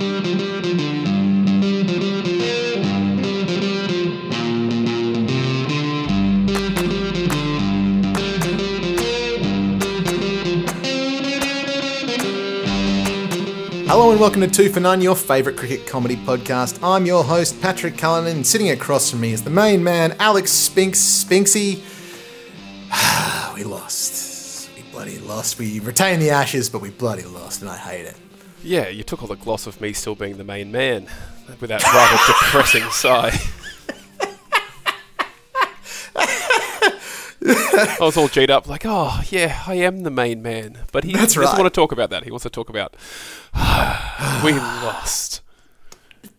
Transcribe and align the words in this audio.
Hello 0.00 0.08
and 14.10 14.18
welcome 14.18 14.40
to 14.40 14.48
Two 14.48 14.70
for 14.70 14.80
None, 14.80 15.02
your 15.02 15.14
favourite 15.14 15.58
cricket 15.58 15.86
comedy 15.86 16.16
podcast. 16.16 16.82
I'm 16.82 17.04
your 17.04 17.22
host, 17.22 17.60
Patrick 17.60 17.98
Cullinan, 17.98 18.36
and 18.36 18.46
sitting 18.46 18.70
across 18.70 19.10
from 19.10 19.20
me 19.20 19.34
is 19.34 19.44
the 19.44 19.50
main 19.50 19.84
man, 19.84 20.16
Alex 20.18 20.50
Spinks 20.50 20.98
Spinksy. 20.98 21.82
we 23.54 23.64
lost. 23.64 24.70
We 24.74 24.80
bloody 24.92 25.18
lost. 25.18 25.58
We 25.58 25.80
retained 25.80 26.22
the 26.22 26.30
ashes, 26.30 26.70
but 26.70 26.80
we 26.80 26.88
bloody 26.88 27.24
lost, 27.24 27.60
and 27.60 27.70
I 27.70 27.76
hate 27.76 28.06
it. 28.06 28.16
Yeah, 28.62 28.88
you 28.88 29.02
took 29.02 29.22
all 29.22 29.28
the 29.28 29.36
gloss 29.36 29.66
of 29.66 29.80
me 29.80 29.92
still 29.92 30.14
being 30.14 30.36
the 30.36 30.44
main 30.44 30.70
man 30.70 31.06
with 31.60 31.70
that 31.70 31.82
rather 31.82 32.18
depressing 32.26 32.90
sigh. 32.90 33.38
I 37.42 37.96
was 38.00 38.16
all 38.16 38.28
G'd 38.28 38.50
up, 38.50 38.68
like, 38.68 38.82
oh, 38.84 39.22
yeah, 39.30 39.62
I 39.66 39.74
am 39.74 40.02
the 40.02 40.10
main 40.10 40.42
man. 40.42 40.78
But 40.92 41.04
he 41.04 41.12
That's 41.12 41.34
doesn't 41.34 41.42
right. 41.42 41.58
want 41.58 41.72
to 41.72 41.78
talk 41.78 41.92
about 41.92 42.10
that. 42.10 42.24
He 42.24 42.30
wants 42.30 42.42
to 42.42 42.50
talk 42.50 42.68
about, 42.68 42.94
we 44.44 44.52
lost. 44.52 45.40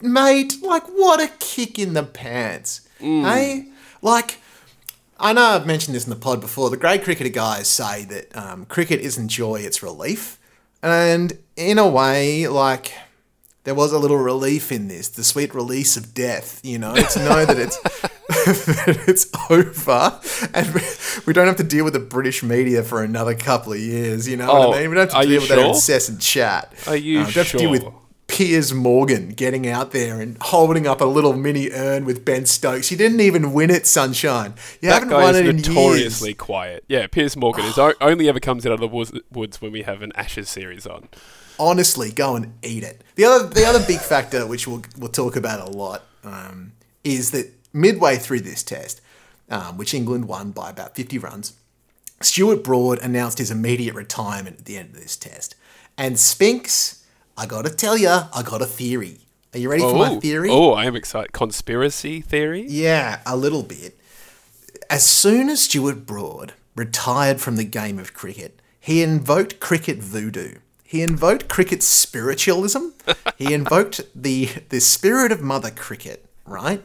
Mate, 0.01 0.55
like, 0.61 0.85
what 0.87 1.19
a 1.19 1.27
kick 1.39 1.79
in 1.79 1.93
the 1.93 2.03
pants. 2.03 2.87
Hey? 2.99 3.69
Like, 4.03 4.37
I 5.19 5.33
know 5.33 5.41
I've 5.41 5.65
mentioned 5.65 5.95
this 5.95 6.03
in 6.03 6.11
the 6.11 6.15
pod 6.15 6.39
before. 6.41 6.69
The 6.69 6.77
great 6.77 7.03
cricketer 7.03 7.29
guys 7.29 7.67
say 7.67 8.05
that 8.05 8.35
um, 8.35 8.65
cricket 8.65 8.99
isn't 8.99 9.29
joy, 9.29 9.61
it's 9.61 9.81
relief. 9.81 10.39
And 10.83 11.37
in 11.61 11.77
a 11.77 11.87
way, 11.87 12.47
like, 12.47 12.93
there 13.63 13.75
was 13.75 13.93
a 13.93 13.99
little 13.99 14.17
relief 14.17 14.71
in 14.71 14.87
this, 14.87 15.07
the 15.09 15.23
sweet 15.23 15.53
release 15.53 15.95
of 15.97 16.13
death, 16.13 16.59
you 16.63 16.79
know, 16.79 16.95
to 16.95 17.19
know 17.19 17.45
that 17.45 17.57
it's 17.59 17.77
that 18.31 19.03
it's 19.07 19.27
over 19.49 20.19
and 20.53 20.73
we- 21.25 21.33
don't 21.33 21.47
have 21.47 21.57
to 21.57 21.63
deal 21.63 21.83
with 21.83 21.93
the 21.93 21.99
British 21.99 22.41
media 22.43 22.81
for 22.83 23.03
another 23.03 23.35
couple 23.35 23.71
of 23.73 23.79
years, 23.79 24.27
you 24.27 24.35
know 24.37 24.49
Oh, 24.49 24.69
what 24.69 24.77
I 24.77 24.79
oh, 24.79 24.81
mean? 24.81 24.89
We 24.89 24.95
don't 24.95 25.11
have 25.11 25.21
to 25.21 25.27
deal 25.27 25.41
with 25.41 25.49
sure? 25.49 25.65
incessant 25.67 26.19
chat. 26.21 26.73
Are 26.87 26.95
you 26.95 27.19
um, 27.19 27.25
have 27.25 27.51
to 27.51 27.57
deal 27.57 27.69
with? 27.71 27.85
Piers 28.27 28.73
Morgan 28.73 29.29
getting 29.31 29.67
out 29.67 29.91
there 29.91 30.21
and 30.21 30.37
holding 30.41 30.87
up 30.87 31.01
a 31.01 31.05
little 31.05 31.33
mini 31.33 31.69
urn 31.71 32.05
with 32.05 32.23
Ben 32.23 32.45
Stokes. 32.45 32.89
You 32.89 32.95
didn't 32.95 33.19
even 33.19 33.51
win 33.51 33.69
it, 33.69 33.85
Sunshine. 33.85 34.53
You 34.81 34.87
That 34.87 34.93
haven't 34.93 35.09
guy 35.09 35.23
won 35.23 35.35
is 35.35 35.41
it 35.41 35.53
notoriously 35.67 36.29
years. 36.29 36.37
quiet. 36.37 36.83
Yeah, 36.87 37.07
Piers 37.07 37.35
Morgan 37.35 37.65
is 37.65 37.77
only 37.77 38.29
ever 38.29 38.39
comes 38.39 38.65
out 38.65 38.71
of 38.71 38.79
the 38.79 38.87
woods 38.87 39.61
when 39.61 39.71
we 39.73 39.81
have 39.83 40.01
an 40.01 40.13
Ashes 40.15 40.47
series 40.47 40.87
on. 40.87 41.09
Honestly, 41.61 42.11
go 42.11 42.35
and 42.35 42.53
eat 42.63 42.83
it. 42.83 43.03
The 43.15 43.25
other, 43.25 43.45
the 43.45 43.65
other 43.65 43.85
big 43.85 43.99
factor, 43.99 44.47
which 44.47 44.67
we'll 44.67 44.81
we'll 44.97 45.11
talk 45.11 45.35
about 45.35 45.59
a 45.59 45.71
lot, 45.71 46.03
um, 46.23 46.71
is 47.03 47.29
that 47.31 47.53
midway 47.71 48.17
through 48.17 48.41
this 48.41 48.63
test, 48.63 48.99
um, 49.49 49.77
which 49.77 49.93
England 49.93 50.27
won 50.27 50.49
by 50.51 50.71
about 50.71 50.95
fifty 50.95 51.19
runs, 51.19 51.53
Stuart 52.19 52.63
Broad 52.63 52.97
announced 52.99 53.37
his 53.37 53.51
immediate 53.51 53.93
retirement 53.93 54.59
at 54.59 54.65
the 54.65 54.77
end 54.77 54.89
of 54.89 54.95
this 54.95 55.15
test. 55.15 55.55
And 55.97 56.17
Spinks, 56.19 57.05
I 57.37 57.45
got 57.45 57.65
to 57.65 57.71
tell 57.71 57.95
you, 57.95 58.09
I 58.09 58.41
got 58.43 58.61
a 58.61 58.65
theory. 58.65 59.19
Are 59.53 59.59
you 59.59 59.69
ready 59.69 59.83
for 59.83 59.93
my 59.95 60.19
theory? 60.19 60.49
oh, 60.49 60.71
I 60.71 60.85
am 60.85 60.95
excited. 60.95 61.31
Conspiracy 61.33 62.21
theory? 62.21 62.65
Yeah, 62.67 63.19
a 63.25 63.35
little 63.35 63.63
bit. 63.63 63.99
As 64.89 65.05
soon 65.05 65.49
as 65.49 65.61
Stuart 65.61 66.05
Broad 66.05 66.53
retired 66.75 67.39
from 67.39 67.55
the 67.57 67.65
game 67.65 67.99
of 67.99 68.13
cricket, 68.13 68.61
he 68.79 69.03
invoked 69.03 69.59
cricket 69.59 69.97
voodoo. 69.97 70.55
He 70.91 71.03
invoked 71.03 71.47
cricket 71.47 71.83
spiritualism. 71.83 72.89
he 73.37 73.53
invoked 73.59 74.01
the 74.13 74.49
the 74.67 74.81
spirit 74.81 75.31
of 75.31 75.39
Mother 75.39 75.71
Cricket, 75.71 76.25
right? 76.45 76.83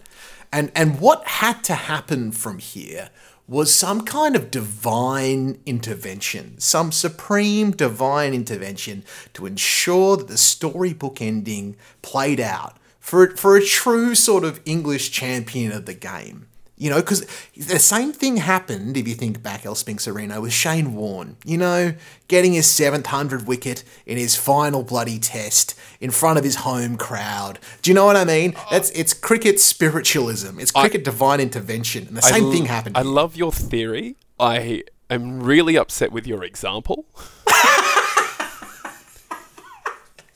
And 0.52 0.70
and 0.76 1.00
what 1.00 1.26
had 1.26 1.64
to 1.64 1.74
happen 1.74 2.30
from 2.30 2.58
here 2.58 3.10
was 3.48 3.74
some 3.74 4.02
kind 4.02 4.36
of 4.36 4.52
divine 4.52 5.58
intervention, 5.66 6.54
some 6.60 6.92
supreme 6.92 7.72
divine 7.72 8.32
intervention 8.32 9.02
to 9.34 9.44
ensure 9.44 10.16
that 10.18 10.28
the 10.28 10.38
storybook 10.38 11.20
ending 11.20 11.74
played 12.02 12.38
out 12.38 12.76
for 13.00 13.30
for 13.30 13.56
a 13.56 13.64
true 13.64 14.14
sort 14.14 14.44
of 14.44 14.60
English 14.64 15.10
champion 15.10 15.72
of 15.72 15.84
the 15.84 15.94
game. 15.94 16.46
You 16.78 16.90
know, 16.90 16.96
because 16.96 17.24
the 17.56 17.78
same 17.78 18.12
thing 18.12 18.36
happened, 18.36 18.98
if 18.98 19.08
you 19.08 19.14
think 19.14 19.42
back, 19.42 19.64
El 19.64 19.74
Spinks 19.74 20.06
Arena, 20.06 20.42
with 20.42 20.52
Shane 20.52 20.94
Warne, 20.94 21.36
you 21.44 21.56
know, 21.56 21.94
getting 22.28 22.52
his 22.52 22.66
700 22.66 23.46
wicket 23.46 23.82
in 24.04 24.18
his 24.18 24.36
final 24.36 24.82
bloody 24.82 25.18
test 25.18 25.74
in 26.00 26.10
front 26.10 26.38
of 26.38 26.44
his 26.44 26.56
home 26.56 26.96
crowd. 26.98 27.58
Do 27.80 27.90
you 27.90 27.94
know 27.94 28.04
what 28.04 28.16
I 28.16 28.24
mean? 28.24 28.54
Uh, 28.56 28.64
That's 28.72 28.90
It's 28.90 29.14
cricket 29.14 29.58
spiritualism, 29.58 30.60
it's 30.60 30.70
cricket 30.70 31.02
divine 31.02 31.40
intervention. 31.40 32.08
And 32.08 32.16
the 32.16 32.22
same 32.22 32.48
I 32.48 32.52
thing 32.52 32.66
happened. 32.66 32.96
I 32.96 33.02
here. 33.02 33.10
love 33.10 33.36
your 33.36 33.52
theory. 33.52 34.16
I 34.38 34.84
am 35.08 35.42
really 35.42 35.78
upset 35.78 36.12
with 36.12 36.26
your 36.26 36.44
example. 36.44 37.06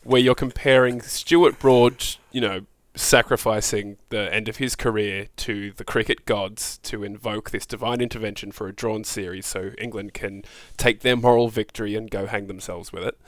where 0.02 0.20
you're 0.20 0.34
comparing 0.34 1.02
Stuart 1.02 1.58
Broad, 1.58 2.02
you 2.32 2.40
know, 2.40 2.62
sacrificing 2.94 3.96
the 4.08 4.32
end 4.34 4.48
of 4.48 4.56
his 4.56 4.74
career 4.74 5.26
to 5.36 5.72
the 5.76 5.84
cricket 5.84 6.24
gods 6.26 6.78
to 6.82 7.04
invoke 7.04 7.50
this 7.50 7.64
divine 7.66 8.00
intervention 8.00 8.50
for 8.52 8.66
a 8.66 8.72
drawn 8.72 9.04
series 9.04 9.46
so 9.46 9.70
England 9.78 10.12
can 10.12 10.42
take 10.76 11.00
their 11.00 11.16
moral 11.16 11.48
victory 11.48 11.94
and 11.94 12.10
go 12.10 12.26
hang 12.26 12.46
themselves 12.46 12.92
with 12.92 13.04
it. 13.04 13.18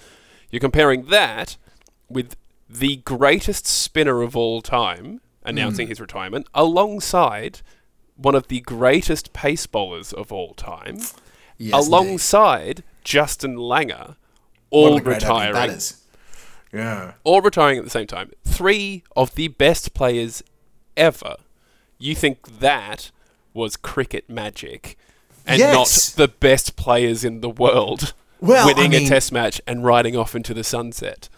You're 0.50 0.60
comparing 0.60 1.06
that 1.06 1.56
with 2.08 2.36
the 2.68 2.96
greatest 2.96 3.66
spinner 3.66 4.22
of 4.22 4.36
all 4.36 4.62
time 4.62 5.20
announcing 5.44 5.88
his 5.88 6.00
retirement 6.00 6.46
alongside 6.54 7.60
one 8.16 8.34
of 8.34 8.48
the 8.48 8.60
greatest 8.60 9.32
pace 9.32 9.66
bowlers 9.66 10.12
of 10.12 10.32
all 10.32 10.54
time 10.54 10.96
Yes, 10.96 11.16
indeed. 11.58 11.72
alongside 11.74 12.84
Justin 13.04 13.56
Langer 13.56 14.16
all 14.70 14.98
retiring. 15.00 15.80
Yeah. 16.72 17.12
all 17.24 17.40
retiring 17.42 17.78
at 17.78 17.84
the 17.84 17.90
same 17.90 18.06
time. 18.06 18.30
Three 18.44 19.02
of 19.14 19.34
the 19.34 19.48
best 19.48 19.92
players 19.94 20.42
ever. 20.96 21.36
You 21.98 22.14
think 22.14 22.60
that 22.60 23.10
was 23.54 23.76
cricket 23.76 24.28
magic 24.30 24.96
and 25.46 25.58
Yes. 25.58 25.74
not 26.16 26.16
the 26.16 26.28
best 26.28 26.76
players 26.76 27.24
in 27.24 27.40
the 27.42 27.50
world 27.50 28.14
Well, 28.40 28.64
I 28.68 28.72
winning 28.72 28.94
a 28.94 29.06
test 29.08 29.32
match 29.32 29.60
and 29.66 29.84
riding 29.84 30.16
off 30.16 30.34
into 30.34 30.54
the 30.54 30.64
sunset. 30.64 31.28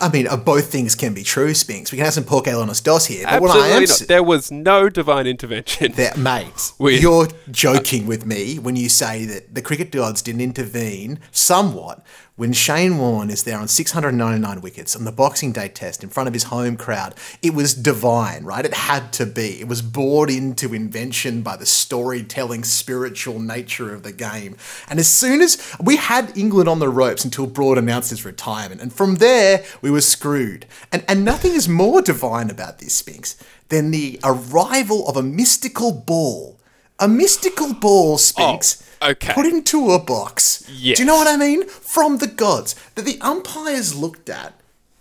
I 0.00 0.08
mean, 0.08 0.26
uh, 0.26 0.36
both 0.36 0.72
things 0.72 0.96
can 0.96 1.14
be 1.14 1.22
true, 1.22 1.54
Spinks. 1.54 1.92
We 1.92 1.96
can 1.96 2.04
have 2.04 2.14
some 2.14 2.24
pork 2.24 2.48
ale 2.48 2.60
on 2.60 2.68
us 2.68 2.80
dos 2.80 3.06
here. 3.06 3.24
But 3.24 3.40
what 3.40 3.52
I 3.52 3.58
Absolutely 3.70 3.76
am 3.84 3.88
not. 4.00 4.08
There 4.08 4.22
was 4.24 4.50
no 4.50 4.88
divine 4.88 5.28
intervention. 5.28 5.92
that, 5.92 6.16
mate, 6.18 6.72
We- 6.78 6.98
you're 6.98 7.28
joking 7.52 8.06
with 8.06 8.26
me 8.26 8.58
when 8.58 8.74
you 8.74 8.88
say 8.88 9.24
that 9.26 9.54
the 9.54 9.62
cricket 9.62 9.92
gods 9.92 10.20
didn't 10.20 10.40
intervene 10.40 11.20
somewhat 11.30 12.04
when 12.36 12.52
Shane 12.54 12.96
Warne 12.96 13.28
is 13.28 13.42
there 13.42 13.58
on 13.58 13.68
699 13.68 14.62
wickets 14.62 14.96
on 14.96 15.04
the 15.04 15.12
Boxing 15.12 15.52
Day 15.52 15.68
test 15.68 16.02
in 16.02 16.08
front 16.08 16.28
of 16.28 16.32
his 16.32 16.44
home 16.44 16.76
crowd. 16.78 17.14
It 17.42 17.52
was 17.52 17.74
divine, 17.74 18.44
right? 18.44 18.64
It 18.64 18.72
had 18.72 19.12
to 19.14 19.26
be. 19.26 19.60
It 19.60 19.68
was 19.68 19.82
brought 19.82 20.30
into 20.30 20.72
invention 20.72 21.42
by 21.42 21.56
the 21.56 21.66
storytelling, 21.66 22.64
spiritual 22.64 23.38
nature 23.38 23.94
of 23.94 24.02
the 24.02 24.12
game. 24.12 24.56
And 24.88 24.98
as 24.98 25.08
soon 25.08 25.42
as 25.42 25.76
we 25.78 25.96
had 25.96 26.36
England 26.36 26.70
on 26.70 26.78
the 26.78 26.88
ropes 26.88 27.24
until 27.24 27.46
Broad 27.46 27.76
announced 27.76 28.10
his 28.10 28.24
retirement, 28.24 28.80
and 28.80 28.92
from 28.92 29.16
there 29.16 29.62
we 29.82 29.90
were 29.90 30.00
screwed. 30.00 30.64
And 30.90 31.04
and 31.06 31.24
nothing 31.24 31.52
is 31.52 31.68
more 31.68 32.00
divine 32.00 32.48
about 32.48 32.78
this, 32.78 32.94
Spinks, 32.94 33.36
than 33.68 33.90
the 33.90 34.18
arrival 34.24 35.06
of 35.06 35.16
a 35.16 35.22
mystical 35.22 35.92
ball. 35.92 36.58
A 36.98 37.08
mystical 37.08 37.74
ball, 37.74 38.16
Spinks. 38.16 38.82
Oh, 38.82 38.91
okay. 39.10 39.32
Put 39.32 39.46
into 39.46 39.90
a 39.90 39.98
box. 39.98 40.68
Yes. 40.70 40.96
Do 40.96 41.02
you 41.02 41.06
know 41.06 41.16
what 41.16 41.26
I 41.26 41.36
mean? 41.36 41.66
From 41.66 42.18
the 42.18 42.26
gods. 42.26 42.74
That 42.94 43.04
the 43.04 43.18
umpires 43.20 43.94
looked 43.94 44.28
at 44.28 44.54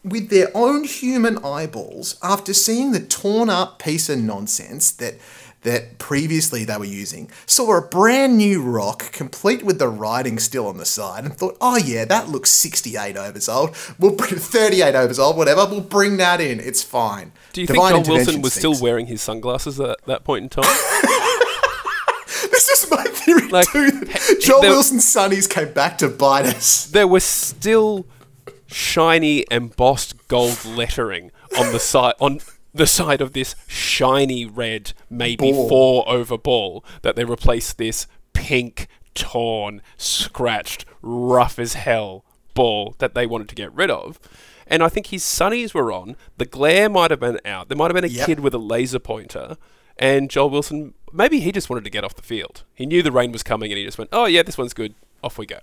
with 0.03 0.29
their 0.29 0.50
own 0.56 0.84
human 0.84 1.38
eyeballs 1.45 2.17
after 2.23 2.53
seeing 2.53 2.91
the 2.91 2.99
torn 2.99 3.49
up 3.49 3.79
piece 3.79 4.09
of 4.09 4.17
nonsense 4.17 4.91
that 4.93 5.16
that 5.64 5.99
previously 5.99 6.66
they 6.66 6.78
were 6.78 6.85
using, 6.85 7.29
saw 7.46 7.78
a 7.78 7.81
brand 7.81 8.37
new 8.37 8.61
rock, 8.61 9.11
complete 9.11 9.64
with 9.64 9.78
the 9.78 9.87
writing 9.87 10.40
still 10.40 10.67
on 10.67 10.78
the 10.78 10.85
side, 10.85 11.23
and 11.23 11.35
thought, 11.35 11.55
oh 11.61 11.78
yeah, 11.78 12.03
that 12.05 12.29
looks 12.29 12.49
68 12.49 13.16
overs 13.16 13.47
old. 13.47 13.75
We'll 13.99 14.16
bring 14.16 14.35
38 14.37 14.96
overs 14.96 15.20
old, 15.20 15.37
whatever, 15.37 15.66
we'll 15.70 15.81
bring 15.81 16.17
that 16.17 16.41
in. 16.41 16.59
It's 16.59 16.81
fine. 16.84 17.31
Do 17.53 17.61
you 17.61 17.67
Divine 17.67 17.93
think 17.93 18.05
John 18.05 18.16
Wilson 18.16 18.41
was 18.41 18.53
still 18.53 18.79
wearing 18.81 19.05
his 19.05 19.22
sunglasses 19.22 19.79
at 19.79 20.03
that 20.05 20.23
point 20.23 20.43
in 20.43 20.49
time? 20.49 20.64
My 22.89 23.03
theory 23.03 23.47
Like, 23.49 23.67
too. 23.72 24.05
Joel 24.41 24.61
there- 24.61 24.72
Wilson's 24.72 25.05
Sonnies 25.05 25.49
came 25.49 25.73
back 25.73 25.97
to 25.99 26.07
bite 26.09 26.45
us. 26.45 26.85
there 26.85 27.07
was 27.07 27.23
still 27.23 28.05
shiny 28.67 29.45
embossed 29.51 30.28
gold 30.28 30.63
lettering 30.66 31.31
on 31.59 31.72
the 31.73 31.79
side 31.79 32.13
on 32.22 32.39
the 32.73 32.87
side 32.87 33.19
of 33.19 33.33
this 33.33 33.53
shiny 33.67 34.45
red 34.45 34.93
maybe 35.09 35.51
Ball. 35.51 35.67
four 35.67 36.09
over 36.09 36.37
ball 36.37 36.85
that 37.01 37.17
they 37.17 37.25
replaced 37.25 37.78
this 37.78 38.07
pink 38.31 38.87
torn 39.13 39.81
scratched 39.97 40.85
rough 41.01 41.59
as 41.59 41.73
hell 41.73 42.23
ball 42.53 42.95
that 42.99 43.13
they 43.13 43.27
wanted 43.27 43.49
to 43.49 43.55
get 43.55 43.73
rid 43.73 43.91
of 43.91 44.19
And 44.67 44.81
I 44.81 44.87
think 44.87 45.07
his 45.07 45.22
sunnies 45.23 45.73
were 45.73 45.91
on. 45.91 46.16
The 46.37 46.45
glare 46.45 46.87
might 46.87 47.11
have 47.11 47.19
been 47.19 47.41
out. 47.43 47.67
There 47.67 47.75
might 47.77 47.87
have 47.91 47.95
been 47.95 48.05
a 48.05 48.07
Yep. 48.07 48.25
kid 48.25 48.39
with 48.39 48.53
a 48.53 48.57
laser 48.57 48.99
pointer. 48.99 49.57
And 49.97 50.29
Joel 50.29 50.49
Wilson, 50.49 50.93
maybe 51.13 51.40
he 51.40 51.52
just 51.52 51.69
wanted 51.69 51.84
to 51.84 51.90
get 51.90 52.03
off 52.03 52.16
the 52.16 52.22
field. 52.22 52.63
He 52.73 52.85
knew 52.85 53.02
the 53.02 53.11
rain 53.11 53.31
was 53.31 53.43
coming 53.43 53.72
and 53.72 53.78
he 53.78 53.85
just 53.85 53.97
went, 53.97 54.09
oh, 54.13 54.25
yeah, 54.25 54.43
this 54.43 54.58
one's 54.58 54.73
good. 54.73 54.93
Off 55.23 55.37
we 55.37 55.46
go. 55.46 55.59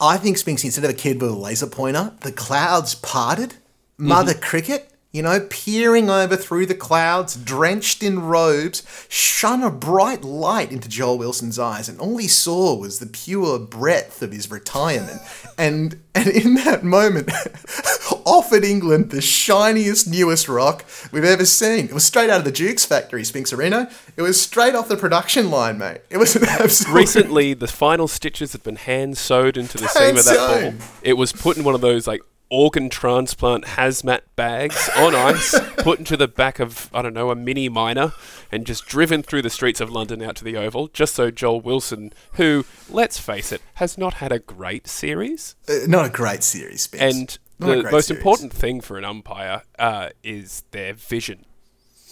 I 0.00 0.16
think 0.16 0.38
Spinks, 0.38 0.62
instead 0.62 0.84
of 0.84 0.90
a 0.90 0.94
kid 0.94 1.20
with 1.20 1.30
a 1.30 1.34
laser 1.34 1.66
pointer, 1.66 2.12
the 2.20 2.30
clouds 2.32 2.94
parted. 2.94 3.54
Mother 4.00 4.32
Mm-hmm. 4.32 4.42
Cricket, 4.42 4.92
you 5.10 5.22
know, 5.22 5.46
peering 5.48 6.10
over 6.10 6.36
through 6.36 6.66
the 6.66 6.74
clouds, 6.74 7.34
drenched 7.34 8.02
in 8.02 8.20
robes, 8.20 8.82
shone 9.08 9.62
a 9.62 9.70
bright 9.70 10.22
light 10.22 10.70
into 10.70 10.88
Joel 10.88 11.16
Wilson's 11.16 11.58
eyes, 11.58 11.88
and 11.88 11.98
all 11.98 12.18
he 12.18 12.28
saw 12.28 12.76
was 12.76 12.98
the 12.98 13.06
pure 13.06 13.58
breadth 13.58 14.20
of 14.20 14.32
his 14.32 14.50
retirement. 14.50 15.20
and 15.56 16.02
and 16.14 16.28
in 16.28 16.54
that 16.54 16.84
moment, 16.84 17.30
offered 18.26 18.64
England 18.64 19.10
the 19.10 19.22
shiniest, 19.22 20.08
newest 20.08 20.48
rock 20.48 20.84
we've 21.10 21.24
ever 21.24 21.46
seen. 21.46 21.86
It 21.86 21.94
was 21.94 22.04
straight 22.04 22.28
out 22.28 22.40
of 22.40 22.44
the 22.44 22.52
Duke's 22.52 22.84
factory, 22.84 23.24
Spinks 23.24 23.52
Arena. 23.52 23.90
It 24.16 24.22
was 24.22 24.40
straight 24.40 24.74
off 24.74 24.88
the 24.88 24.96
production 24.96 25.50
line, 25.50 25.78
mate. 25.78 26.02
It 26.10 26.18
was 26.18 26.36
an 26.36 26.44
absolute 26.48 26.94
Recently, 26.94 27.54
the 27.54 27.66
final 27.66 28.08
stitches 28.08 28.52
had 28.52 28.62
been 28.62 28.76
hand 28.76 29.16
sewed 29.16 29.56
into 29.56 29.78
the 29.78 29.88
seam 29.88 30.16
of 30.16 30.24
that 30.24 30.62
ball. 30.78 30.86
It 31.02 31.14
was 31.14 31.32
put 31.32 31.56
in 31.56 31.64
one 31.64 31.74
of 31.74 31.80
those 31.80 32.06
like 32.06 32.20
organ 32.50 32.88
transplant 32.88 33.64
hazmat 33.64 34.20
bags 34.36 34.88
on 34.96 35.14
ice, 35.14 35.58
put 35.78 35.98
into 35.98 36.16
the 36.16 36.28
back 36.28 36.58
of 36.60 36.88
I 36.94 37.02
don't 37.02 37.14
know 37.14 37.30
a 37.30 37.34
Mini 37.36 37.68
Minor, 37.68 38.12
and 38.50 38.66
just 38.66 38.86
driven 38.86 39.22
through 39.22 39.42
the 39.42 39.50
streets 39.50 39.80
of 39.80 39.90
London 39.90 40.22
out 40.22 40.36
to 40.36 40.44
the 40.44 40.56
Oval, 40.56 40.88
just 40.88 41.14
so 41.14 41.30
Joel 41.30 41.60
Wilson, 41.60 42.12
who 42.34 42.64
let's 42.88 43.18
face 43.18 43.52
it, 43.52 43.60
has 43.74 43.98
not 43.98 44.14
had 44.14 44.32
a 44.32 44.38
great 44.38 44.86
series, 44.86 45.56
Uh, 45.68 45.86
not 45.86 46.06
a 46.06 46.10
great 46.10 46.42
series, 46.42 46.82
Spinks. 46.82 47.02
and 47.16 47.38
Not 47.58 47.84
the 47.84 47.90
most 47.90 48.06
series. 48.08 48.18
important 48.18 48.52
thing 48.52 48.80
for 48.80 48.96
an 48.98 49.04
umpire 49.04 49.62
uh, 49.78 50.10
is 50.22 50.62
their 50.70 50.94
vision. 50.94 51.44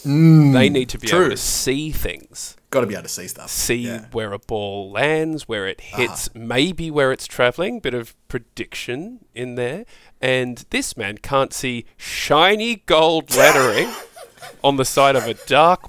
They 0.04 0.68
need 0.68 0.88
to 0.90 0.98
be 0.98 1.08
able 1.08 1.18
Mm, 1.26 1.30
to 1.30 1.36
see 1.36 1.90
things 1.90 2.56
Got 2.70 2.80
to 2.80 2.86
be 2.86 2.94
able 2.94 3.04
to 3.04 3.08
see 3.08 3.28
stuff. 3.28 3.48
see 3.50 3.76
Yeah. 3.76 4.06
where 4.12 4.32
a 4.32 4.38
ball 4.38 4.90
lands, 4.90 5.48
where 5.48 5.66
it 5.66 5.80
hits, 5.80 6.28
maybe 6.34 6.90
where 6.90 7.12
it's 7.12 7.26
traveling, 7.26 7.80
bit 7.80 7.94
of 7.94 8.14
prediction 8.28 9.20
in 9.34 9.54
there. 9.54 9.84
And 10.20 10.64
this 10.70 10.96
man 10.96 11.18
can't 11.18 11.52
see 11.52 11.86
shiny 11.96 12.82
gold 12.86 13.32
lettering 13.34 13.88
on 14.64 14.76
the 14.76 14.84
side 14.84 15.14
of 15.16 15.26
a 15.26 15.34
dark, 15.34 15.82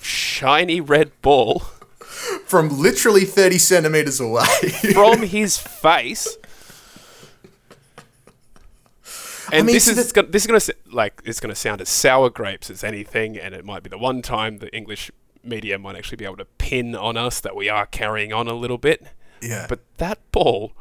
shiny 0.00 0.80
red 0.80 1.12
ball 1.22 1.60
From 2.46 2.80
literally 2.80 3.24
30 3.26 3.58
centimeters 3.58 4.18
away. 4.18 4.44
from 4.94 5.22
his 5.36 5.58
face. 5.58 6.37
And 9.52 9.66
mean, 9.66 9.74
this 9.74 9.86
so 9.86 9.92
is 9.92 10.12
gonna, 10.12 10.28
this 10.28 10.42
is 10.42 10.46
going 10.46 10.60
to 10.60 10.74
like 10.92 11.22
it's 11.24 11.40
going 11.40 11.50
to 11.54 11.58
sound 11.60 11.80
as 11.80 11.88
sour 11.88 12.30
grapes 12.30 12.70
as 12.70 12.84
anything, 12.84 13.38
and 13.38 13.54
it 13.54 13.64
might 13.64 13.82
be 13.82 13.88
the 13.90 13.98
one 13.98 14.22
time 14.22 14.58
the 14.58 14.74
English 14.74 15.10
media 15.44 15.78
might 15.78 15.96
actually 15.96 16.16
be 16.16 16.24
able 16.24 16.36
to 16.36 16.44
pin 16.44 16.94
on 16.94 17.16
us 17.16 17.40
that 17.40 17.56
we 17.56 17.68
are 17.68 17.86
carrying 17.86 18.32
on 18.32 18.46
a 18.48 18.52
little 18.54 18.78
bit. 18.78 19.06
yeah. 19.40 19.66
But 19.68 19.80
that 19.98 20.18
ball 20.32 20.72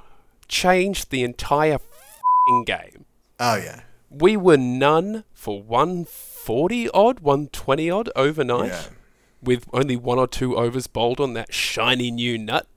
changed 0.47 1.09
the 1.11 1.23
entire 1.23 1.75
f***ing 1.75 2.63
game. 2.65 3.05
oh, 3.39 3.55
yeah. 3.55 3.81
We 4.09 4.37
were 4.37 4.57
none 4.57 5.25
for 5.33 5.61
140 5.61 6.89
odd, 6.91 7.19
120 7.19 7.89
odd 7.91 8.09
overnight, 8.15 8.69
Yeah. 8.71 8.83
with 9.41 9.65
only 9.73 9.95
one 9.97 10.17
or 10.17 10.27
two 10.27 10.55
overs 10.57 10.87
bowled 10.87 11.19
on 11.19 11.33
that 11.33 11.53
shiny 11.53 12.09
new 12.09 12.37
nut. 12.37 12.67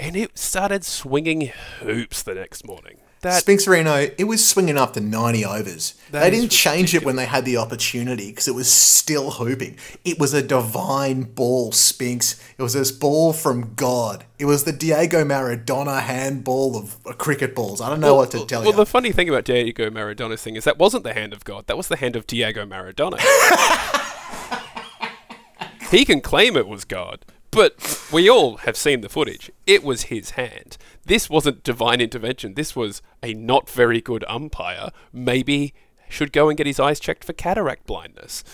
And 0.00 0.16
it 0.16 0.38
started 0.38 0.84
swinging 0.84 1.50
hoops 1.80 2.22
the 2.22 2.34
next 2.34 2.64
morning. 2.64 2.98
That 3.22 3.40
Spinks 3.40 3.66
Reno, 3.66 4.06
it 4.16 4.28
was 4.28 4.48
swinging 4.48 4.78
up 4.78 4.92
to 4.92 5.00
90 5.00 5.44
overs. 5.44 5.94
They 6.12 6.30
didn't 6.30 6.50
change 6.50 6.94
it 6.94 7.04
when 7.04 7.16
they 7.16 7.26
had 7.26 7.44
the 7.44 7.56
opportunity 7.56 8.30
because 8.30 8.46
it 8.46 8.54
was 8.54 8.70
still 8.70 9.32
hooping. 9.32 9.76
It 10.04 10.20
was 10.20 10.34
a 10.34 10.42
divine 10.42 11.22
ball, 11.22 11.72
Spinks. 11.72 12.40
It 12.56 12.62
was 12.62 12.74
this 12.74 12.92
ball 12.92 13.32
from 13.32 13.74
God. 13.74 14.24
It 14.38 14.44
was 14.44 14.62
the 14.62 14.72
Diego 14.72 15.24
Maradona 15.24 16.00
handball 16.00 16.76
of 16.76 16.96
uh, 17.04 17.12
cricket 17.12 17.56
balls. 17.56 17.80
I 17.80 17.90
don't 17.90 17.98
know 17.98 18.14
what 18.14 18.30
to 18.30 18.46
tell 18.46 18.60
well, 18.60 18.70
you. 18.70 18.76
Well, 18.76 18.84
the 18.84 18.86
funny 18.86 19.10
thing 19.10 19.28
about 19.28 19.44
Diego 19.44 19.90
Maradona's 19.90 20.42
thing 20.42 20.54
is 20.54 20.62
that 20.62 20.78
wasn't 20.78 21.02
the 21.02 21.14
hand 21.14 21.32
of 21.32 21.44
God. 21.44 21.66
That 21.66 21.76
was 21.76 21.88
the 21.88 21.96
hand 21.96 22.14
of 22.14 22.24
Diego 22.28 22.64
Maradona. 22.64 23.18
he 25.90 26.04
can 26.04 26.20
claim 26.20 26.56
it 26.56 26.68
was 26.68 26.84
God, 26.84 27.24
but 27.50 28.08
we 28.12 28.28
all 28.28 28.58
have 28.58 28.76
seen 28.76 29.00
the 29.00 29.08
footage. 29.08 29.50
It 29.66 29.82
was 29.82 30.04
his 30.04 30.30
hand. 30.30 30.76
This 31.04 31.30
wasn't 31.30 31.62
divine 31.64 32.00
intervention. 32.00 32.54
This 32.54 32.76
was 32.76 33.02
a 33.22 33.34
not 33.34 33.68
very 33.68 34.00
good 34.00 34.24
umpire. 34.28 34.90
Maybe 35.12 35.74
should 36.08 36.32
go 36.32 36.48
and 36.48 36.56
get 36.56 36.66
his 36.66 36.80
eyes 36.80 37.00
checked 37.00 37.24
for 37.24 37.32
cataract 37.32 37.86
blindness. 37.86 38.44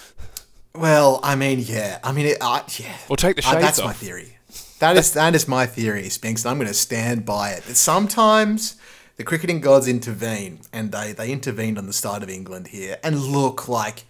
well, 0.75 1.21
I 1.23 1.35
mean, 1.37 1.61
yeah. 1.61 1.99
I 2.03 2.13
mean, 2.13 2.27
it, 2.27 2.39
uh, 2.41 2.63
yeah. 2.79 2.97
Or 3.09 3.17
take 3.17 3.37
the 3.37 3.47
Uh, 3.47 3.53
shades 3.53 3.63
that's 3.63 3.83
my 3.83 3.93
theory. 3.93 4.39
That 4.81 4.97
is 4.97 5.13
that 5.13 5.35
is 5.35 5.47
my 5.49 5.67
theory, 5.67 6.09
Spinks, 6.09 6.45
and 6.45 6.51
I'm 6.51 6.59
going 6.59 6.69
to 6.69 6.75
stand 6.75 7.25
by 7.25 7.51
it. 7.51 7.65
That 7.65 7.77
sometimes 7.77 8.77
the 9.17 9.25
cricketing 9.25 9.61
gods 9.61 9.87
intervene, 9.89 10.61
and 10.73 10.91
they 10.93 11.13
they 11.13 11.31
intervened 11.31 11.79
on 11.79 11.87
the 11.87 11.93
side 11.93 12.23
of 12.23 12.29
England 12.29 12.69
here. 12.69 12.99
And 13.03 13.19
look, 13.21 13.69
like 13.69 14.05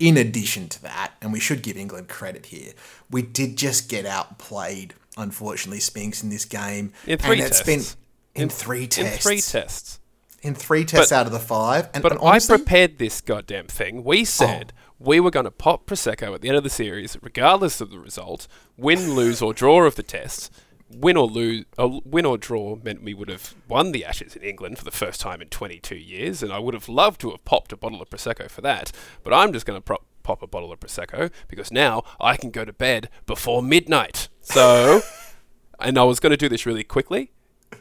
in 0.00 0.16
addition 0.16 0.68
to 0.70 0.82
that, 0.82 1.12
and 1.20 1.32
we 1.32 1.38
should 1.38 1.62
give 1.62 1.76
England 1.76 2.08
credit 2.08 2.46
here, 2.46 2.72
we 3.10 3.22
did 3.22 3.56
just 3.56 3.88
get 3.88 4.06
outplayed, 4.06 4.94
unfortunately, 5.16 5.78
Spinks 5.78 6.22
in 6.22 6.30
this 6.30 6.46
game. 6.46 6.92
In 7.06 7.18
three 7.18 7.38
and 7.38 7.46
it's 7.46 7.60
tests. 7.60 7.96
been 8.34 8.42
in, 8.42 8.48
three 8.48 8.86
tests. 8.86 9.14
In 9.14 9.18
three 9.20 9.40
tests. 9.40 10.00
In 10.42 10.54
three 10.54 10.84
tests 10.86 11.10
But- 11.10 11.16
out 11.16 11.26
of 11.26 11.32
the 11.32 11.38
five. 11.38 11.90
And, 11.92 12.02
But 12.02 12.12
and 12.12 12.20
honestly, 12.22 12.54
I 12.54 12.56
prepared 12.56 12.98
this 12.98 13.20
goddamn 13.20 13.66
thing. 13.66 14.02
We 14.02 14.24
said 14.24 14.72
oh. 14.74 14.82
we 14.98 15.20
were 15.20 15.30
going 15.30 15.44
to 15.44 15.50
pop 15.50 15.84
Prosecco 15.86 16.34
at 16.34 16.40
the 16.40 16.48
end 16.48 16.56
of 16.56 16.64
the 16.64 16.70
series, 16.70 17.18
regardless 17.20 17.82
of 17.82 17.90
the 17.90 17.98
result, 17.98 18.48
win, 18.78 19.14
lose, 19.14 19.42
or 19.42 19.52
draw 19.52 19.84
of 19.84 19.96
the 19.96 20.02
test. 20.02 20.50
Win 20.92 21.16
or 21.16 21.26
lose, 21.26 21.64
uh, 21.78 22.00
win 22.04 22.26
or 22.26 22.36
draw 22.36 22.76
meant 22.76 23.02
we 23.02 23.14
would 23.14 23.28
have 23.28 23.54
won 23.68 23.92
the 23.92 24.04
Ashes 24.04 24.34
in 24.34 24.42
England 24.42 24.78
for 24.78 24.84
the 24.84 24.90
first 24.90 25.20
time 25.20 25.40
in 25.40 25.48
22 25.48 25.94
years, 25.94 26.42
and 26.42 26.52
I 26.52 26.58
would 26.58 26.74
have 26.74 26.88
loved 26.88 27.20
to 27.22 27.30
have 27.30 27.44
popped 27.44 27.72
a 27.72 27.76
bottle 27.76 28.02
of 28.02 28.10
prosecco 28.10 28.50
for 28.50 28.60
that. 28.62 28.90
But 29.22 29.32
I'm 29.32 29.52
just 29.52 29.66
going 29.66 29.76
to 29.76 29.80
prop, 29.80 30.04
pop 30.22 30.42
a 30.42 30.46
bottle 30.46 30.72
of 30.72 30.80
prosecco 30.80 31.30
because 31.48 31.70
now 31.70 32.02
I 32.20 32.36
can 32.36 32.50
go 32.50 32.64
to 32.64 32.72
bed 32.72 33.08
before 33.26 33.62
midnight. 33.62 34.28
So, 34.40 35.02
and 35.80 35.96
I 35.96 36.04
was 36.04 36.18
going 36.18 36.30
to 36.30 36.36
do 36.36 36.48
this 36.48 36.66
really 36.66 36.84
quickly 36.84 37.30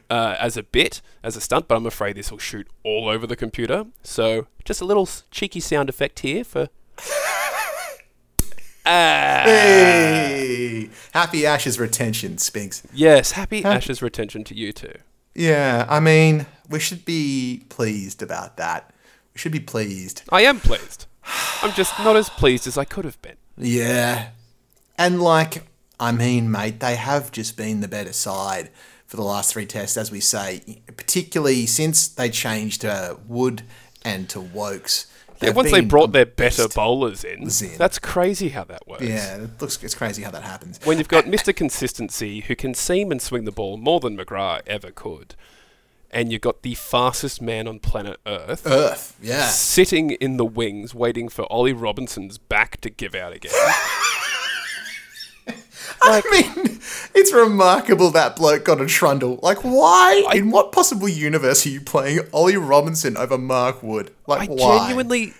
uh, 0.09 0.35
as 0.39 0.57
a 0.57 0.63
bit, 0.63 1.01
as 1.23 1.35
a 1.35 1.41
stunt, 1.41 1.67
but 1.67 1.75
I'm 1.75 1.85
afraid 1.85 2.15
this 2.15 2.31
will 2.31 2.39
shoot 2.39 2.67
all 2.83 3.07
over 3.07 3.27
the 3.27 3.35
computer. 3.35 3.85
So 4.03 4.47
just 4.65 4.81
a 4.81 4.85
little 4.85 5.07
cheeky 5.31 5.59
sound 5.59 5.89
effect 5.89 6.19
here 6.19 6.43
for. 6.43 6.69
Ah, 8.91 9.43
hey, 9.45 10.89
happy 11.13 11.45
Ashes 11.45 11.77
retention, 11.79 12.39
Spinks. 12.39 12.81
yes, 12.91 13.33
happy 13.33 13.63
Ashes 13.63 14.01
retention 14.01 14.43
to 14.45 14.55
you 14.55 14.73
too. 14.73 14.95
Yeah, 15.35 15.85
I 15.87 15.99
mean, 15.99 16.47
we 16.67 16.79
should 16.79 17.05
be 17.05 17.65
pleased 17.69 18.23
about 18.23 18.57
that. 18.57 18.91
We 19.35 19.39
should 19.39 19.51
be 19.51 19.59
pleased. 19.59 20.23
I 20.31 20.41
am 20.41 20.59
pleased. 20.59 21.05
I'm 21.61 21.71
just 21.73 21.99
not 21.99 22.15
as 22.15 22.31
pleased 22.31 22.65
as 22.65 22.79
I 22.79 22.83
could 22.85 23.05
have 23.05 23.21
been. 23.21 23.35
Yeah. 23.57 24.29
And 24.97 25.21
like, 25.21 25.65
I 25.99 26.11
mean, 26.11 26.49
mate, 26.49 26.79
they 26.79 26.95
have 26.95 27.31
just 27.31 27.55
been 27.55 27.81
the 27.81 27.87
better 27.87 28.11
side 28.13 28.71
for 29.05 29.17
the 29.17 29.23
last 29.23 29.53
three 29.53 29.67
tests, 29.67 29.97
as 29.97 30.11
we 30.11 30.19
say, 30.19 30.81
particularly 30.97 31.67
since 31.67 32.07
they 32.07 32.29
changed 32.31 32.81
to 32.81 33.19
Wood 33.27 33.61
and 34.03 34.27
to 34.29 34.41
Woakes. 34.41 35.05
Yeah, 35.41 35.51
once 35.51 35.71
they 35.71 35.81
brought 35.81 36.11
their 36.11 36.25
better 36.25 36.67
bowlers 36.67 37.23
in, 37.23 37.43
in. 37.43 37.77
that's 37.77 37.97
crazy 37.97 38.49
how 38.49 38.65
that 38.65 38.87
works. 38.87 39.03
Yeah, 39.03 39.37
it 39.37 39.61
looks 39.61 39.81
it's 39.83 39.95
crazy 39.95 40.23
how 40.23 40.31
that 40.31 40.43
happens. 40.43 40.79
When 40.83 40.97
you've 40.97 41.07
got 41.07 41.25
Mr. 41.25 41.55
Consistency 41.55 42.41
who 42.41 42.55
can 42.55 42.73
seam 42.73 43.11
and 43.11 43.21
swing 43.21 43.45
the 43.45 43.51
ball 43.51 43.77
more 43.77 43.99
than 43.99 44.17
McGrath 44.17 44.61
ever 44.67 44.91
could, 44.91 45.35
and 46.11 46.31
you've 46.31 46.41
got 46.41 46.63
the 46.63 46.75
fastest 46.75 47.41
man 47.41 47.67
on 47.67 47.79
planet 47.79 48.19
Earth 48.25 48.65
Earth, 48.65 49.17
yeah. 49.21 49.47
sitting 49.47 50.11
in 50.11 50.37
the 50.37 50.45
wings 50.45 50.93
waiting 50.93 51.29
for 51.29 51.43
Ollie 51.51 51.73
Robinson's 51.73 52.37
back 52.37 52.81
to 52.81 52.89
give 52.89 53.15
out 53.15 53.33
again. 53.33 53.51
I 56.01 56.21
mean, 56.31 56.79
it's 57.15 57.33
remarkable 57.33 58.11
that 58.11 58.35
bloke 58.35 58.65
got 58.65 58.81
a 58.81 58.85
trundle. 58.85 59.39
Like, 59.41 59.59
why? 59.59 60.25
in 60.33 60.51
what 60.51 60.71
possible 60.71 61.09
universe 61.09 61.65
are 61.65 61.69
you 61.69 61.81
playing 61.81 62.21
Ollie 62.33 62.57
Robinson 62.57 63.17
over 63.17 63.37
Mark 63.37 63.83
Wood? 63.83 64.11
Like, 64.27 64.49
I 64.49 64.53
why? 64.53 64.79
genuinely 64.79 65.33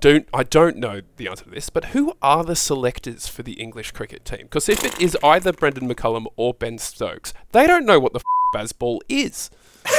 don't 0.00 0.26
I 0.32 0.42
don't 0.42 0.78
know 0.78 1.02
the 1.16 1.28
answer 1.28 1.44
to 1.44 1.50
this, 1.50 1.70
but 1.70 1.86
who 1.86 2.14
are 2.22 2.44
the 2.44 2.56
selectors 2.56 3.28
for 3.28 3.42
the 3.42 3.52
English 3.52 3.92
cricket 3.92 4.24
team? 4.24 4.42
Because 4.42 4.68
if 4.68 4.84
it 4.84 5.00
is 5.00 5.16
either 5.22 5.52
Brendon 5.52 5.88
McCullum 5.88 6.26
or 6.36 6.54
Ben 6.54 6.78
Stokes, 6.78 7.32
they 7.52 7.66
don't 7.66 7.86
know 7.86 8.00
what 8.00 8.12
the 8.12 8.20
f- 8.20 8.24
Bazball 8.54 9.00
is. 9.08 9.50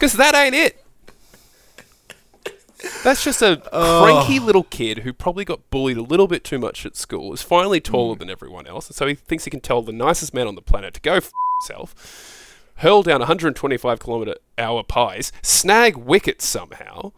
Because 0.00 0.14
that 0.14 0.34
ain't 0.34 0.54
it. 0.54 0.82
That's 3.02 3.24
just 3.24 3.42
a 3.42 3.60
cranky 3.70 4.38
little 4.38 4.64
kid 4.64 4.98
who 4.98 5.12
probably 5.12 5.44
got 5.44 5.70
bullied 5.70 5.96
a 5.96 6.02
little 6.02 6.26
bit 6.26 6.44
too 6.44 6.58
much 6.58 6.84
at 6.86 6.96
school, 6.96 7.32
is 7.32 7.42
finally 7.42 7.80
taller 7.80 8.14
mm. 8.14 8.18
than 8.18 8.30
everyone 8.30 8.66
else, 8.66 8.88
and 8.88 8.96
so 8.96 9.06
he 9.06 9.14
thinks 9.14 9.44
he 9.44 9.50
can 9.50 9.60
tell 9.60 9.82
the 9.82 9.92
nicest 9.92 10.34
man 10.34 10.46
on 10.46 10.54
the 10.54 10.62
planet 10.62 10.94
to 10.94 11.00
go 11.00 11.14
f- 11.14 11.30
himself. 11.62 12.64
hurl 12.76 13.02
down 13.02 13.20
125 13.20 14.00
kilometre 14.00 14.36
hour 14.58 14.82
pies, 14.82 15.32
snag 15.42 15.96
wickets 15.96 16.46
somehow, 16.46 17.12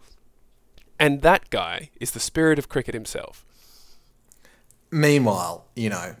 and 0.99 1.21
that 1.21 1.49
guy 1.49 1.89
is 1.99 2.11
the 2.11 2.19
spirit 2.19 2.59
of 2.59 2.69
cricket 2.69 2.93
himself. 2.93 3.45
Meanwhile, 4.91 5.65
you 5.75 5.89
know, 5.89 6.15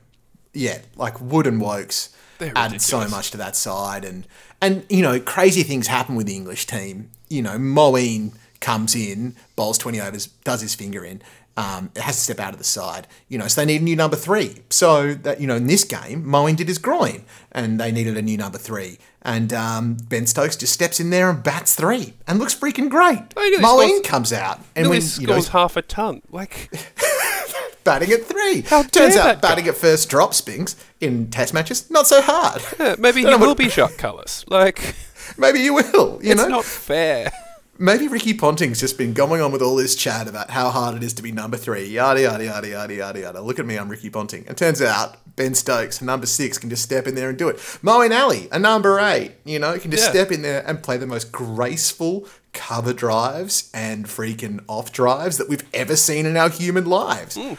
yeah, 0.53 0.79
like 0.95 1.19
Wood 1.19 1.47
and 1.47 1.61
Woakes 1.61 2.15
added 2.39 2.81
so 2.81 3.07
much 3.07 3.31
to 3.31 3.37
that 3.37 3.55
side, 3.55 4.05
and 4.05 4.27
and 4.61 4.85
you 4.89 5.01
know, 5.01 5.19
crazy 5.19 5.63
things 5.63 5.87
happen 5.87 6.15
with 6.15 6.27
the 6.27 6.35
English 6.35 6.65
team. 6.65 7.11
You 7.29 7.41
know, 7.41 7.57
Moeen 7.57 8.33
comes 8.63 8.95
in, 8.95 9.35
bowls 9.55 9.77
twenty 9.77 9.99
overs, 10.01 10.25
does 10.43 10.61
his 10.61 10.73
finger 10.73 11.03
in. 11.05 11.21
Um, 11.55 11.91
it 11.95 12.01
has 12.01 12.15
to 12.15 12.21
step 12.23 12.39
out 12.39 12.53
of 12.53 12.57
the 12.57 12.63
side, 12.63 13.05
you 13.29 13.37
know. 13.37 13.47
So 13.47 13.61
they 13.61 13.65
need 13.67 13.81
a 13.81 13.83
new 13.83 13.95
number 13.95 14.15
three. 14.15 14.63
So 14.71 15.13
that 15.13 15.39
you 15.39 15.45
know, 15.45 15.55
in 15.55 15.67
this 15.67 15.83
game, 15.83 16.23
Moeen 16.25 16.55
did 16.55 16.67
his 16.67 16.79
groin, 16.79 17.25
and 17.51 17.79
they 17.79 17.91
needed 17.91 18.17
a 18.17 18.23
new 18.23 18.37
number 18.37 18.57
three. 18.57 18.97
And 19.21 19.53
um, 19.53 19.97
Ben 20.09 20.25
Stokes 20.25 20.55
just 20.55 20.73
steps 20.73 20.99
in 20.99 21.11
there 21.11 21.29
and 21.29 21.43
bats 21.43 21.75
three, 21.75 22.15
and 22.25 22.39
looks 22.39 22.55
freaking 22.55 22.89
great. 22.89 23.21
Oh, 23.37 23.43
he 23.43 23.51
nearly 23.51 23.63
Moeen 23.63 23.87
scores- 23.97 24.07
comes 24.07 24.33
out, 24.33 24.61
and 24.75 24.89
when 24.89 25.01
you 25.01 25.27
know, 25.27 25.33
scores 25.33 25.47
half 25.49 25.77
a 25.77 25.83
ton. 25.83 26.23
Like, 26.31 26.71
batting 27.83 28.11
at 28.11 28.23
three. 28.25 28.61
How 28.61 28.81
Turns 28.81 29.15
out 29.15 29.25
that 29.25 29.41
guy. 29.41 29.49
batting 29.49 29.67
at 29.67 29.75
first 29.75 30.09
drop 30.09 30.33
spinks 30.33 30.75
in 31.01 31.29
test 31.29 31.53
matches 31.53 31.89
not 31.91 32.07
so 32.07 32.19
hard. 32.21 32.61
yeah, 32.79 32.95
maybe 32.97 33.21
he 33.25 33.35
will 33.35 33.53
be 33.55 33.69
shot 33.69 33.95
colours. 33.97 34.43
Like, 34.47 34.95
Maybe 35.37 35.59
you 35.59 35.73
will. 35.73 36.19
You 36.21 36.31
it's 36.33 36.41
know, 36.41 36.47
not 36.49 36.65
fair. 36.65 37.31
Maybe 37.77 38.07
Ricky 38.07 38.33
Ponting's 38.33 38.79
just 38.79 38.97
been 38.97 39.13
going 39.13 39.41
on 39.41 39.51
with 39.51 39.61
all 39.61 39.75
this 39.75 39.95
chat 39.95 40.27
about 40.27 40.51
how 40.51 40.69
hard 40.69 40.95
it 40.95 41.03
is 41.03 41.13
to 41.13 41.23
be 41.23 41.31
number 41.31 41.57
three. 41.57 41.85
Yada 41.85 42.21
yada 42.21 42.43
yada 42.45 42.67
yada 42.67 42.93
yada 42.93 43.19
yada. 43.19 43.41
Look 43.41 43.59
at 43.59 43.65
me, 43.65 43.77
I'm 43.77 43.89
Ricky 43.89 44.09
Ponting. 44.09 44.45
And 44.47 44.57
turns 44.57 44.81
out 44.81 45.17
Ben 45.35 45.55
Stokes, 45.55 46.01
number 46.01 46.25
six, 46.25 46.57
can 46.57 46.69
just 46.69 46.83
step 46.83 47.07
in 47.07 47.15
there 47.15 47.29
and 47.29 47.37
do 47.37 47.49
it. 47.49 47.57
Moeen 47.83 48.17
Ali, 48.17 48.47
a 48.51 48.59
number 48.59 48.99
eight, 48.99 49.33
you 49.45 49.59
know, 49.59 49.77
can 49.79 49.91
just 49.91 50.03
Yeah. 50.03 50.09
step 50.11 50.31
in 50.31 50.41
there 50.43 50.63
and 50.67 50.81
play 50.83 50.97
the 50.97 51.07
most 51.07 51.31
graceful 51.31 52.27
cover 52.53 52.93
drives 52.93 53.69
and 53.73 54.05
freaking 54.05 54.59
off 54.67 54.91
drives 54.91 55.37
that 55.37 55.49
we've 55.49 55.63
ever 55.73 55.95
seen 55.95 56.25
in 56.27 56.37
our 56.37 56.49
human 56.49 56.85
lives. 56.85 57.35
Hmm. 57.35 57.53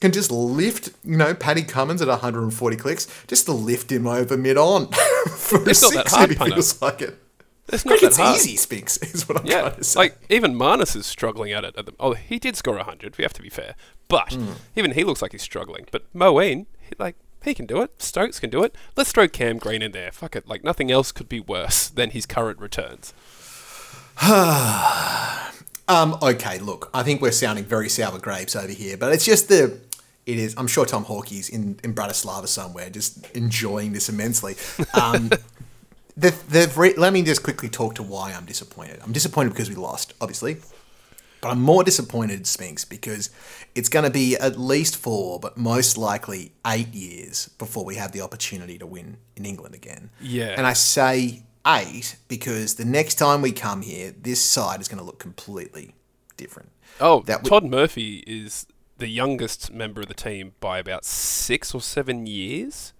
Can 0.00 0.12
just 0.12 0.30
lift, 0.30 0.90
you 1.04 1.16
know, 1.16 1.34
Paddy 1.34 1.62
Cummins 1.62 2.02
at 2.02 2.08
140 2.08 2.76
clicks, 2.76 3.08
just 3.26 3.46
to 3.46 3.52
lift 3.52 3.90
him 3.90 4.06
over 4.06 4.36
mid 4.36 4.58
on 4.58 4.88
for 5.36 5.62
a 5.64 5.68
It's 5.70 5.82
not 5.82 5.94
that 5.94 6.08
hard, 6.08 6.36
punter. 6.36 6.54
feels 6.54 6.80
like 6.82 7.00
it. 7.02 7.18
It's 7.68 7.84
not 7.84 7.98
Cricket's 7.98 8.16
that 8.18 8.22
hard. 8.22 8.36
easy, 8.36 8.56
Spinks, 8.56 8.96
is 9.14 9.28
what 9.28 9.40
I'm 9.40 9.46
Yeah, 9.46 9.60
trying 9.62 9.74
to 9.76 9.84
say. 9.84 9.98
like 10.00 10.18
even 10.30 10.54
Marnus 10.54 10.94
is 10.96 11.04
struggling 11.06 11.52
at 11.52 11.64
it. 11.64 11.74
At 11.76 11.86
the, 11.86 11.92
oh, 11.98 12.14
he 12.14 12.38
did 12.38 12.56
score 12.56 12.78
hundred. 12.78 13.16
We 13.18 13.22
have 13.24 13.32
to 13.34 13.42
be 13.42 13.50
fair, 13.50 13.74
but 14.08 14.32
Hmm. 14.34 14.52
even 14.76 14.92
he 14.92 15.02
looks 15.04 15.20
like 15.22 15.32
he's 15.32 15.42
struggling. 15.42 15.86
But 15.90 16.04
Moeen, 16.14 16.66
he, 16.80 16.92
like 16.98 17.16
he 17.42 17.54
can 17.54 17.66
do 17.66 17.82
it. 17.82 18.00
Stokes 18.02 18.38
can 18.40 18.50
do 18.50 18.62
it. 18.64 18.74
Let's 18.96 19.12
throw 19.12 19.26
Cam 19.28 19.58
Green 19.58 19.82
in 19.82 19.92
there. 19.92 20.12
Fuck 20.12 20.36
it. 20.36 20.46
Like 20.48 20.62
nothing 20.64 20.90
else 20.90 21.10
could 21.12 21.28
be 21.28 21.40
worse 21.40 21.88
than 21.88 22.10
his 22.10 22.24
current 22.26 22.58
returns. 22.60 23.12
Um, 25.88 26.18
okay, 26.20 26.58
look, 26.58 26.90
I 26.92 27.04
think 27.04 27.22
we're 27.22 27.30
sounding 27.30 27.64
very 27.64 27.88
sour 27.88 28.18
grapes 28.18 28.56
over 28.56 28.72
here, 28.72 28.96
but 28.96 29.12
it's 29.12 29.24
just 29.24 29.48
the. 29.48 29.78
It 30.26 30.36
is. 30.40 30.52
I'm 30.58 30.66
sure 30.66 30.84
Tom 30.84 31.04
Hawkey's 31.04 31.48
in, 31.48 31.78
in 31.84 31.94
Bratislava 31.94 32.48
somewhere, 32.48 32.90
just 32.90 33.24
enjoying 33.36 33.92
this 33.92 34.08
immensely. 34.08 34.56
Um, 35.00 35.30
they've, 36.16 36.48
they've 36.50 36.76
re- 36.76 36.94
let 36.96 37.12
me 37.12 37.22
just 37.22 37.42
quickly 37.42 37.68
talk 37.68 37.94
to 37.96 38.02
why 38.02 38.32
I'm 38.32 38.44
disappointed. 38.44 39.00
I'm 39.04 39.12
disappointed 39.12 39.50
because 39.50 39.68
we 39.68 39.74
lost, 39.76 40.14
obviously, 40.20 40.56
but 41.40 41.50
I'm 41.50 41.60
more 41.60 41.84
disappointed, 41.84 42.46
Spinks, 42.46 42.84
because 42.84 43.30
it's 43.74 43.88
going 43.88 44.04
to 44.04 44.10
be 44.10 44.36
at 44.36 44.58
least 44.58 44.96
four, 44.96 45.38
but 45.38 45.56
most 45.56 45.98
likely 45.98 46.52
eight 46.66 46.92
years 46.94 47.48
before 47.58 47.84
we 47.84 47.96
have 47.96 48.12
the 48.12 48.22
opportunity 48.22 48.78
to 48.78 48.86
win 48.86 49.18
in 49.36 49.44
England 49.44 49.74
again. 49.74 50.10
Yeah. 50.20 50.54
And 50.56 50.66
I 50.66 50.72
say 50.72 51.42
eight 51.66 52.16
because 52.28 52.76
the 52.76 52.84
next 52.84 53.16
time 53.16 53.42
we 53.42 53.52
come 53.52 53.82
here, 53.82 54.12
this 54.20 54.40
side 54.40 54.80
is 54.80 54.88
going 54.88 54.98
to 54.98 55.04
look 55.04 55.18
completely 55.18 55.94
different. 56.36 56.70
Oh, 57.00 57.20
That 57.26 57.42
w- 57.44 57.50
Todd 57.50 57.64
Murphy 57.70 58.24
is 58.26 58.66
the 58.98 59.08
youngest 59.08 59.70
member 59.70 60.00
of 60.00 60.08
the 60.08 60.14
team 60.14 60.54
by 60.60 60.78
about 60.78 61.04
six 61.04 61.74
or 61.74 61.80
seven 61.82 62.26
years. 62.26 62.94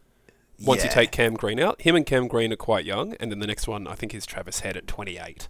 Once 0.62 0.82
you 0.82 0.90
take 0.90 1.10
Cam 1.10 1.34
Green 1.34 1.60
out, 1.60 1.82
him 1.82 1.96
and 1.96 2.06
Cam 2.06 2.28
Green 2.28 2.52
are 2.52 2.56
quite 2.56 2.84
young, 2.84 3.14
and 3.14 3.30
then 3.30 3.40
the 3.40 3.46
next 3.46 3.68
one 3.68 3.86
I 3.86 3.94
think 3.94 4.14
is 4.14 4.25
Travis 4.25 4.60
Head 4.60 4.76
at 4.76 4.86
28. 4.86 5.48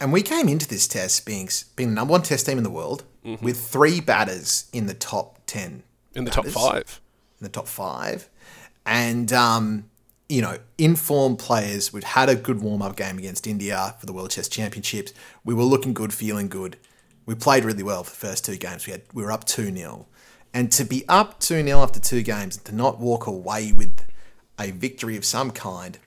And 0.00 0.12
we 0.12 0.22
came 0.22 0.48
into 0.48 0.66
this 0.66 0.88
test 0.88 1.26
being 1.26 1.48
being 1.76 1.90
the 1.90 1.94
number 1.94 2.12
one 2.12 2.22
test 2.22 2.46
team 2.46 2.56
in 2.56 2.64
the 2.64 2.70
world 2.70 3.04
with 3.42 3.60
three 3.60 4.00
batters 4.00 4.64
in 4.72 4.86
the 4.86 4.94
top 4.94 5.40
ten. 5.46 5.82
Mm-hmm. 6.12 6.18
In 6.18 6.24
the 6.24 6.30
top 6.30 6.46
five. 6.46 7.00
In 7.38 7.44
the 7.44 7.50
top 7.50 7.68
five. 7.68 8.28
And 8.86 9.30
um, 9.32 9.90
you 10.30 10.40
know, 10.40 10.58
informed 10.78 11.38
players. 11.38 11.92
We'd 11.92 12.04
had 12.04 12.30
a 12.30 12.34
good 12.34 12.62
warm 12.62 12.80
up 12.80 12.96
game 12.96 13.18
against 13.18 13.46
India 13.46 13.94
for 14.00 14.06
the 14.06 14.12
World 14.14 14.30
Test 14.30 14.50
Championships. 14.50 15.12
We 15.44 15.52
were 15.52 15.64
looking 15.64 15.92
good, 15.92 16.14
feeling 16.14 16.48
good. 16.48 16.78
We 17.26 17.34
played 17.34 17.64
really 17.64 17.82
well 17.82 18.02
for 18.02 18.10
the 18.10 18.16
first 18.16 18.46
two 18.46 18.56
games. 18.56 18.86
We 18.86 18.92
had 18.92 19.02
we 19.12 19.22
were 19.22 19.32
up 19.32 19.44
two 19.44 19.74
0 19.74 20.06
and 20.54 20.72
to 20.72 20.84
be 20.84 21.04
up 21.08 21.40
two 21.40 21.62
0 21.62 21.80
after 21.80 22.00
two 22.00 22.22
games 22.22 22.56
and 22.56 22.64
to 22.64 22.74
not 22.74 22.98
walk 22.98 23.26
away 23.26 23.70
with 23.72 24.00
a 24.60 24.70
victory 24.70 25.16
of 25.16 25.24
some 25.24 25.50
kind 25.50 25.98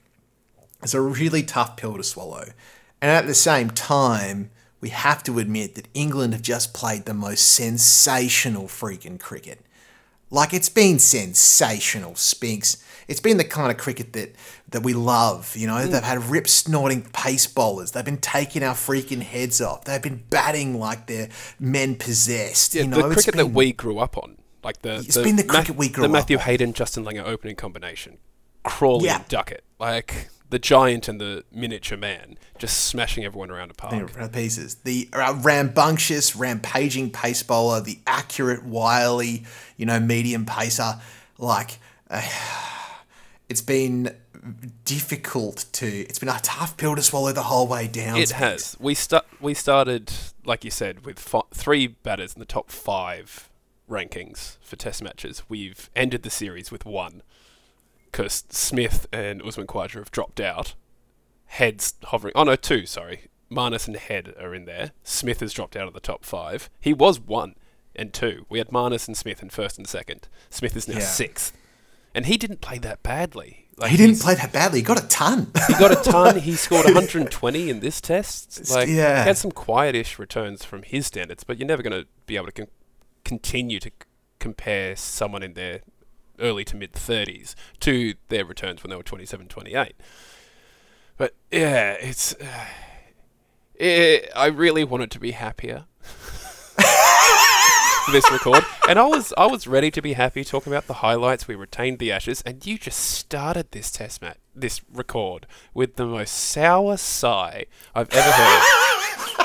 is 0.82 0.94
a 0.94 1.00
really 1.00 1.42
tough 1.42 1.76
pill 1.76 1.96
to 1.96 2.04
swallow. 2.04 2.48
And 3.00 3.10
at 3.10 3.26
the 3.26 3.34
same 3.34 3.70
time, 3.70 4.50
we 4.80 4.90
have 4.90 5.22
to 5.24 5.38
admit 5.38 5.74
that 5.74 5.88
England 5.94 6.34
have 6.34 6.42
just 6.42 6.74
played 6.74 7.04
the 7.06 7.14
most 7.14 7.50
sensational 7.52 8.64
freaking 8.64 9.18
cricket. 9.18 9.60
Like 10.30 10.52
it's 10.52 10.68
been 10.68 10.98
sensational, 10.98 12.16
Spinks. 12.16 12.82
It's 13.06 13.20
been 13.20 13.36
the 13.36 13.44
kind 13.44 13.70
of 13.70 13.78
cricket 13.78 14.14
that 14.14 14.34
that 14.70 14.82
we 14.82 14.92
love. 14.92 15.54
You 15.56 15.68
know, 15.68 15.74
mm. 15.74 15.90
they've 15.90 16.02
had 16.02 16.24
rip 16.24 16.48
snorting 16.48 17.02
pace 17.02 17.46
bowlers. 17.46 17.92
They've 17.92 18.04
been 18.04 18.18
taking 18.18 18.62
our 18.62 18.74
freaking 18.74 19.22
heads 19.22 19.60
off. 19.60 19.84
They've 19.84 20.02
been 20.02 20.24
batting 20.30 20.78
like 20.78 21.06
they're 21.06 21.28
men 21.60 21.94
possessed. 21.94 22.74
Yeah, 22.74 22.82
you 22.82 22.88
know, 22.88 23.08
the 23.08 23.14
cricket 23.14 23.36
that 23.36 23.50
we 23.52 23.72
grew 23.72 23.98
up 23.98 24.18
on. 24.18 24.38
Like 24.64 24.82
the 24.82 24.96
It's 24.96 25.18
been 25.18 25.36
the 25.36 25.44
cricket 25.44 25.76
we 25.76 25.88
grew 25.88 26.02
The 26.02 26.08
up 26.08 26.12
Matthew. 26.12 26.38
Hayden 26.38 26.72
Justin 26.72 27.04
Langer 27.04 27.24
opening 27.24 27.54
combination. 27.54 28.18
Crawley 28.64 29.06
Yeah. 29.06 29.16
and 29.16 29.28
Duckett. 29.28 29.62
Like 29.78 30.28
the 30.50 30.58
giant 30.58 31.08
and 31.08 31.20
the 31.20 31.44
miniature 31.52 31.98
man 31.98 32.36
just 32.58 32.84
smashing 32.84 33.24
everyone 33.24 33.50
around 33.50 33.70
a 33.70 33.74
park. 33.74 34.16
Around 34.16 34.32
pieces. 34.32 34.76
The 34.76 35.08
uh, 35.12 35.38
rambunctious, 35.42 36.36
rampaging 36.36 37.10
pace 37.10 37.42
bowler, 37.42 37.80
the 37.80 37.98
accurate, 38.06 38.64
wily, 38.64 39.44
you 39.76 39.86
know, 39.86 39.98
medium 40.00 40.46
pacer. 40.46 41.00
Like, 41.38 41.78
uh, 42.08 42.22
it's 43.48 43.62
been 43.62 44.14
difficult 44.84 45.64
to. 45.72 45.86
It's 45.86 46.18
been 46.18 46.28
a 46.28 46.38
tough 46.42 46.76
pill 46.76 46.94
to 46.96 47.02
swallow 47.02 47.32
the 47.32 47.42
whole 47.44 47.66
way 47.66 47.88
down. 47.88 48.16
It 48.18 48.30
has. 48.32 48.76
We 48.78 48.94
start. 48.94 49.26
We 49.40 49.54
started, 49.54 50.12
like 50.44 50.64
you 50.64 50.70
said, 50.70 51.04
with 51.04 51.18
fi- 51.18 51.42
three 51.52 51.86
batters 51.88 52.34
in 52.34 52.40
the 52.40 52.46
top 52.46 52.70
five 52.70 53.48
rankings 53.90 54.56
for 54.62 54.76
Test 54.76 55.02
matches. 55.02 55.42
We've 55.48 55.90
ended 55.96 56.22
the 56.22 56.30
series 56.30 56.70
with 56.70 56.84
one 56.86 57.22
because 58.14 58.44
Smith 58.48 59.08
and 59.12 59.42
Usman 59.42 59.66
Khawaja 59.66 59.94
have 59.94 60.12
dropped 60.12 60.38
out. 60.38 60.74
Heads 61.46 61.94
hovering. 62.04 62.32
Oh 62.36 62.44
no, 62.44 62.54
two. 62.54 62.86
Sorry, 62.86 63.22
Marnus 63.50 63.88
and 63.88 63.96
Head 63.96 64.34
are 64.40 64.54
in 64.54 64.66
there. 64.66 64.92
Smith 65.02 65.40
has 65.40 65.52
dropped 65.52 65.74
out 65.74 65.88
of 65.88 65.94
the 65.94 66.00
top 66.00 66.24
five. 66.24 66.70
He 66.80 66.92
was 66.92 67.18
one 67.18 67.56
and 67.96 68.12
two. 68.12 68.46
We 68.48 68.58
had 68.58 68.68
Marnus 68.68 69.08
and 69.08 69.16
Smith 69.16 69.42
in 69.42 69.50
first 69.50 69.78
and 69.78 69.86
second. 69.88 70.28
Smith 70.48 70.76
is 70.76 70.86
now 70.86 70.94
Yeah. 70.98 71.00
sixth, 71.00 71.52
and 72.14 72.26
he 72.26 72.36
didn't 72.36 72.60
play 72.60 72.78
that 72.78 73.02
badly. 73.02 73.68
Like 73.76 73.90
He 73.90 73.96
didn't 73.96 74.20
play 74.20 74.36
that 74.36 74.52
badly. 74.52 74.78
He 74.78 74.84
got 74.84 75.02
a 75.02 75.08
ton. 75.08 75.50
he 75.66 75.72
got 75.74 75.90
a 75.90 76.10
ton. 76.10 76.38
He 76.38 76.52
scored 76.56 76.84
120 76.84 77.68
in 77.68 77.80
this 77.80 78.00
test. 78.00 78.70
Like, 78.70 78.86
Yeah. 78.88 79.22
he 79.24 79.26
had 79.28 79.36
some 79.36 79.50
quietish 79.50 80.16
returns 80.20 80.64
from 80.64 80.84
his 80.84 81.06
standards, 81.08 81.42
but 81.42 81.58
you're 81.58 81.66
never 81.66 81.82
going 81.82 82.00
to 82.00 82.06
be 82.26 82.36
able 82.36 82.46
to 82.46 82.52
con- 82.52 82.68
continue 83.24 83.80
to 83.80 83.88
c- 83.88 83.94
compare 84.38 84.94
someone 84.94 85.42
in 85.42 85.54
their 85.54 85.80
early 86.38 86.64
to 86.66 86.76
mid 86.76 86.92
30s 86.92 87.54
to 87.80 88.14
their 88.28 88.44
returns 88.44 88.82
when 88.82 88.90
they 88.90 88.96
were 88.96 89.02
27, 89.02 89.48
28. 89.48 89.94
But 91.16 91.34
yeah, 91.50 91.92
it's. 91.92 92.34
Uh, 92.34 92.66
it, 93.74 94.30
I 94.36 94.46
really 94.46 94.84
wanted 94.84 95.10
to 95.12 95.20
be 95.20 95.32
happier. 95.32 95.84
this 98.12 98.30
record, 98.30 98.64
and 98.88 98.98
I 98.98 99.06
was 99.06 99.32
I 99.36 99.46
was 99.46 99.66
ready 99.66 99.90
to 99.90 100.02
be 100.02 100.12
happy 100.12 100.44
talking 100.44 100.72
about 100.72 100.86
the 100.86 100.94
highlights. 100.94 101.48
We 101.48 101.54
retained 101.54 101.98
the 101.98 102.12
Ashes, 102.12 102.42
and 102.42 102.64
you 102.66 102.78
just 102.78 103.00
started 103.00 103.70
this 103.70 103.90
test 103.90 104.20
match, 104.22 104.38
this 104.54 104.82
record, 104.92 105.46
with 105.72 105.96
the 105.96 106.06
most 106.06 106.32
sour 106.32 106.96
sigh 106.96 107.66
I've 107.94 108.12
ever 108.12 108.30
heard. 108.30 108.62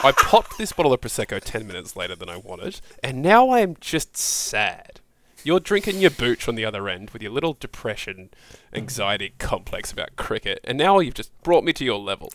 I 0.01 0.13
popped 0.15 0.57
this 0.57 0.71
bottle 0.71 0.93
of 0.93 1.01
prosecco 1.01 1.41
ten 1.41 1.67
minutes 1.67 1.95
later 1.95 2.15
than 2.15 2.29
I 2.29 2.37
wanted, 2.37 2.81
and 3.03 3.21
now 3.21 3.49
I 3.49 3.61
am 3.61 3.75
just 3.79 4.17
sad. 4.17 4.99
You're 5.43 5.59
drinking 5.59 5.99
your 5.99 6.11
booch 6.11 6.47
on 6.47 6.55
the 6.55 6.65
other 6.65 6.89
end 6.89 7.11
with 7.11 7.21
your 7.21 7.31
little 7.31 7.53
depression, 7.59 8.29
anxiety 8.73 9.33
complex 9.37 9.91
about 9.91 10.15
cricket, 10.15 10.59
and 10.63 10.77
now 10.77 10.99
you've 10.99 11.13
just 11.13 11.31
brought 11.43 11.63
me 11.63 11.71
to 11.73 11.85
your 11.85 11.97
level. 11.99 12.31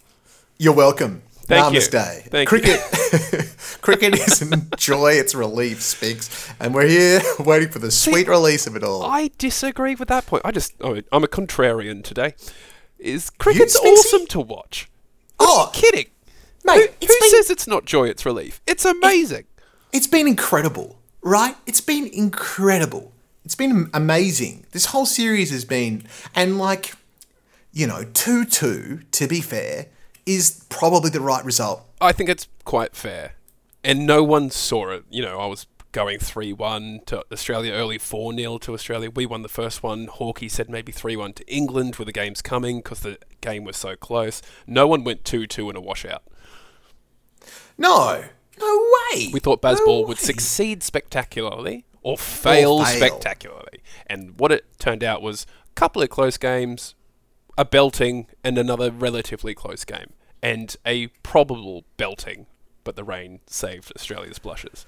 You're 0.59 0.73
welcome. 0.75 1.23
Thank 1.47 1.75
you. 1.75 1.81
Namaste. 1.81 2.23
Thank 2.31 2.51
you. 2.51 2.59
cricket, 2.61 2.81
cricket 3.83 4.15
is 4.15 4.41
joy. 4.79 5.13
its 5.13 5.35
relief, 5.35 5.83
Speaks, 5.83 6.51
and 6.59 6.75
we're 6.75 6.87
here 6.87 7.21
waiting 7.41 7.69
for 7.69 7.79
the 7.79 7.91
sweet 7.91 8.27
release 8.27 8.67
of 8.67 8.75
it 8.77 8.83
all. 8.83 9.03
I 9.05 9.31
disagree 9.37 9.95
with 9.95 10.09
that 10.09 10.25
point. 10.27 10.43
I 10.47 10.51
just, 10.53 10.73
oh, 10.81 11.01
I'm 11.13 11.23
a 11.25 11.29
contrarian 11.29 12.03
today. 12.03 12.35
is 12.99 13.29
cricket's 13.29 13.77
awesome 13.77 14.27
to 14.29 14.41
watch. 14.41 14.89
Oh, 15.39 15.71
Kidding. 15.75 16.07
mate, 16.65 16.77
Who, 16.77 17.07
who 17.07 17.21
been- 17.21 17.31
says 17.31 17.51
it's 17.51 17.67
not 17.67 17.85
joy, 17.85 18.09
it's 18.09 18.25
relief? 18.25 18.63
It's 18.67 18.87
amazing. 18.87 19.45
It's 19.93 20.07
been 20.07 20.27
incredible, 20.27 20.99
right? 21.25 21.57
It's 21.67 21.81
been 21.81 22.07
incredible. 22.13 23.11
It's 23.45 23.57
been 23.57 23.91
amazing. 23.93 24.67
This 24.71 24.87
whole 24.87 25.07
series 25.07 25.51
has 25.51 25.65
been, 25.65 26.07
and 26.35 26.59
like, 26.59 26.95
you 27.73 27.87
know, 27.87 28.05
2 28.15 28.45
2, 28.45 29.01
to 29.11 29.27
be 29.27 29.41
fair, 29.41 29.87
is 30.25 30.65
probably 30.69 31.11
the 31.11 31.21
right 31.21 31.45
result. 31.45 31.85
I 32.01 32.13
think 32.13 32.31
it's 32.31 32.47
quite 32.65 32.95
fair. 32.95 33.35
And 33.83 34.07
no 34.07 34.23
one 34.23 34.51
saw 34.51 34.91
it. 34.91 35.05
You 35.11 35.23
know, 35.23 35.41
I 35.41 35.47
was 35.47 35.67
going 35.93 36.19
3 36.19 36.53
1 36.53 37.01
to 37.07 37.25
Australia 37.33 37.73
early, 37.73 37.99
4 37.99 38.35
0 38.35 38.59
to 38.59 38.75
Australia. 38.75 39.11
We 39.11 39.27
won 39.27 39.43
the 39.43 39.49
first 39.49 39.83
one. 39.83 40.07
Hawkey 40.07 40.51
said 40.51 40.71
maybe 40.71 40.93
3 40.93 41.17
1 41.17 41.33
to 41.35 41.53
England 41.53 41.97
with 41.97 42.07
the 42.07 42.13
games 42.13 42.41
coming 42.41 42.79
because 42.79 43.01
the 43.01 43.19
game 43.41 43.65
was 43.65 43.77
so 43.77 43.97
close. 43.97 44.41
No 44.67 44.87
one 44.87 45.05
went 45.05 45.25
2 45.25 45.47
2 45.47 45.71
in 45.71 45.77
a 45.77 45.81
washout. 45.81 46.23
No, 47.77 48.25
no 48.59 48.91
way. 49.15 49.31
We 49.33 49.41
thought 49.41 49.61
Bazball 49.63 50.03
No 50.03 50.07
would 50.09 50.19
succeed 50.19 50.83
spectacularly 50.83 51.85
or 52.03 52.17
fail, 52.19 52.85
fail. 52.85 52.97
spectacularly. 52.97 53.83
And 54.07 54.39
what 54.39 54.53
it 54.53 54.65
turned 54.79 55.03
out 55.03 55.23
was 55.23 55.47
a 55.71 55.73
couple 55.75 56.03
of 56.03 56.11
close 56.11 56.37
games, 56.37 56.95
a 57.57 57.65
belting, 57.65 58.27
and 58.43 58.59
another 58.59 58.91
relatively 58.91 59.55
close 59.55 59.85
game. 59.85 60.13
And 60.43 60.77
a 60.85 61.07
probable 61.23 61.85
belting, 61.97 62.47
but 62.85 62.97
the 62.97 63.05
rain 63.05 63.41
saved 63.47 63.93
Australia's 63.97 64.39
blushes. 64.39 64.85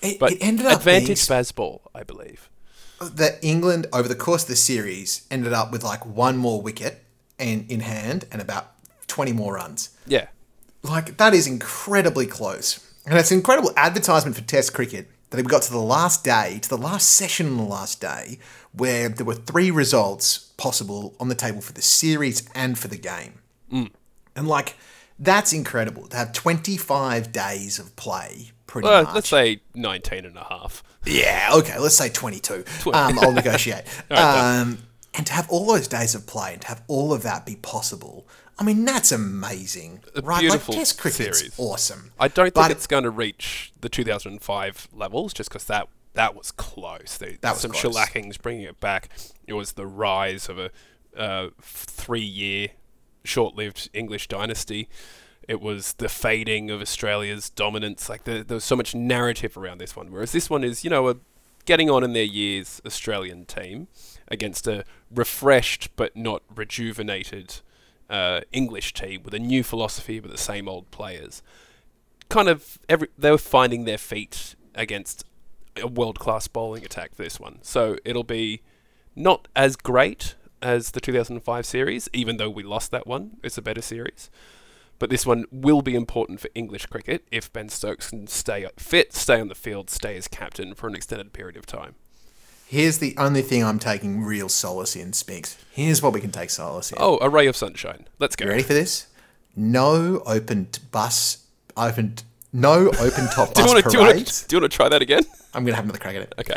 It, 0.00 0.18
But 0.20 0.32
it 0.32 0.38
ended 0.40 0.66
up 0.66 0.78
advantage 0.78 1.26
being 1.28 1.40
Bazball, 1.40 1.80
I 1.94 2.04
believe. 2.04 2.48
that 3.00 3.38
England 3.42 3.86
over 3.92 4.08
the 4.08 4.14
course 4.14 4.42
of 4.42 4.48
the 4.48 4.56
series 4.56 5.26
ended 5.30 5.52
up 5.52 5.72
with 5.72 5.82
like 5.82 6.06
one 6.06 6.36
more 6.36 6.62
wicket 6.62 7.02
and 7.38 7.68
in 7.70 7.80
hand 7.80 8.26
and 8.30 8.40
about 8.40 8.72
20 9.08 9.32
more 9.32 9.54
runs. 9.54 9.90
Yeah. 10.06 10.28
Like 10.82 11.16
that 11.16 11.34
is 11.34 11.46
incredibly 11.46 12.26
close. 12.26 12.86
And 13.06 13.18
it's 13.18 13.30
an 13.30 13.38
incredible 13.38 13.72
advertisement 13.76 14.36
for 14.36 14.42
test 14.42 14.74
cricket 14.74 15.08
that 15.30 15.36
we 15.36 15.42
got 15.44 15.62
to 15.62 15.72
the 15.72 15.78
last 15.78 16.24
day, 16.24 16.58
to 16.62 16.68
the 16.68 16.76
last 16.76 17.08
session 17.10 17.46
on 17.46 17.56
the 17.56 17.62
last 17.62 18.00
day, 18.00 18.38
where 18.72 19.08
there 19.08 19.24
were 19.26 19.34
three 19.34 19.70
results 19.70 20.38
possible 20.56 21.14
on 21.18 21.28
the 21.28 21.34
table 21.34 21.60
for 21.60 21.72
the 21.72 21.82
series 21.82 22.48
and 22.54 22.78
for 22.78 22.88
the 22.88 22.98
game. 22.98 23.34
And 24.36 24.48
like 24.48 24.76
that's 25.18 25.52
incredible 25.52 26.06
to 26.08 26.16
have 26.16 26.32
25 26.32 27.30
days 27.32 27.78
of 27.78 27.94
play 27.96 28.52
pretty 28.66 28.88
Well, 28.88 29.04
much. 29.04 29.14
let's 29.14 29.28
say 29.28 29.60
19 29.74 30.24
and 30.24 30.36
a 30.36 30.44
half. 30.44 30.82
Yeah, 31.04 31.50
okay, 31.54 31.78
let's 31.78 31.94
say 31.96 32.08
22. 32.08 32.64
Um, 32.92 33.18
I'll 33.18 33.32
negotiate. 33.32 33.84
um, 34.10 34.78
and 35.14 35.26
to 35.26 35.32
have 35.32 35.48
all 35.50 35.66
those 35.66 35.88
days 35.88 36.14
of 36.14 36.26
play 36.26 36.52
and 36.52 36.62
to 36.62 36.68
have 36.68 36.82
all 36.88 37.12
of 37.12 37.22
that 37.22 37.44
be 37.44 37.56
possible, 37.56 38.26
I 38.60 38.62
mean, 38.62 38.84
that's 38.84 39.10
amazing. 39.10 40.02
right? 40.22 40.40
beautiful 40.40 40.74
like, 40.74 40.80
Test 40.80 41.00
cricket's 41.00 41.38
series. 41.38 41.54
awesome. 41.58 42.12
I 42.20 42.28
don't 42.28 42.54
think 42.54 42.70
it's 42.70 42.86
going 42.86 43.04
to 43.04 43.10
reach 43.10 43.72
the 43.80 43.88
2005 43.88 44.88
levels 44.92 45.32
just 45.32 45.48
because 45.48 45.64
that 45.64 45.88
that 46.12 46.34
was 46.34 46.52
close. 46.52 47.16
There, 47.16 47.32
That 47.40 47.52
was 47.52 47.60
some 47.60 47.70
close. 47.70 47.96
shellackings 47.96 48.40
bringing 48.40 48.64
it 48.64 48.78
back. 48.78 49.08
It 49.46 49.54
was 49.54 49.72
the 49.72 49.86
rise 49.86 50.48
of 50.48 50.58
a 50.58 50.70
uh, 51.16 51.48
three-year, 51.62 52.68
short-lived 53.24 53.88
English 53.94 54.28
dynasty. 54.28 54.88
It 55.48 55.60
was 55.60 55.94
the 55.94 56.08
fading 56.08 56.70
of 56.70 56.82
Australia's 56.82 57.48
dominance. 57.48 58.08
Like 58.08 58.24
the, 58.24 58.44
there 58.44 58.56
was 58.56 58.64
so 58.64 58.76
much 58.76 58.94
narrative 58.94 59.56
around 59.56 59.78
this 59.78 59.96
one, 59.96 60.10
whereas 60.12 60.32
this 60.32 60.50
one 60.50 60.64
is, 60.64 60.84
you 60.84 60.90
know, 60.90 61.08
a 61.08 61.16
getting 61.64 61.88
on 61.88 62.04
in 62.04 62.12
their 62.12 62.24
years 62.24 62.82
Australian 62.84 63.46
team 63.46 63.88
against 64.28 64.66
a 64.66 64.84
refreshed 65.10 65.94
but 65.96 66.16
not 66.16 66.42
rejuvenated 66.54 67.60
uh, 68.10 68.40
English 68.52 68.92
team 68.92 69.22
with 69.22 69.32
a 69.32 69.38
new 69.38 69.62
philosophy 69.62 70.20
but 70.20 70.30
the 70.30 70.38
same 70.38 70.68
old 70.68 70.90
players. 70.90 71.42
Kind 72.28 72.48
of 72.48 72.78
every 72.88 73.08
they 73.16 73.30
were 73.30 73.38
finding 73.38 73.84
their 73.84 73.98
feet 73.98 74.54
against 74.74 75.24
a 75.76 75.86
world 75.86 76.18
class 76.18 76.48
bowling 76.48 76.84
attack 76.84 77.14
for 77.14 77.22
this 77.22 77.40
one. 77.40 77.58
So 77.62 77.96
it'll 78.04 78.24
be 78.24 78.62
not 79.16 79.48
as 79.56 79.76
great 79.76 80.34
as 80.62 80.90
the 80.90 81.00
2005 81.00 81.66
series, 81.66 82.08
even 82.12 82.36
though 82.36 82.50
we 82.50 82.62
lost 82.62 82.90
that 82.90 83.06
one. 83.06 83.38
It's 83.42 83.58
a 83.58 83.62
better 83.62 83.82
series. 83.82 84.30
But 84.98 85.08
this 85.08 85.24
one 85.24 85.46
will 85.50 85.80
be 85.80 85.94
important 85.94 86.40
for 86.40 86.50
English 86.54 86.86
cricket 86.86 87.26
if 87.32 87.52
Ben 87.52 87.70
Stokes 87.70 88.10
can 88.10 88.26
stay 88.26 88.66
fit, 88.76 89.14
stay 89.14 89.40
on 89.40 89.48
the 89.48 89.54
field, 89.54 89.88
stay 89.88 90.16
as 90.16 90.28
captain 90.28 90.74
for 90.74 90.88
an 90.88 90.94
extended 90.94 91.32
period 91.32 91.56
of 91.56 91.64
time. 91.64 91.94
Here's 92.70 92.98
the 92.98 93.16
only 93.18 93.42
thing 93.42 93.64
I'm 93.64 93.80
taking 93.80 94.22
real 94.22 94.48
solace 94.48 94.94
in, 94.94 95.12
Spinks. 95.12 95.58
Here's 95.72 96.00
what 96.02 96.12
we 96.12 96.20
can 96.20 96.30
take 96.30 96.50
solace 96.50 96.92
in. 96.92 96.98
Oh, 97.00 97.18
a 97.20 97.28
ray 97.28 97.48
of 97.48 97.56
sunshine. 97.56 98.06
Let's 98.20 98.36
go. 98.36 98.44
You 98.44 98.52
ready 98.52 98.62
for 98.62 98.74
this? 98.74 99.08
No 99.56 100.22
open 100.24 100.66
t- 100.66 100.80
bus, 100.92 101.44
open, 101.76 102.14
t- 102.14 102.22
no 102.52 102.86
open 103.00 103.26
top 103.34 103.54
Do 103.54 103.62
you 103.62 103.66
bus 103.66 103.74
want 103.74 103.84
to 103.84 103.90
do 103.90 103.96
you 103.98 104.04
want 104.04 104.12
parades. 104.14 104.44
do 104.44 104.54
you 104.54 104.60
want 104.60 104.70
to 104.70 104.76
try 104.76 104.88
that 104.88 105.02
again? 105.02 105.24
I'm 105.52 105.64
going 105.64 105.72
to 105.72 105.76
have 105.78 105.84
another 105.84 105.98
crack 105.98 106.14
at 106.14 106.22
it. 106.22 106.32
Okay. 106.38 106.54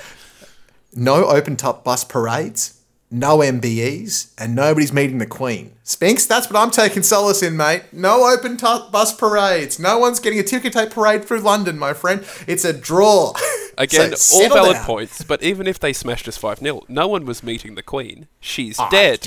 No 0.95 1.26
open 1.26 1.56
top 1.56 1.84
bus 1.84 2.04
parades, 2.04 2.80
no 3.10 3.39
MBEs, 3.39 4.34
and 4.38 4.54
nobody's 4.56 4.93
meeting 4.93 5.17
the 5.17 5.26
Queen. 5.26 5.73
Spinks, 5.82 6.28
that's 6.28 6.47
what 6.47 6.62
I'm 6.62 6.69
taking 6.69 7.02
solace 7.02 7.41
in, 7.41 7.58
mate. 7.58 7.86
No 7.91 8.32
open 8.32 8.58
top 8.58 8.91
bus 8.91 9.15
parades. 9.15 9.80
No 9.80 9.97
one's 9.97 10.19
getting 10.19 10.38
a 10.38 10.43
ticker 10.43 10.69
tape 10.69 10.91
parade 10.91 11.26
through 11.26 11.39
London, 11.39 11.80
my 11.80 11.93
friend. 11.93 12.23
It's 12.45 12.63
a 12.65 12.71
draw. 12.71 13.34
Again, 13.77 14.15
so 14.15 14.43
all 14.43 14.49
valid 14.49 14.73
down. 14.73 14.86
points, 14.86 15.23
but 15.23 15.43
even 15.43 15.67
if 15.67 15.79
they 15.79 15.93
smashed 15.93 16.27
us 16.27 16.38
5 16.38 16.59
0, 16.59 16.83
no 16.88 17.07
one 17.07 17.25
was 17.25 17.43
meeting 17.43 17.75
the 17.75 17.83
Queen. 17.83 18.27
She's 18.39 18.79
oh, 18.79 18.88
dead. 18.89 19.21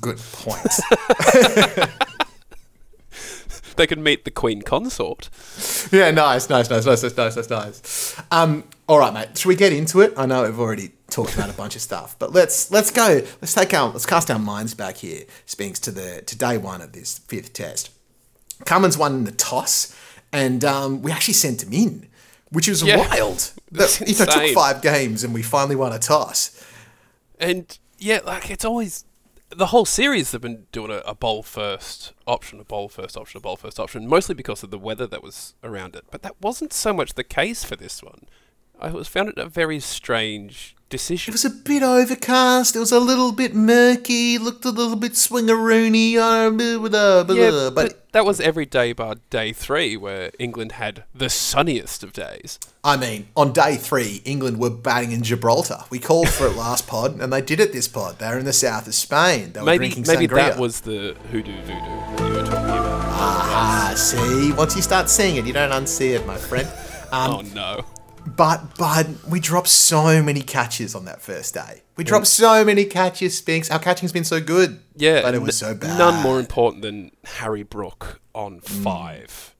Good 0.00 0.18
point. 0.18 0.66
they 3.76 3.86
could 3.86 3.98
meet 3.98 4.24
the 4.24 4.30
Queen 4.30 4.62
consort. 4.62 5.28
Yeah, 5.92 6.10
nice, 6.10 6.50
nice, 6.50 6.68
nice, 6.70 6.86
nice, 6.86 7.02
nice, 7.02 7.36
nice, 7.36 7.50
nice. 7.50 8.22
Um, 8.30 8.64
all 8.88 8.98
right, 8.98 9.12
mate. 9.12 9.38
Should 9.38 9.48
we 9.48 9.56
get 9.56 9.72
into 9.72 10.00
it? 10.00 10.14
I 10.16 10.26
know 10.26 10.42
we've 10.42 10.58
already 10.58 10.92
talked 11.10 11.34
about 11.34 11.50
a 11.50 11.54
bunch 11.54 11.76
of 11.76 11.82
stuff, 11.82 12.18
but 12.18 12.32
let's 12.32 12.70
let's 12.70 12.90
go. 12.90 13.22
Let's 13.40 13.54
take 13.54 13.72
our 13.74 13.90
let's 13.90 14.06
cast 14.06 14.30
our 14.30 14.38
minds 14.38 14.74
back 14.74 14.98
here. 14.98 15.24
Speaks 15.46 15.78
to 15.80 15.90
the 15.90 16.22
to 16.22 16.36
day 16.36 16.58
one 16.58 16.80
of 16.80 16.92
this 16.92 17.18
fifth 17.18 17.52
test. 17.52 17.90
Cummins 18.64 18.96
won 18.96 19.24
the 19.24 19.32
toss, 19.32 19.94
and 20.32 20.64
um, 20.64 21.02
we 21.02 21.12
actually 21.12 21.34
sent 21.34 21.62
him 21.62 21.72
in 21.72 22.05
which 22.50 22.68
was 22.68 22.82
Yeah. 22.82 22.98
wild. 23.08 23.52
That's 23.70 23.98
That, 23.98 24.08
you 24.08 24.14
know, 24.26 24.32
it 24.32 24.46
took 24.46 24.54
five 24.54 24.82
games, 24.82 25.24
and 25.24 25.34
we 25.34 25.42
finally 25.42 25.76
won 25.76 25.92
a 25.92 25.98
toss. 25.98 26.64
And 27.38 27.78
yeah, 27.98 28.20
like 28.24 28.50
it's 28.50 28.64
always 28.64 29.04
the 29.50 29.66
whole 29.66 29.84
series 29.84 30.30
they've 30.30 30.40
been 30.40 30.66
doing 30.72 30.90
a, 30.90 30.96
a 30.98 31.14
bowl 31.14 31.42
first 31.42 32.12
option, 32.26 32.60
a 32.60 32.64
bowl 32.64 32.88
first 32.88 33.16
option, 33.16 33.38
a 33.38 33.40
bowl 33.40 33.56
first 33.56 33.78
option, 33.80 34.06
mostly 34.08 34.34
because 34.34 34.62
of 34.62 34.70
the 34.70 34.78
weather 34.78 35.06
that 35.06 35.22
was 35.22 35.54
around 35.62 35.96
it. 35.96 36.04
But 36.10 36.22
that 36.22 36.40
wasn't 36.40 36.72
so 36.72 36.92
much 36.92 37.14
the 37.14 37.24
case 37.24 37.64
for 37.64 37.76
this 37.76 38.02
one. 38.02 38.26
I 38.80 38.90
was 38.90 39.08
found 39.08 39.28
it 39.30 39.38
a 39.38 39.48
very 39.48 39.80
strange 39.80 40.75
decision. 40.88 41.32
It 41.32 41.34
was 41.34 41.44
a 41.44 41.50
bit 41.50 41.82
overcast. 41.82 42.76
It 42.76 42.78
was 42.78 42.92
a 42.92 43.00
little 43.00 43.32
bit 43.32 43.54
murky. 43.54 44.38
Looked 44.38 44.64
a 44.64 44.70
little 44.70 44.96
bit 44.96 45.16
blah, 46.88 47.24
blah, 47.24 47.36
yeah, 47.36 47.70
but, 47.74 48.12
that 48.12 48.24
was 48.24 48.40
every 48.40 48.64
day 48.66 48.92
bar 48.92 49.16
day 49.30 49.52
three, 49.52 49.96
where 49.96 50.30
England 50.38 50.72
had 50.72 51.04
the 51.14 51.28
sunniest 51.28 52.02
of 52.02 52.12
days. 52.12 52.58
I 52.82 52.96
mean, 52.96 53.28
on 53.36 53.52
day 53.52 53.76
three, 53.76 54.22
England 54.24 54.58
were 54.58 54.70
batting 54.70 55.12
in 55.12 55.22
Gibraltar. 55.22 55.80
We 55.90 55.98
called 55.98 56.28
for 56.28 56.46
it 56.46 56.56
last 56.56 56.86
pod, 56.86 57.20
and 57.20 57.32
they 57.32 57.42
did 57.42 57.60
it 57.60 57.72
this 57.72 57.88
pod. 57.88 58.18
They 58.18 58.28
were 58.28 58.38
in 58.38 58.44
the 58.44 58.52
south 58.52 58.86
of 58.86 58.94
Spain. 58.94 59.52
They 59.52 59.60
were 59.60 59.66
Maybe 59.66 59.90
drinking 59.90 60.04
maybe 60.06 60.28
sangria. 60.28 60.36
that 60.36 60.58
was 60.58 60.80
the 60.80 61.16
hoodoo 61.30 61.52
voodoo 61.62 61.66
that 61.66 62.18
you 62.20 62.34
were 62.34 62.42
talking 62.42 62.52
about. 62.52 63.04
Ah, 63.18 63.94
see, 63.96 64.52
once 64.52 64.76
you 64.76 64.82
start 64.82 65.10
seeing 65.10 65.36
it, 65.36 65.46
you 65.46 65.52
don't 65.52 65.70
unsee 65.70 66.14
it, 66.14 66.26
my 66.26 66.36
friend. 66.36 66.68
Um, 67.12 67.30
oh 67.30 67.40
no. 67.54 67.84
But 68.36 68.76
but 68.76 69.06
we 69.28 69.40
dropped 69.40 69.68
so 69.68 70.22
many 70.22 70.42
catches 70.42 70.94
on 70.94 71.04
that 71.06 71.22
first 71.22 71.54
day. 71.54 71.82
We 71.96 72.04
dropped 72.04 72.26
so 72.26 72.64
many 72.64 72.84
catches, 72.84 73.36
Spinks. 73.38 73.70
Our 73.70 73.78
catching's 73.78 74.12
been 74.12 74.24
so 74.24 74.40
good. 74.40 74.80
Yeah, 74.96 75.22
but 75.22 75.34
it 75.34 75.40
was 75.42 75.56
so 75.56 75.74
bad. 75.74 75.98
None 75.98 76.22
more 76.22 76.38
important 76.38 76.82
than 76.82 77.12
Harry 77.24 77.62
Brook 77.62 78.20
on 78.34 78.58
Hmm. 78.64 78.82
five, 78.82 79.54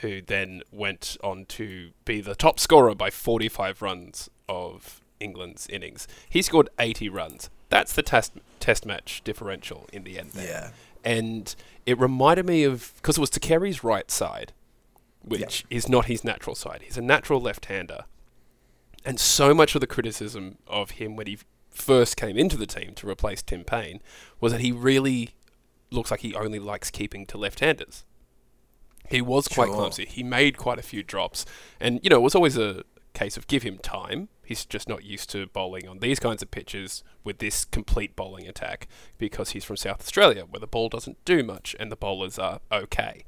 who 0.00 0.20
then 0.20 0.62
went 0.72 1.16
on 1.22 1.44
to 1.46 1.90
be 2.04 2.20
the 2.20 2.34
top 2.34 2.58
scorer 2.58 2.94
by 2.94 3.10
45 3.10 3.80
runs 3.82 4.28
of 4.48 5.00
England's 5.20 5.66
innings. 5.68 6.08
He 6.28 6.42
scored 6.42 6.68
80 6.78 7.08
runs. 7.08 7.50
That's 7.68 7.92
the 7.92 8.02
test 8.02 8.32
test 8.60 8.84
match 8.86 9.22
differential 9.24 9.86
in 9.92 10.02
the 10.04 10.18
end. 10.18 10.30
There. 10.32 10.46
Yeah. 10.48 10.70
and 11.04 11.54
it 11.86 11.96
reminded 11.98 12.44
me 12.44 12.64
of 12.64 12.92
because 12.96 13.16
it 13.16 13.20
was 13.20 13.30
to 13.30 13.40
Carey's 13.40 13.84
right 13.84 14.10
side, 14.10 14.52
which 15.28 15.64
is 15.70 15.88
not 15.88 16.06
his 16.06 16.24
natural 16.24 16.54
side. 16.56 16.82
He's 16.82 16.98
a 16.98 17.02
natural 17.02 17.40
left-hander, 17.40 18.04
and 19.04 19.18
so 19.20 19.54
much 19.54 19.74
of 19.74 19.80
the 19.80 19.86
criticism 19.86 20.58
of 20.66 20.92
him 20.92 21.16
when 21.16 21.26
he 21.26 21.38
first 21.70 22.16
came 22.16 22.36
into 22.36 22.56
the 22.56 22.66
team 22.66 22.94
to 22.94 23.08
replace 23.08 23.42
Tim 23.42 23.62
Paine 23.64 24.00
was 24.40 24.52
that 24.52 24.60
he 24.60 24.72
really 24.72 25.30
looks 25.90 26.10
like 26.10 26.20
he 26.20 26.34
only 26.34 26.58
likes 26.58 26.90
keeping 26.90 27.24
to 27.26 27.38
left-handers. 27.38 28.04
He 29.08 29.22
was 29.22 29.48
quite 29.48 29.66
Sure. 29.68 29.76
clumsy. 29.76 30.04
He 30.06 30.22
made 30.22 30.58
quite 30.58 30.78
a 30.78 30.82
few 30.82 31.02
drops, 31.02 31.46
and 31.80 32.00
you 32.02 32.10
know 32.10 32.16
it 32.16 32.22
was 32.22 32.34
always 32.34 32.56
a 32.58 32.82
case 33.14 33.36
of 33.36 33.46
give 33.46 33.62
him 33.62 33.78
time. 33.78 34.28
He's 34.44 34.64
just 34.64 34.88
not 34.88 35.02
used 35.04 35.30
to 35.30 35.46
bowling 35.46 35.88
on 35.88 35.98
these 35.98 36.20
kinds 36.20 36.42
of 36.42 36.50
pitches 36.50 37.02
with 37.24 37.38
this 37.38 37.64
complete 37.64 38.14
bowling 38.16 38.46
attack 38.46 38.86
because 39.18 39.50
he's 39.50 39.64
from 39.64 39.76
South 39.76 40.00
Australia 40.00 40.44
where 40.44 40.60
the 40.60 40.66
ball 40.66 40.88
doesn't 40.88 41.22
do 41.24 41.42
much 41.42 41.74
and 41.80 41.90
the 41.92 41.96
bowlers 41.96 42.38
are 42.38 42.60
okay. 42.72 43.24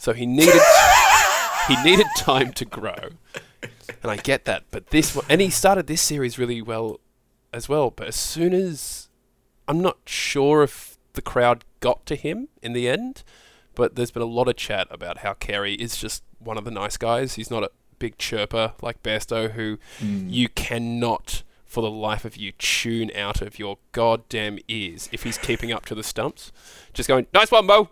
So 0.00 0.14
he 0.14 0.24
needed 0.24 0.62
he 1.68 1.82
needed 1.82 2.06
time 2.16 2.52
to 2.54 2.64
grow. 2.64 3.10
And 4.02 4.10
I 4.10 4.16
get 4.16 4.46
that, 4.46 4.64
but 4.70 4.88
this 4.88 5.18
and 5.28 5.42
he 5.42 5.50
started 5.50 5.86
this 5.86 6.00
series 6.00 6.38
really 6.38 6.62
well 6.62 7.00
as 7.52 7.68
well, 7.68 7.90
but 7.90 8.08
as 8.08 8.16
soon 8.16 8.54
as 8.54 9.08
I'm 9.68 9.82
not 9.82 9.98
sure 10.06 10.62
if 10.62 10.96
the 11.12 11.20
crowd 11.20 11.64
got 11.80 12.06
to 12.06 12.16
him 12.16 12.48
in 12.62 12.72
the 12.72 12.88
end, 12.88 13.24
but 13.74 13.94
there's 13.94 14.10
been 14.10 14.22
a 14.22 14.26
lot 14.26 14.48
of 14.48 14.56
chat 14.56 14.88
about 14.90 15.18
how 15.18 15.34
Carey 15.34 15.74
is 15.74 15.98
just 15.98 16.22
one 16.38 16.56
of 16.56 16.64
the 16.64 16.70
nice 16.70 16.96
guys. 16.96 17.34
He's 17.34 17.50
not 17.50 17.62
a 17.62 17.70
big 17.98 18.16
chirper 18.16 18.72
like 18.80 19.02
Bairstow, 19.02 19.52
who 19.52 19.78
hmm. 19.98 20.28
you 20.28 20.48
cannot, 20.48 21.42
for 21.66 21.82
the 21.82 21.90
life 21.90 22.24
of 22.24 22.36
you, 22.36 22.52
tune 22.52 23.10
out 23.14 23.42
of 23.42 23.58
your 23.58 23.76
goddamn 23.92 24.58
ears 24.68 25.10
if 25.12 25.24
he's 25.24 25.36
keeping 25.36 25.72
up 25.72 25.84
to 25.86 25.94
the 25.94 26.02
stumps. 26.02 26.52
Just 26.94 27.08
going, 27.08 27.26
nice 27.34 27.50
one, 27.50 27.66
Mo. 27.66 27.90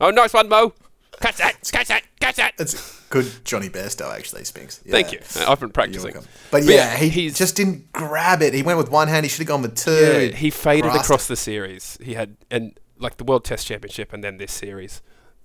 Oh, 0.00 0.10
nice 0.10 0.32
one, 0.32 0.48
Mo. 0.48 0.72
Catch 1.20 1.36
that, 1.38 1.70
catch 1.72 1.88
that, 1.88 2.02
catch 2.20 2.36
that. 2.36 2.54
It's 2.58 3.00
good 3.10 3.26
Jonny 3.44 3.68
Bairstow, 3.68 4.14
actually, 4.14 4.44
Spinks. 4.44 4.80
Yeah. 4.84 4.92
Thank 4.92 5.12
you. 5.12 5.20
I've 5.46 5.58
been 5.60 5.70
practicing. 5.70 6.12
But, 6.14 6.26
But 6.50 6.64
yeah, 6.64 6.96
he 6.96 7.08
he's- 7.08 7.36
just 7.38 7.56
didn't 7.56 7.90
grab 7.92 8.40
it. 8.42 8.54
He 8.54 8.62
went 8.62 8.78
with 8.78 8.90
one 8.90 9.08
hand. 9.08 9.24
He 9.24 9.28
should 9.30 9.38
have 9.40 9.48
gone 9.48 9.62
with 9.62 9.74
two. 9.76 9.90
Yeah, 9.90 10.36
he 10.36 10.50
faded 10.50 10.92
across 10.94 11.26
the 11.26 11.36
series. 11.36 11.98
He 12.00 12.14
had 12.14 12.36
and 12.50 12.78
like 12.98 13.16
the 13.16 13.24
World 13.24 13.44
Test 13.44 13.66
Championship 13.66 14.12
and 14.12 14.22
then 14.24 14.36
this 14.38 14.52
series 14.52 15.02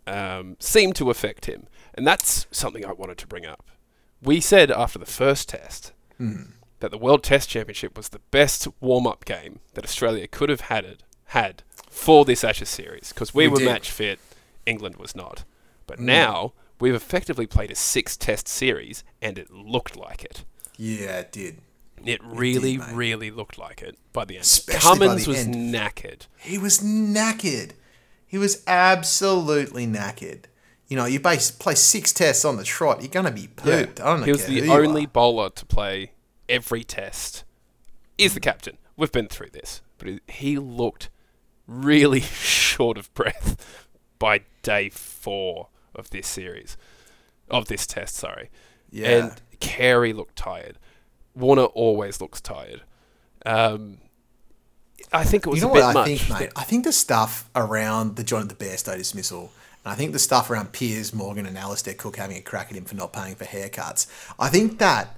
um, 0.07 0.57
seemed 0.59 0.95
to 0.97 1.09
affect 1.09 1.45
him, 1.45 1.67
and 1.93 2.05
that's 2.05 2.45
something 2.51 2.85
I 2.85 2.91
wanted 2.91 3.17
to 3.19 3.27
bring 3.27 3.45
up. 3.45 3.69
We 4.21 4.39
said 4.41 4.71
after 4.71 4.99
the 4.99 5.05
first 5.05 5.49
test 5.49 5.91
Hmm. 6.17 6.43
that 6.79 6.91
the 6.91 6.97
World 6.97 7.23
Test 7.23 7.49
Championship 7.49 7.95
was 7.97 8.09
the 8.09 8.19
best 8.31 8.67
warm-up 8.81 9.25
game 9.25 9.59
that 9.73 9.83
Australia 9.83 10.27
could 10.27 10.49
have 10.49 10.61
had 10.61 10.83
it, 10.85 11.03
had 11.27 11.63
for 11.89 12.25
this 12.25 12.43
Ashes 12.43 12.69
series 12.69 13.09
because 13.09 13.33
we, 13.33 13.47
We 13.47 13.53
were 13.53 13.57
did. 13.59 13.65
Match 13.65 13.89
fit, 13.91 14.19
England 14.65 14.97
was 14.97 15.15
not. 15.15 15.43
But 15.87 15.99
mm. 15.99 16.05
now 16.05 16.53
we've 16.79 16.95
effectively 16.95 17.47
played 17.47 17.71
a 17.71 17.75
six-test 17.75 18.47
series, 18.47 19.03
and 19.21 19.37
it 19.37 19.51
looked 19.51 19.95
like 19.95 20.23
it. 20.23 20.43
Yeah, 20.77 21.19
it 21.19 21.31
did. 21.31 21.57
It 22.05 22.21
really, 22.23 22.77
mate. 22.77 22.93
really 22.93 23.31
looked 23.31 23.57
like 23.57 23.81
it 23.81 23.97
by 24.11 24.25
the 24.25 24.35
end. 24.35 24.43
Especially 24.43 24.79
Cummins 24.99 25.25
the 25.25 25.31
was 25.31 25.39
end. 25.45 25.73
knackered. 25.73 26.27
He 26.37 26.57
was 26.57 26.79
knackered. 26.79 27.71
He 28.27 28.37
was 28.37 28.63
absolutely 28.67 29.87
knackered. 29.87 30.45
You 30.87 30.97
know, 30.97 31.05
you 31.05 31.19
base, 31.19 31.49
play 31.49 31.75
six 31.75 32.11
tests 32.11 32.43
on 32.43 32.57
the 32.57 32.63
trot, 32.63 33.01
you're 33.01 33.09
going 33.09 33.25
to 33.25 33.31
be 33.31 33.47
pooped. 33.47 34.01
I 34.01 34.05
don't 34.05 34.19
know. 34.19 34.25
He 34.25 34.31
was 34.31 34.45
the 34.45 34.69
only 34.69 35.05
bowler 35.05 35.49
to 35.51 35.65
play 35.65 36.11
every 36.49 36.83
test. 36.83 37.45
Is 38.17 38.33
the 38.33 38.39
mm. 38.39 38.43
captain. 38.43 38.77
We've 38.97 39.11
been 39.11 39.27
through 39.27 39.51
this. 39.51 39.81
But 39.97 40.19
he 40.27 40.59
looked 40.59 41.09
really 41.67 42.19
short 42.21 42.97
of 42.97 43.13
breath 43.13 43.87
by 44.19 44.41
day 44.61 44.89
four 44.89 45.69
of 45.95 46.09
this 46.09 46.27
series. 46.27 46.77
Of 47.49 47.67
this 47.67 47.85
test, 47.85 48.15
sorry. 48.15 48.49
Yeah. 48.89 49.09
And 49.09 49.41
Carey 49.59 50.13
looked 50.13 50.35
tired. 50.35 50.77
Warner 51.35 51.63
always 51.65 52.21
looks 52.21 52.39
tired. 52.41 52.81
Um, 53.45 53.97
I 55.11 55.23
think 55.23 55.45
it 55.45 55.49
was 55.49 55.59
You 55.61 55.67
know 55.67 55.71
a 55.71 55.75
bit 55.75 55.83
I 55.83 55.93
much. 55.93 56.07
think, 56.07 56.39
mate? 56.39 56.49
I 56.55 56.63
think 56.63 56.83
the 56.85 56.91
stuff 56.91 57.49
around 57.55 58.15
the 58.15 58.23
Jonathan 58.23 58.55
Bairstow 58.57 58.95
dismissal, 58.97 59.51
and 59.83 59.91
I 59.91 59.95
think 59.95 60.13
the 60.13 60.19
stuff 60.19 60.49
around 60.49 60.71
Piers 60.71 61.13
Morgan 61.13 61.45
and 61.45 61.57
Alastair 61.57 61.93
Cook 61.93 62.15
having 62.17 62.37
a 62.37 62.41
crack 62.41 62.67
at 62.71 62.77
him 62.77 62.85
for 62.85 62.95
not 62.95 63.11
paying 63.13 63.35
for 63.35 63.45
haircuts, 63.45 64.07
I 64.39 64.49
think 64.49 64.79
that 64.79 65.15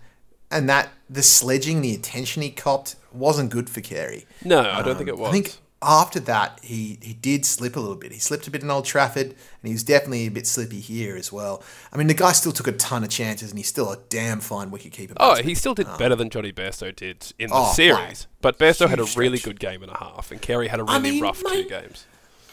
and 0.52 0.70
that 0.70 0.90
the 1.10 1.24
sledging, 1.24 1.82
the 1.82 1.94
attention 1.94 2.42
he 2.42 2.50
copped, 2.50 2.96
wasn't 3.12 3.50
good 3.52 3.70
for 3.70 3.82
Carey. 3.82 4.26
No, 4.44 4.60
I 4.60 4.82
don't 4.82 4.96
think 4.96 5.10
it 5.10 5.18
was. 5.18 5.28
Um, 5.28 5.30
I 5.30 5.32
think 5.34 5.58
after 5.82 6.20
that, 6.22 6.60
he, 6.64 6.98
he 7.02 7.14
did 7.14 7.46
slip 7.46 7.76
a 7.76 7.80
little 7.80 7.96
bit. 7.96 8.12
He 8.12 8.20
slipped 8.20 8.48
a 8.48 8.52
bit 8.52 8.64
in 8.64 8.72
Old 8.72 8.86
Trafford, 8.86 9.28
and 9.28 9.36
he 9.64 9.72
was 9.74 9.84
definitely 9.84 10.26
a 10.26 10.32
bit 10.32 10.48
slippy 10.48 10.80
here 10.80 11.16
as 11.16 11.32
well. 11.32 11.62
I 11.94 11.98
mean, 11.98 12.08
the 12.08 12.14
guy 12.14 12.32
still 12.32 12.52
took 12.52 12.68
a 12.68 12.72
ton 12.72 13.04
of 13.04 13.10
chances, 13.10 13.52
and 13.52 13.60
he's 13.60 13.68
still 13.68 13.92
a 13.92 13.98
damn 14.10 14.40
fine 14.40 14.72
wicketkeeper. 14.72 15.14
Oh, 15.18 15.32
batsman. 15.32 15.48
he 15.48 15.56
still 15.56 15.74
did 15.76 15.88
ah. 15.88 15.98
better 15.98 16.16
than 16.16 16.30
Jonny 16.30 16.52
Bairstow 16.52 16.96
did 16.96 17.34
in 17.38 17.50
the 17.50 17.56
Oh, 17.56 17.72
series. 17.74 17.98
mate. 18.00 18.28
But 18.42 18.58
Bairstow 18.58 18.90
had 18.90 19.00
a 19.00 19.06
really 19.16 19.38
stretch. 19.38 19.56
good 19.56 19.60
game 19.60 19.84
and 19.84 19.92
a 19.92 19.98
half, 19.98 20.32
and 20.32 20.42
Carey 20.42 20.68
had 20.70 20.80
a 20.80 20.84
really 20.84 20.96
I 20.96 21.00
mean, 21.00 21.22
rough 21.22 21.44
two 21.44 21.66
games. 21.68 22.06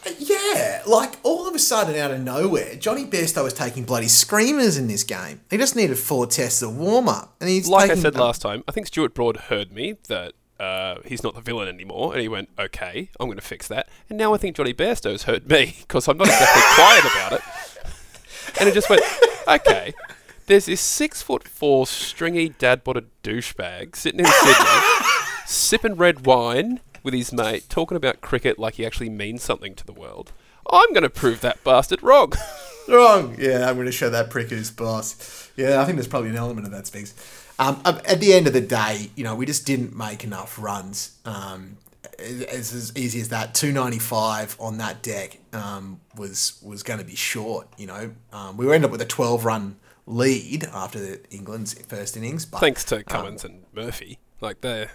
Uh, 0.05 0.11
yeah, 0.19 0.81
like 0.85 1.13
all 1.23 1.47
of 1.47 1.55
a 1.55 1.59
sudden 1.59 1.95
out 1.95 2.11
of 2.11 2.19
nowhere, 2.19 2.75
Jonny 2.75 3.05
Bairstow 3.05 3.43
was 3.45 3.53
taking 3.53 3.83
bloody 3.85 4.09
screamers 4.09 4.77
in 4.77 4.87
this 4.87 5.03
game. 5.03 5.39
He 5.49 5.57
just 5.57 5.75
needed 5.77 5.97
four 5.97 6.27
tests 6.27 6.61
of 6.61 6.75
warm 6.75 7.07
up, 7.07 7.35
and 7.39 7.49
he's 7.49 7.67
Like 7.69 7.89
I 7.89 7.95
said 7.95 8.15
last 8.15 8.41
time, 8.41 8.63
I 8.67 8.73
think 8.73 8.87
Stuart 8.87 9.13
Broad 9.13 9.37
heard 9.37 9.71
me 9.71 9.95
that 10.09 10.33
uh, 10.59 10.95
he's 11.05 11.23
not 11.23 11.35
the 11.35 11.41
villain 11.41 11.67
anymore, 11.67 12.13
and 12.13 12.21
he 12.21 12.27
went, 12.27 12.49
"Okay, 12.59 13.09
I'm 13.19 13.27
going 13.27 13.37
to 13.37 13.43
fix 13.43 13.67
that." 13.67 13.89
And 14.09 14.17
now 14.17 14.33
I 14.33 14.37
think 14.37 14.55
Jonny 14.55 14.73
Bairstow's 14.73 15.23
hurt 15.23 15.47
me 15.49 15.75
because 15.81 16.07
I'm 16.07 16.17
not 16.17 16.27
exactly 16.27 16.61
quiet 16.75 17.05
about 17.05 17.31
it. 17.33 17.41
And 18.59 18.69
it 18.69 18.73
just 18.73 18.89
went, 18.89 19.03
"Okay." 19.47 19.93
There's 20.45 20.65
this 20.65 20.81
six 20.81 21.21
foot 21.21 21.47
four 21.47 21.87
stringy 21.87 22.49
dad 22.49 22.83
botted 22.83 23.07
douchebag 23.23 23.95
sitting 23.95 24.19
in 24.19 24.25
Sydney, 24.25 24.65
sipping 25.45 25.95
red 25.95 26.25
wine 26.25 26.81
with 27.01 27.13
his 27.13 27.31
mate, 27.31 27.69
talking 27.69 27.95
about 27.95 28.19
cricket 28.19 28.59
like 28.59 28.75
he 28.75 28.85
actually 28.85 29.09
means 29.09 29.41
something 29.41 29.73
to 29.75 29.85
the 29.85 29.93
world. 29.93 30.33
I'm 30.69 30.91
going 30.91 31.03
to 31.03 31.09
prove 31.09 31.41
that 31.41 31.63
bastard 31.63 32.01
wrong. 32.03 32.33
Wrong. 32.89 33.37
Yeah, 33.39 33.69
I'm 33.69 33.75
going 33.75 33.85
to 33.85 33.93
show 33.93 34.09
that 34.09 34.29
prick 34.29 34.49
who's 34.49 34.69
boss. 34.69 35.49
Yeah, 35.55 35.81
I 35.81 35.85
think 35.85 35.95
there's 35.95 36.07
probably 36.07 36.31
an 36.31 36.35
element 36.35 36.67
of 36.67 36.73
that, 36.73 36.85
Speaks. 36.85 37.13
Um, 37.59 37.81
at 37.85 38.19
the 38.19 38.33
end 38.33 38.47
of 38.47 38.53
the 38.53 38.61
day, 38.61 39.11
you 39.15 39.23
know, 39.23 39.35
we 39.35 39.45
just 39.45 39.65
didn't 39.65 39.95
make 39.95 40.23
enough 40.23 40.57
runs. 40.59 41.17
Um, 41.23 41.77
it's 42.19 42.73
as 42.73 42.95
easy 42.95 43.21
as 43.21 43.29
that. 43.29 43.53
295 43.53 44.57
on 44.59 44.77
that 44.77 45.01
deck 45.01 45.37
um, 45.53 45.99
was 46.15 46.59
was 46.63 46.83
going 46.83 46.99
to 46.99 47.05
be 47.05 47.15
short. 47.15 47.67
You 47.77 47.87
know, 47.87 48.11
um, 48.31 48.57
we 48.57 48.65
ended 48.65 48.85
up 48.85 48.91
with 48.91 49.01
a 49.01 49.05
12 49.05 49.45
run 49.45 49.77
lead 50.05 50.65
after 50.73 50.99
the 50.99 51.21
England's 51.31 51.73
first 51.73 52.17
innings. 52.17 52.45
But 52.45 52.59
Thanks 52.59 52.83
to 52.85 53.03
Cummins 53.03 53.43
and 53.43 53.63
Murphy. 53.73 54.19
Like 54.41 54.61
they're 54.61 54.91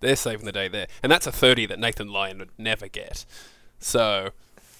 they're 0.00 0.16
saving 0.16 0.46
the 0.46 0.52
day 0.52 0.68
there. 0.68 0.88
And 1.02 1.10
that's 1.12 1.26
a 1.26 1.32
thirty 1.32 1.66
that 1.66 1.78
Nathan 1.78 2.08
Lyon 2.08 2.38
would 2.38 2.50
never 2.58 2.88
get. 2.88 3.24
So 3.78 4.30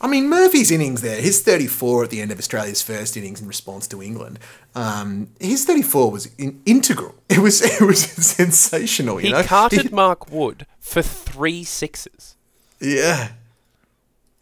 I 0.02 0.08
mean, 0.08 0.28
Murphy's 0.28 0.70
innings 0.72 1.00
there, 1.00 1.20
his 1.20 1.40
34 1.42 2.04
at 2.04 2.10
the 2.10 2.20
end 2.20 2.32
of 2.32 2.38
Australia's 2.38 2.82
first 2.82 3.16
innings 3.16 3.40
in 3.40 3.46
response 3.46 3.86
to 3.88 4.02
England, 4.02 4.40
um, 4.74 5.28
his 5.38 5.64
34 5.64 6.10
was 6.10 6.26
in- 6.36 6.60
integral. 6.66 7.14
It 7.32 7.38
was 7.38 7.62
it 7.62 7.80
was 7.86 8.02
sensational, 8.02 9.20
you 9.20 9.26
he 9.28 9.32
know. 9.32 9.42
carted 9.44 9.82
He- 9.84 9.88
Mark 9.88 10.30
Wood 10.30 10.66
for 10.80 11.00
three 11.02 11.64
sixes. 11.64 12.36
yeah, 12.80 13.32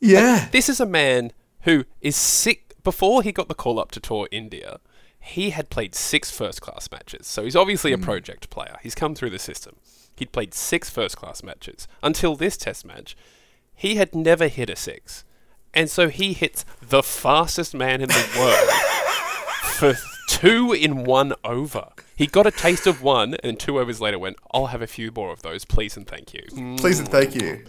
yeah, 0.00 0.48
This 0.50 0.68
is 0.68 0.80
a 0.80 0.86
man 0.86 1.32
who 1.62 1.84
is 2.00 2.16
sick 2.16 2.74
before 2.82 3.22
he 3.22 3.32
got 3.32 3.48
the 3.48 3.54
call 3.54 3.78
up 3.78 3.90
to 3.92 4.00
tour 4.00 4.26
India. 4.32 4.80
He 5.20 5.50
had 5.50 5.68
played 5.68 5.94
six 5.94 6.30
first 6.30 6.62
class 6.62 6.88
matches, 6.90 7.26
so 7.26 7.44
he's 7.44 7.54
obviously 7.54 7.92
a 7.92 7.98
project 7.98 8.48
player. 8.48 8.78
He's 8.82 8.94
come 8.94 9.14
through 9.14 9.30
the 9.30 9.38
system. 9.38 9.76
He'd 10.16 10.32
played 10.32 10.54
six 10.54 10.88
first 10.88 11.16
class 11.18 11.42
matches 11.42 11.86
until 12.02 12.34
this 12.34 12.56
test 12.56 12.86
match. 12.86 13.16
He 13.74 13.96
had 13.96 14.14
never 14.14 14.48
hit 14.48 14.70
a 14.70 14.76
six, 14.76 15.24
and 15.74 15.90
so 15.90 16.08
he 16.08 16.32
hits 16.32 16.64
the 16.80 17.02
fastest 17.02 17.74
man 17.74 18.00
in 18.00 18.08
the 18.08 18.28
world 18.38 18.70
for 19.74 19.94
two 20.28 20.72
in 20.72 21.04
one 21.04 21.34
over. 21.44 21.88
He 22.16 22.26
got 22.26 22.46
a 22.46 22.50
taste 22.50 22.86
of 22.86 23.02
one, 23.02 23.34
and 23.42 23.58
two 23.58 23.78
overs 23.78 24.00
later 24.00 24.18
went, 24.18 24.36
"I'll 24.52 24.66
have 24.66 24.82
a 24.82 24.86
few 24.86 25.10
more 25.10 25.32
of 25.32 25.42
those, 25.42 25.64
please 25.64 25.96
and 25.96 26.06
thank 26.06 26.34
you." 26.34 26.42
Please 26.78 26.98
and 26.98 27.08
thank 27.08 27.34
you. 27.34 27.64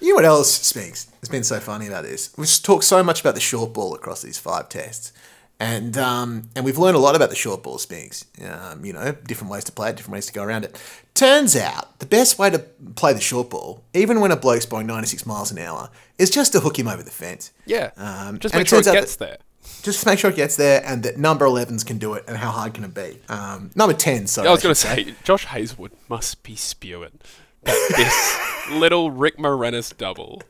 You 0.00 0.08
know 0.10 0.14
what 0.16 0.24
else 0.24 0.50
speaks? 0.50 1.06
It's 1.20 1.30
been 1.30 1.44
so 1.44 1.60
funny 1.60 1.86
about 1.86 2.02
this. 2.02 2.30
We've 2.36 2.62
talked 2.62 2.84
so 2.84 3.02
much 3.02 3.20
about 3.20 3.34
the 3.34 3.40
short 3.40 3.72
ball 3.72 3.94
across 3.94 4.20
these 4.20 4.38
five 4.38 4.68
tests, 4.68 5.12
and 5.60 5.96
um, 5.96 6.48
and 6.56 6.64
we've 6.64 6.78
learned 6.78 6.96
a 6.96 7.00
lot 7.00 7.14
about 7.16 7.30
the 7.30 7.36
short 7.36 7.62
ball 7.62 7.78
speaks. 7.78 8.26
Um, 8.44 8.84
you 8.84 8.92
know, 8.92 9.12
different 9.26 9.50
ways 9.52 9.64
to 9.64 9.72
play 9.72 9.90
it, 9.90 9.96
different 9.96 10.14
ways 10.14 10.26
to 10.26 10.32
go 10.32 10.42
around 10.42 10.64
it. 10.64 10.80
Turns 11.14 11.54
out 11.56 11.98
the 12.00 12.06
best 12.06 12.38
way 12.38 12.50
to 12.50 12.58
play 12.96 13.12
the 13.12 13.20
short 13.20 13.50
ball, 13.50 13.84
even 13.94 14.20
when 14.20 14.30
a 14.32 14.36
bloke's 14.36 14.66
blowing 14.66 14.86
96 14.86 15.26
miles 15.26 15.52
an 15.52 15.58
hour, 15.58 15.90
is 16.18 16.28
just 16.30 16.52
to 16.52 16.60
hook 16.60 16.78
him 16.78 16.88
over 16.88 17.02
the 17.02 17.10
fence. 17.10 17.52
Yeah, 17.66 17.90
Um, 17.96 18.38
just 18.40 18.54
make 18.54 18.62
it 18.62 18.68
sure 18.68 18.80
it 18.80 18.84
gets 18.84 19.16
there. 19.16 19.38
Just 19.82 20.02
to 20.02 20.06
make 20.08 20.18
sure 20.18 20.30
it 20.30 20.36
gets 20.36 20.56
there, 20.56 20.82
and 20.84 21.02
that 21.04 21.16
number 21.16 21.46
11s 21.46 21.86
can 21.86 21.98
do 21.98 22.14
it, 22.14 22.24
and 22.26 22.36
how 22.36 22.50
hard 22.50 22.74
can 22.74 22.84
it 22.84 22.92
be? 22.94 23.18
Um, 23.28 23.70
number 23.74 23.94
10, 23.94 24.26
sorry. 24.26 24.48
I 24.48 24.50
was 24.50 24.62
going 24.62 24.74
to 24.74 24.80
say, 24.80 25.14
Josh 25.22 25.44
Hazlewood 25.46 25.92
must 26.08 26.42
be 26.42 26.54
spewing 26.56 27.18
this 27.64 28.38
little 28.70 29.10
Rick 29.10 29.38
Moranis 29.38 29.96
double 29.96 30.42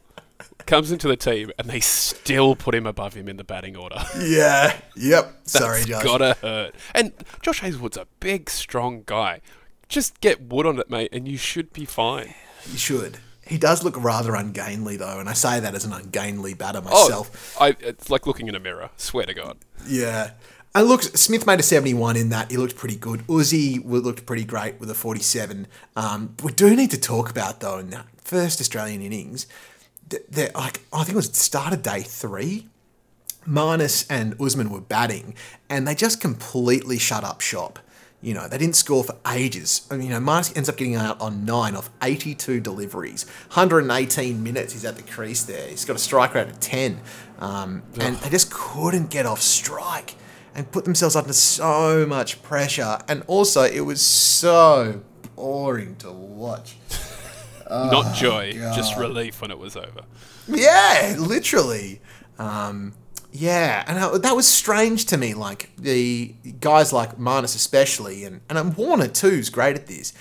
comes 0.66 0.90
into 0.92 1.08
the 1.08 1.16
team 1.16 1.50
and 1.58 1.68
they 1.68 1.80
still 1.80 2.56
put 2.56 2.74
him 2.74 2.86
above 2.86 3.14
him 3.14 3.28
in 3.28 3.36
the 3.36 3.44
batting 3.44 3.76
order. 3.76 3.96
Yeah. 4.18 4.76
Yep. 4.96 5.40
Sorry, 5.44 5.84
Josh. 5.84 6.02
gotta 6.04 6.34
hurt. 6.40 6.74
And 6.94 7.12
Josh 7.42 7.60
Hazlewood's 7.60 7.96
a 7.96 8.06
big, 8.20 8.48
strong 8.48 9.02
guy. 9.06 9.40
Just 9.88 10.20
get 10.20 10.40
wood 10.40 10.66
on 10.66 10.78
it, 10.78 10.88
mate, 10.88 11.10
and 11.12 11.28
you 11.28 11.36
should 11.36 11.72
be 11.72 11.84
fine. 11.84 12.34
You 12.70 12.78
should. 12.78 13.18
He 13.46 13.58
does 13.58 13.84
look 13.84 14.02
rather 14.02 14.34
ungainly, 14.34 14.96
though, 14.96 15.18
and 15.20 15.28
I 15.28 15.34
say 15.34 15.60
that 15.60 15.74
as 15.74 15.84
an 15.84 15.92
ungainly 15.92 16.54
batter 16.54 16.80
Oh, 16.86 17.04
myself. 17.04 17.56
I, 17.60 17.76
it's 17.80 18.08
like 18.08 18.26
looking 18.26 18.48
in 18.48 18.54
a 18.54 18.60
mirror. 18.60 18.88
Swear 18.96 19.26
to 19.26 19.34
God. 19.34 19.58
Yeah. 19.86 20.30
And 20.74 20.88
look, 20.88 21.02
Smith 21.02 21.46
made 21.46 21.60
a 21.60 21.62
71 21.62 22.16
in 22.16 22.30
that. 22.30 22.50
He 22.50 22.56
looked 22.56 22.76
pretty 22.76 22.96
good. 22.96 23.20
Uzi 23.26 23.80
looked 23.84 24.24
pretty 24.26 24.44
great 24.44 24.80
with 24.80 24.90
a 24.90 24.94
47. 24.94 25.66
Um, 25.94 26.34
we 26.42 26.52
do 26.52 26.74
need 26.74 26.90
to 26.92 26.98
talk 27.00 27.30
about, 27.30 27.60
though, 27.60 27.78
in 27.78 27.90
that 27.90 28.06
first 28.16 28.60
Australian 28.60 29.02
innings, 29.02 29.46
they're 30.08 30.50
like, 30.54 30.80
I 30.92 30.98
think 30.98 31.10
it 31.10 31.16
was 31.16 31.30
the 31.30 31.36
start 31.36 31.72
of 31.72 31.82
day 31.82 32.00
three. 32.00 32.68
Marnus 33.46 34.06
and 34.08 34.40
Usman 34.40 34.70
were 34.70 34.80
batting, 34.80 35.34
and 35.68 35.86
they 35.86 35.94
just 35.94 36.20
completely 36.20 36.98
shut 36.98 37.24
up 37.24 37.40
shop. 37.40 37.78
You 38.22 38.32
know, 38.32 38.48
they 38.48 38.56
didn't 38.56 38.76
score 38.76 39.04
for 39.04 39.16
ages. 39.28 39.86
I 39.90 39.96
mean, 39.96 40.06
you 40.08 40.12
know, 40.14 40.20
Marnus 40.20 40.56
ends 40.56 40.70
up 40.70 40.78
getting 40.78 40.94
out 40.94 41.20
on 41.20 41.44
nine 41.44 41.76
off 41.76 41.90
82 42.02 42.60
deliveries. 42.60 43.26
118 43.52 44.42
minutes 44.42 44.72
he's 44.72 44.86
at 44.86 44.96
the 44.96 45.02
crease 45.02 45.42
there. 45.42 45.68
He's 45.68 45.84
got 45.84 45.96
a 45.96 45.98
strike 45.98 46.34
rate 46.34 46.48
of 46.48 46.58
10. 46.58 47.00
Um, 47.38 47.82
and 48.00 48.16
they 48.16 48.30
just 48.30 48.50
couldn't 48.50 49.10
get 49.10 49.26
off 49.26 49.42
strike 49.42 50.14
and 50.54 50.70
put 50.70 50.84
themselves 50.84 51.16
under 51.16 51.34
so 51.34 52.06
much 52.06 52.42
pressure. 52.42 52.98
And 53.08 53.24
also, 53.26 53.62
it 53.62 53.80
was 53.80 54.00
so 54.00 55.02
boring 55.36 55.96
to 55.96 56.10
watch. 56.10 56.76
Not 57.70 58.14
joy, 58.14 58.52
just 58.74 58.96
relief 58.96 59.40
when 59.40 59.50
it 59.50 59.58
was 59.58 59.76
over. 59.76 60.02
Yeah, 60.48 61.16
literally. 61.18 62.00
Um, 62.38 62.94
yeah, 63.32 63.82
and 63.88 63.98
I, 63.98 64.18
that 64.18 64.36
was 64.36 64.46
strange 64.46 65.06
to 65.06 65.16
me. 65.16 65.34
Like 65.34 65.70
the 65.76 66.34
guys 66.60 66.92
like 66.92 67.18
Marnus, 67.18 67.56
especially, 67.56 68.24
and 68.24 68.40
and 68.48 68.76
Warner 68.76 69.08
too's 69.08 69.50
great 69.50 69.74
at 69.76 69.86
this. 69.86 70.12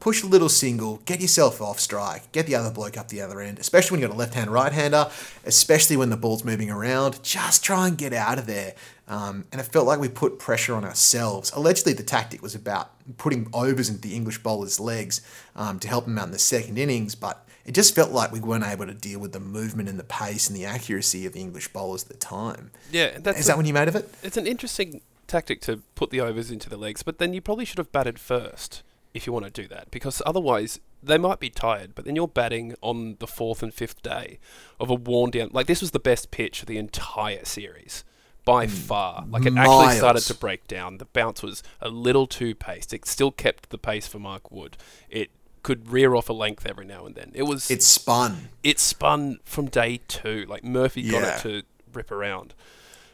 Push 0.00 0.22
a 0.22 0.26
little 0.26 0.48
single, 0.48 0.98
get 1.04 1.20
yourself 1.20 1.60
off 1.60 1.78
strike, 1.78 2.32
get 2.32 2.46
the 2.46 2.54
other 2.54 2.70
bloke 2.70 2.96
up 2.96 3.08
the 3.08 3.20
other 3.20 3.40
end, 3.40 3.58
especially 3.58 3.94
when 3.96 4.00
you've 4.00 4.10
got 4.10 4.16
a 4.16 4.18
left 4.18 4.34
hand 4.34 4.50
right 4.50 4.72
hander, 4.72 5.10
especially 5.44 5.96
when 5.98 6.08
the 6.08 6.16
ball's 6.16 6.44
moving 6.44 6.70
around. 6.70 7.22
Just 7.22 7.62
try 7.62 7.86
and 7.86 7.98
get 7.98 8.14
out 8.14 8.38
of 8.38 8.46
there. 8.46 8.74
Um, 9.10 9.44
and 9.50 9.60
it 9.60 9.64
felt 9.64 9.86
like 9.88 9.98
we 9.98 10.08
put 10.08 10.38
pressure 10.38 10.74
on 10.74 10.84
ourselves. 10.84 11.50
Allegedly, 11.54 11.94
the 11.94 12.04
tactic 12.04 12.42
was 12.42 12.54
about 12.54 12.92
putting 13.18 13.48
overs 13.52 13.88
into 13.88 14.00
the 14.00 14.14
English 14.14 14.38
bowlers' 14.42 14.78
legs 14.78 15.20
um, 15.56 15.80
to 15.80 15.88
help 15.88 16.04
them 16.04 16.16
out 16.16 16.26
in 16.26 16.30
the 16.30 16.38
second 16.38 16.78
innings, 16.78 17.16
but 17.16 17.44
it 17.66 17.72
just 17.72 17.92
felt 17.94 18.12
like 18.12 18.30
we 18.30 18.38
weren't 18.38 18.64
able 18.64 18.86
to 18.86 18.94
deal 18.94 19.18
with 19.18 19.32
the 19.32 19.40
movement 19.40 19.88
and 19.88 19.98
the 19.98 20.04
pace 20.04 20.48
and 20.48 20.56
the 20.56 20.64
accuracy 20.64 21.26
of 21.26 21.32
the 21.32 21.40
English 21.40 21.68
bowlers 21.72 22.04
at 22.04 22.08
the 22.08 22.16
time. 22.16 22.70
Yeah, 22.92 23.18
that's 23.18 23.40
Is 23.40 23.46
a- 23.46 23.48
that 23.48 23.56
what 23.56 23.66
you 23.66 23.74
made 23.74 23.88
of 23.88 23.96
it? 23.96 24.08
it's 24.22 24.36
an 24.36 24.46
interesting 24.46 25.00
tactic 25.26 25.60
to 25.62 25.82
put 25.96 26.10
the 26.10 26.20
overs 26.20 26.52
into 26.52 26.70
the 26.70 26.76
legs, 26.76 27.02
but 27.02 27.18
then 27.18 27.34
you 27.34 27.40
probably 27.40 27.64
should 27.64 27.78
have 27.78 27.90
batted 27.90 28.18
first 28.20 28.82
if 29.12 29.26
you 29.26 29.32
want 29.32 29.44
to 29.44 29.50
do 29.50 29.66
that, 29.66 29.90
because 29.90 30.22
otherwise 30.24 30.78
they 31.02 31.18
might 31.18 31.40
be 31.40 31.50
tired, 31.50 31.96
but 31.96 32.04
then 32.04 32.14
you're 32.14 32.28
batting 32.28 32.76
on 32.80 33.16
the 33.18 33.26
fourth 33.26 33.60
and 33.60 33.74
fifth 33.74 34.02
day 34.02 34.38
of 34.78 34.88
a 34.88 34.94
worn 34.94 35.32
down. 35.32 35.50
Like 35.52 35.66
this 35.66 35.80
was 35.80 35.90
the 35.90 35.98
best 35.98 36.30
pitch 36.30 36.60
of 36.62 36.66
the 36.68 36.78
entire 36.78 37.44
series 37.44 38.04
by 38.50 38.66
mm. 38.66 38.70
far. 38.70 39.24
Like 39.30 39.46
it 39.46 39.56
actually 39.56 39.94
started 39.94 40.22
to 40.22 40.34
break 40.34 40.66
down. 40.66 40.98
The 40.98 41.04
bounce 41.04 41.40
was 41.40 41.62
a 41.80 41.88
little 41.88 42.26
too 42.26 42.56
paced. 42.56 42.92
It 42.92 43.06
still 43.06 43.30
kept 43.30 43.70
the 43.70 43.78
pace 43.78 44.08
for 44.08 44.18
Mark 44.18 44.50
Wood. 44.50 44.76
It 45.08 45.30
could 45.62 45.88
rear 45.88 46.16
off 46.16 46.28
a 46.28 46.32
length 46.32 46.66
every 46.66 46.84
now 46.84 47.06
and 47.06 47.14
then. 47.14 47.30
It 47.32 47.44
was 47.44 47.70
It 47.70 47.80
spun. 47.80 48.48
it 48.64 48.80
spun 48.80 49.38
from 49.44 49.66
day 49.66 50.00
two. 50.08 50.46
Like 50.48 50.64
Murphy 50.64 51.08
got 51.08 51.22
Yeah. 51.22 51.36
it 51.36 51.42
to 51.42 51.62
rip 51.92 52.10
around. 52.10 52.54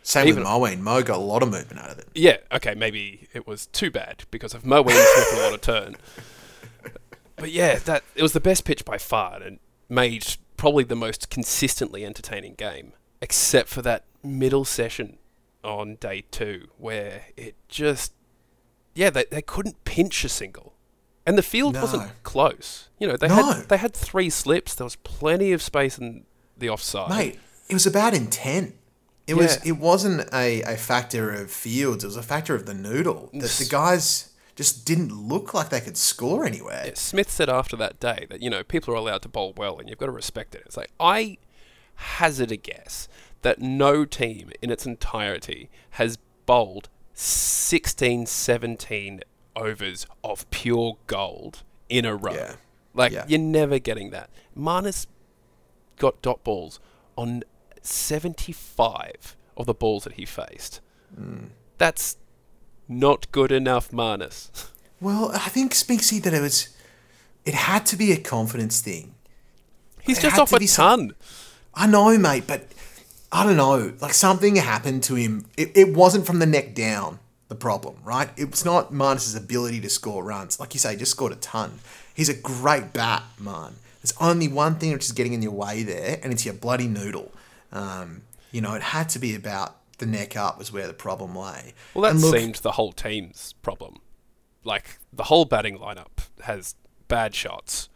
Same 0.02 0.28
Even- 0.28 0.44
with 0.44 0.48
Moeen. 0.48 0.78
Mo 0.78 1.02
got 1.02 1.18
a 1.18 1.20
lot 1.20 1.42
of 1.42 1.50
movement 1.50 1.80
out 1.80 1.90
of 1.90 1.98
it. 1.98 2.08
Yeah, 2.14 2.38
okay, 2.52 2.74
maybe 2.74 3.28
it 3.34 3.46
was 3.46 3.66
too 3.66 3.90
bad 3.90 4.24
because 4.30 4.54
of 4.54 4.64
Mo 4.64 4.80
Williams 4.80 5.10
making 5.18 5.38
a 5.38 5.42
lot 5.42 5.54
of 5.54 5.60
turn. 5.60 5.96
But 7.38 7.52
yeah, 7.52 7.78
that 7.80 8.02
it 8.14 8.22
was 8.22 8.32
the 8.32 8.40
best 8.40 8.64
pitch 8.64 8.86
by 8.86 8.96
far 8.96 9.42
and 9.42 9.58
made 9.90 10.38
probably 10.56 10.84
the 10.84 10.96
most 10.96 11.28
consistently 11.28 12.02
entertaining 12.02 12.54
game, 12.54 12.94
except 13.20 13.68
for 13.68 13.82
that 13.82 14.04
middle 14.22 14.64
session 14.64 15.18
on 15.66 15.96
day 15.96 16.24
two 16.30 16.68
where 16.78 17.26
it 17.36 17.54
just 17.68 18.12
yeah 18.94 19.10
they, 19.10 19.24
they 19.30 19.42
couldn't 19.42 19.84
pinch 19.84 20.24
a 20.24 20.28
single, 20.28 20.74
and 21.26 21.36
the 21.36 21.42
field 21.42 21.74
No. 21.74 21.80
wasn't 21.82 22.22
close. 22.22 22.88
You 22.98 23.08
know 23.08 23.16
they 23.16 23.28
No. 23.28 23.52
had 23.52 23.68
they 23.68 23.76
had 23.76 23.92
three 23.94 24.30
slips. 24.30 24.74
There 24.74 24.84
was 24.84 24.96
plenty 24.96 25.52
of 25.52 25.60
space 25.60 25.98
in 25.98 26.24
the 26.56 26.70
offside. 26.70 27.10
Mate, 27.10 27.38
it 27.68 27.74
was 27.74 27.86
about 27.86 28.14
intent. 28.14 28.74
It 29.26 29.34
was. 29.34 29.56
It 29.66 29.72
wasn't 29.72 30.32
a, 30.32 30.62
a 30.62 30.76
factor 30.76 31.32
of 31.32 31.50
fields. 31.50 32.04
It 32.04 32.06
was 32.06 32.16
a 32.16 32.22
factor 32.22 32.54
of 32.54 32.64
the 32.64 32.74
noodle. 32.74 33.28
That 33.32 33.50
the 33.50 33.66
guys 33.68 34.30
just 34.54 34.86
didn't 34.86 35.12
look 35.12 35.52
like 35.52 35.68
they 35.70 35.80
could 35.80 35.96
score 35.96 36.46
anywhere. 36.46 36.84
Yeah, 36.86 36.92
Smith 36.94 37.28
said 37.30 37.50
after 37.50 37.74
that 37.76 37.98
day 37.98 38.26
that 38.30 38.40
you 38.40 38.48
know 38.48 38.62
people 38.62 38.94
are 38.94 38.96
allowed 38.96 39.22
to 39.22 39.28
bowl 39.28 39.52
well 39.56 39.78
and 39.80 39.88
you've 39.88 39.98
got 39.98 40.06
to 40.06 40.12
respect 40.12 40.54
it. 40.54 40.62
It's 40.64 40.76
like 40.76 40.92
I 41.00 41.38
hazard 41.96 42.52
a 42.52 42.56
guess 42.56 43.08
that 43.46 43.60
no 43.60 44.04
team 44.04 44.50
in 44.60 44.70
its 44.72 44.84
entirety 44.86 45.70
has 45.90 46.18
bowled 46.46 46.88
16, 47.14 48.26
17 48.26 49.20
overs 49.54 50.04
of 50.24 50.50
pure 50.50 50.96
gold 51.06 51.62
in 51.88 52.04
a 52.04 52.16
row. 52.16 52.34
Yeah. 52.34 52.56
Like 52.92 53.12
Yeah. 53.12 53.24
you're 53.28 53.38
never 53.38 53.78
getting 53.78 54.10
that. 54.10 54.30
Marnus 54.58 55.06
got 55.96 56.20
dot 56.22 56.42
balls 56.42 56.80
on 57.16 57.44
75 57.82 59.36
of 59.56 59.66
the 59.66 59.74
balls 59.74 60.04
that 60.04 60.14
he 60.14 60.24
faced. 60.26 60.80
Hmm. 61.14 61.44
That's 61.78 62.16
not 62.88 63.30
good 63.30 63.52
enough, 63.52 63.90
Marnus. 63.92 64.50
Well, 65.00 65.30
I 65.32 65.48
think 65.50 65.72
Spinksy 65.72 66.22
that 66.22 66.34
it 66.34 66.40
was. 66.40 66.70
It 67.44 67.54
had 67.54 67.86
to 67.86 67.96
be 67.96 68.10
a 68.12 68.16
confidence 68.16 68.80
thing. 68.80 69.14
He's 70.02 70.18
It 70.18 70.22
just 70.22 70.38
off 70.38 70.52
a 70.52 70.58
be 70.58 70.66
some- 70.66 71.14
I 71.74 71.86
know, 71.86 72.16
mate, 72.18 72.44
but 72.46 72.66
I 73.36 73.44
don't 73.44 73.56
know. 73.56 73.92
Like 74.00 74.14
something 74.14 74.56
happened 74.56 75.02
to 75.04 75.14
him. 75.14 75.46
It, 75.56 75.76
it 75.76 75.94
wasn't 75.94 76.26
from 76.26 76.38
the 76.38 76.46
neck 76.46 76.74
down. 76.74 77.18
The 77.48 77.54
problem, 77.54 77.98
right? 78.02 78.30
It's 78.36 78.64
not 78.64 78.92
Marnus's 78.92 79.36
ability 79.36 79.80
to 79.82 79.88
score 79.88 80.24
runs. 80.24 80.58
Like 80.58 80.74
you 80.74 80.80
say, 80.80 80.92
he 80.92 80.96
just 80.96 81.12
scored 81.12 81.30
a 81.30 81.36
ton. 81.36 81.78
He's 82.12 82.28
a 82.28 82.34
great 82.34 82.92
bat, 82.92 83.22
man. 83.38 83.74
There's 84.02 84.14
only 84.20 84.48
one 84.48 84.76
thing 84.76 84.92
which 84.92 85.04
is 85.04 85.12
getting 85.12 85.32
in 85.32 85.42
your 85.42 85.52
way 85.52 85.84
there, 85.84 86.18
and 86.24 86.32
it's 86.32 86.44
your 86.44 86.54
bloody 86.54 86.88
noodle. 86.88 87.30
Um, 87.70 88.22
you 88.50 88.60
know, 88.60 88.74
it 88.74 88.82
had 88.82 89.08
to 89.10 89.20
be 89.20 89.36
about 89.36 89.76
the 89.98 90.06
neck 90.06 90.36
up 90.36 90.58
was 90.58 90.72
where 90.72 90.88
the 90.88 90.92
problem 90.92 91.36
lay. 91.36 91.74
Well, 91.94 92.02
that 92.12 92.20
look, 92.20 92.36
seemed 92.36 92.56
the 92.56 92.72
whole 92.72 92.92
team's 92.92 93.54
problem. 93.62 94.00
Like 94.64 94.98
the 95.12 95.24
whole 95.24 95.44
batting 95.44 95.78
lineup 95.78 96.28
has 96.42 96.74
bad 97.06 97.34
shots, 97.34 97.88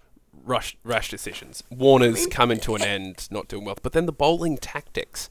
rush, 0.45 0.77
rash 0.85 1.11
decisions. 1.11 1.63
Warner's 1.71 2.27
coming 2.27 2.61
to 2.61 2.75
an 2.75 2.83
end, 2.83 3.29
not 3.31 3.49
doing 3.49 3.65
well. 3.65 3.79
But 3.83 3.93
then 3.93 4.07
the 4.07 4.13
bowling 4.13 4.59
tactics, 4.59 5.31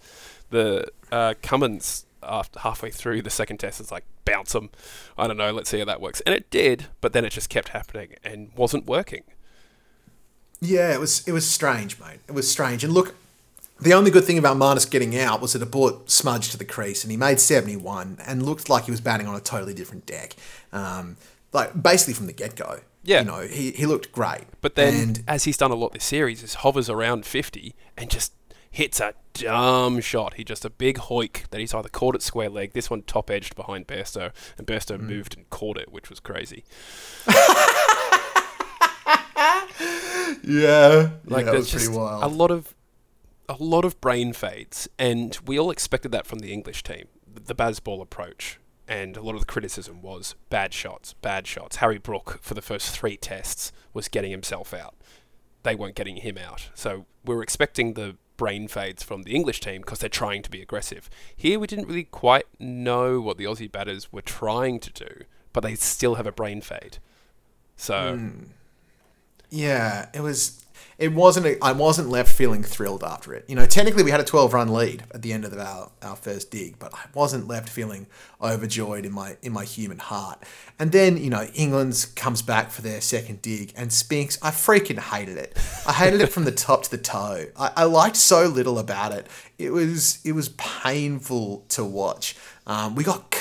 the 0.49 0.87
uh, 1.11 1.35
Cummins 1.41 2.05
after 2.21 2.59
halfway 2.59 2.91
through 2.91 3.21
the 3.21 3.29
second 3.29 3.57
test 3.57 3.79
is 3.79 3.91
like 3.91 4.03
bounce 4.25 4.53
them. 4.53 4.69
I 5.17 5.27
don't 5.27 5.37
know. 5.37 5.51
Let's 5.51 5.69
see 5.69 5.79
how 5.79 5.85
that 5.85 6.01
works. 6.01 6.21
And 6.21 6.35
it 6.35 6.49
did, 6.49 6.87
but 7.01 7.13
then 7.13 7.25
it 7.25 7.31
just 7.31 7.49
kept 7.49 7.69
happening 7.69 8.15
and 8.23 8.51
wasn't 8.55 8.85
working. 8.85 9.23
Yeah, 10.61 10.93
it 10.93 10.99
was 10.99 11.27
it 11.27 11.31
was 11.31 11.49
strange, 11.49 11.99
mate. 11.99 12.19
It 12.27 12.33
was 12.33 12.49
strange. 12.49 12.83
And 12.83 12.93
look, 12.93 13.15
the 13.79 13.93
only 13.93 14.11
good 14.11 14.25
thing 14.25 14.37
about 14.37 14.57
Marnus 14.57 14.89
getting 14.89 15.17
out 15.17 15.41
was 15.41 15.53
that 15.53 15.61
it 15.61 15.71
brought 15.71 16.11
Smudge 16.11 16.49
to 16.49 16.57
the 16.57 16.65
crease, 16.65 17.03
and 17.03 17.11
he 17.11 17.17
made 17.17 17.39
seventy 17.39 17.77
one, 17.77 18.17
and 18.25 18.43
looked 18.43 18.69
like 18.69 18.85
he 18.85 18.91
was 18.91 19.01
batting 19.01 19.27
on 19.27 19.35
a 19.35 19.39
totally 19.39 19.73
different 19.73 20.05
deck. 20.05 20.35
Um, 20.73 21.15
like 21.53 21.81
basically 21.81 22.13
from 22.13 22.27
the 22.27 22.33
get 22.33 22.55
go. 22.55 22.81
Yeah. 23.03 23.19
you 23.19 23.25
know, 23.25 23.41
he, 23.41 23.71
he 23.71 23.85
looked 23.85 24.11
great. 24.11 24.45
But 24.61 24.75
then, 24.75 24.93
and 24.93 25.23
as 25.27 25.45
he's 25.45 25.57
done 25.57 25.71
a 25.71 25.75
lot 25.75 25.93
this 25.93 26.03
series, 26.03 26.43
is 26.43 26.55
hovers 26.55 26.89
around 26.89 27.25
50 27.25 27.75
and 27.97 28.09
just 28.09 28.33
hits 28.69 28.99
a 28.99 29.13
dumb 29.33 29.99
shot. 30.01 30.35
He 30.35 30.43
just 30.43 30.65
a 30.65 30.69
big 30.69 30.97
hoik 30.97 31.47
that 31.49 31.59
he's 31.59 31.73
either 31.73 31.89
caught 31.89 32.15
at 32.15 32.21
square 32.21 32.49
leg, 32.49 32.73
this 32.73 32.89
one 32.89 33.03
top 33.03 33.29
edged 33.29 33.55
behind 33.55 33.87
Bairstow, 33.87 34.31
and 34.57 34.67
Bairstow 34.67 34.97
mm. 34.97 35.01
moved 35.01 35.35
and 35.35 35.49
caught 35.49 35.77
it, 35.77 35.91
which 35.91 36.09
was 36.09 36.19
crazy. 36.19 36.63
yeah, 40.43 41.11
Like 41.25 41.45
yeah, 41.45 41.51
there's 41.51 41.73
was 41.73 41.85
pretty 41.85 41.97
wild. 41.97 42.23
a 42.23 42.27
lot 42.27 42.51
of 42.51 42.75
a 43.47 43.55
lot 43.59 43.83
of 43.83 43.99
brain 43.99 44.33
fades, 44.33 44.87
and 44.99 45.37
we 45.45 45.57
all 45.57 45.71
expected 45.71 46.11
that 46.11 46.27
from 46.27 46.39
the 46.39 46.53
English 46.53 46.83
team, 46.83 47.07
the, 47.31 47.39
the 47.41 47.55
Bazball 47.55 48.01
approach. 48.01 48.59
And 48.89 49.15
a 49.15 49.21
lot 49.21 49.35
of 49.35 49.41
the 49.41 49.45
criticism 49.45 50.01
was 50.01 50.33
bad 50.49 50.73
shots, 50.73 51.13
bad 51.21 51.45
shots. 51.45 51.75
Harry 51.75 51.99
Brook, 51.99 52.39
for 52.41 52.55
the 52.55 52.61
first 52.61 52.89
three 52.89 53.17
tests, 53.17 53.71
was 53.93 54.07
getting 54.07 54.31
himself 54.31 54.73
out. 54.73 54.95
They 55.61 55.75
weren't 55.75 55.93
getting 55.93 56.17
him 56.17 56.39
out. 56.39 56.69
So 56.73 57.05
we 57.23 57.35
were 57.35 57.43
expecting 57.43 57.93
the 57.93 58.17
brain 58.35 58.67
fades 58.67 59.03
from 59.03 59.23
the 59.23 59.35
English 59.35 59.59
team 59.59 59.81
because 59.81 59.99
they're 59.99 60.09
trying 60.09 60.41
to 60.41 60.49
be 60.49 60.61
aggressive. 60.61 61.07
Here 61.35 61.59
we 61.59 61.67
didn't 61.67 61.87
really 61.87 62.05
quite 62.05 62.47
know 62.57 63.21
what 63.21 63.37
the 63.37 63.43
Aussie 63.43 63.71
batters 63.71 64.11
were 64.11 64.23
trying 64.23 64.79
to 64.79 64.91
do, 64.91 65.25
but 65.53 65.61
they 65.61 65.75
still 65.75 66.15
have 66.15 66.25
a 66.25 66.31
brain 66.31 66.61
fade. 66.61 66.97
So 67.75 68.15
hmm. 68.15 68.43
Yeah, 69.49 70.09
it 70.13 70.21
was. 70.21 70.63
It 70.97 71.13
wasn't. 71.13 71.45
A, 71.45 71.63
I 71.63 71.71
wasn't 71.71 72.09
left 72.09 72.31
feeling 72.31 72.61
thrilled 72.61 73.03
after 73.03 73.33
it. 73.33 73.45
You 73.47 73.55
know, 73.55 73.65
technically 73.65 74.03
we 74.03 74.11
had 74.11 74.19
a 74.19 74.25
12 74.25 74.53
run 74.53 74.67
lead 74.67 75.03
at 75.11 75.21
the 75.21 75.31
end 75.31 75.45
of 75.45 75.57
our, 75.57 75.91
our 76.01 76.15
first 76.15 76.51
dig, 76.51 76.77
but 76.77 76.93
I 76.93 77.05
wasn't 77.13 77.47
left 77.47 77.69
feeling 77.69 78.07
overjoyed 78.41 79.05
in 79.05 79.13
my 79.13 79.37
in 79.41 79.53
my 79.53 79.63
human 79.63 79.99
heart. 79.99 80.43
And 80.77 80.91
then 80.91 81.17
you 81.17 81.29
know, 81.29 81.43
England's 81.53 82.05
comes 82.05 82.41
back 82.41 82.69
for 82.71 82.81
their 82.81 83.01
second 83.01 83.41
dig, 83.41 83.73
and 83.75 83.93
Spinks. 83.93 84.37
I 84.41 84.51
freaking 84.51 84.99
hated 84.99 85.37
it. 85.37 85.57
I 85.87 85.93
hated 85.93 86.21
it 86.21 86.27
from 86.27 86.43
the 86.43 86.51
top 86.51 86.83
to 86.83 86.91
the 86.91 86.97
toe. 86.97 87.45
I, 87.57 87.71
I 87.77 87.83
liked 87.85 88.17
so 88.17 88.47
little 88.47 88.77
about 88.77 89.13
it. 89.13 89.27
It 89.57 89.71
was 89.71 90.19
it 90.25 90.33
was 90.33 90.49
painful 90.49 91.65
to 91.69 91.85
watch. 91.85 92.35
Um, 92.67 92.95
we 92.95 93.03
got 93.03 93.31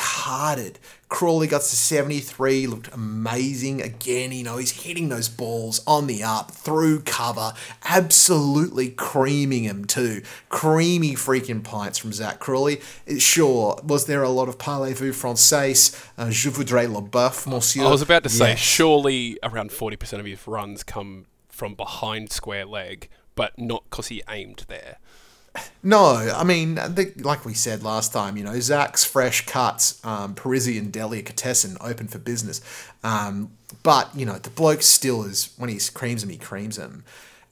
Crawley 1.09 1.47
got 1.47 1.63
to 1.63 1.77
73, 1.77 2.67
looked 2.67 2.93
amazing 2.93 3.81
again. 3.81 4.31
You 4.31 4.45
know, 4.45 4.59
he's 4.59 4.83
hitting 4.83 5.09
those 5.09 5.29
balls 5.29 5.81
on 5.87 6.07
the 6.07 6.23
up, 6.23 6.51
through 6.51 7.01
cover, 7.01 7.55
absolutely 7.87 8.91
creaming 8.91 9.65
him 9.65 9.87
too. 9.87 10.21
Creamy 10.51 11.15
freaking 11.15 11.65
pints 11.65 11.97
from 11.99 12.13
Zak 12.13 12.41
Crawley. 12.41 12.81
Sure, 13.19 13.81
was 13.83 14.05
there 14.05 14.23
a 14.23 14.29
lot 14.29 14.49
of 14.49 14.59
parlez-vous 14.59 15.13
français? 15.13 15.95
Uh, 16.19 16.31
je 16.31 16.51
voudrais 16.51 16.87
le 16.93 17.01
boeuf, 17.01 17.47
monsieur. 17.47 17.85
I 17.85 17.91
was 17.91 18.03
about 18.03 18.23
to 18.25 18.29
say, 18.29 18.51
Yes. 18.51 18.59
surely 18.59 19.39
around 19.43 19.71
40% 19.71 20.21
of 20.21 20.27
his 20.27 20.47
runs 20.47 20.83
come 20.83 21.25
from 21.49 21.75
behind 21.75 22.31
square 22.33 22.67
leg, 22.67 23.09
but 23.35 23.59
not 23.59 23.85
because 23.89 24.09
he 24.09 24.23
aimed 24.29 24.65
there. 24.69 24.99
No, 25.83 26.05
I 26.35 26.45
mean, 26.45 26.75
the, 26.75 27.13
like 27.19 27.45
we 27.45 27.55
said 27.55 27.83
last 27.83 28.13
time, 28.13 28.37
you 28.37 28.45
know, 28.45 28.59
Zak's 28.61 29.05
fresh 29.05 29.47
cuts, 29.47 30.05
um, 30.05 30.35
Parisi 30.35 30.79
and 30.79 30.93
Delicatessen 30.93 31.77
open 31.81 32.09
for 32.09 32.19
business. 32.19 32.61
Um, 33.05 33.53
but, 33.83 34.15
you 34.15 34.27
know, 34.27 34.39
the 34.39 34.51
bloke 34.51 34.83
still 34.83 35.25
is, 35.25 35.55
when 35.57 35.71
he 35.71 35.79
creams 35.93 36.23
him, 36.23 36.31
he 36.31 36.37
creams 36.37 36.79
him. 36.79 37.05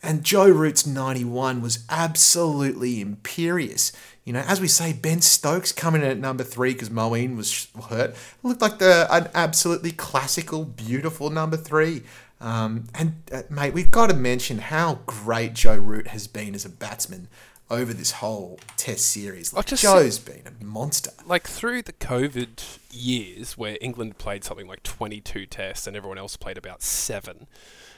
And 0.03 0.23
Joe 0.23 0.49
Root's 0.49 0.87
91 0.87 1.63
was 1.63 1.85
absolutely 1.89 3.01
imperious. 3.01 3.93
You 4.25 4.33
know, 4.33 4.41
as 4.41 4.61
we 4.61 4.69
say, 4.69 4.93
Ben 4.93 5.21
Stokes 5.21 5.73
coming 5.73 6.03
in 6.03 6.09
at 6.09 6.19
number 6.19 6.45
three 6.45 6.73
because 6.73 6.91
Moeen 6.91 7.37
was 7.37 7.69
hurt. 7.89 8.15
Looked 8.43 8.61
like 8.61 8.79
the 8.79 9.07
an 9.11 9.29
absolutely 9.35 9.93
classical, 9.93 10.65
beautiful 10.65 11.31
number 11.31 11.57
three. 11.57 12.03
Um, 12.41 12.85
and, 12.95 13.15
uh, 13.33 13.43
mate, 13.49 13.73
we've 13.73 13.91
got 13.91 14.09
to 14.09 14.15
mention 14.15 14.59
how 14.59 15.01
great 15.07 15.55
Joe 15.55 15.77
Root 15.77 16.09
has 16.09 16.27
been 16.27 16.55
as 16.55 16.65
a 16.65 16.69
batsman 16.69 17.29
over 17.71 17.93
this 17.93 18.13
whole 18.13 18.59
test 18.77 19.07
series. 19.07 19.53
Like, 19.53 19.67
Joe's 19.67 20.19
been 20.19 20.43
a 20.47 20.65
monster. 20.65 21.11
Like 21.25 21.49
through 21.49 21.83
the 21.83 21.93
COVID 21.93 22.79
years 22.93 23.59
where 23.59 23.77
England 23.81 24.19
played 24.19 24.45
something 24.45 24.69
like 24.69 24.83
22 24.83 25.47
tests 25.47 25.87
and 25.87 25.97
everyone 25.97 26.19
else 26.19 26.37
played 26.37 26.59
about 26.59 26.83
seven, 26.83 27.47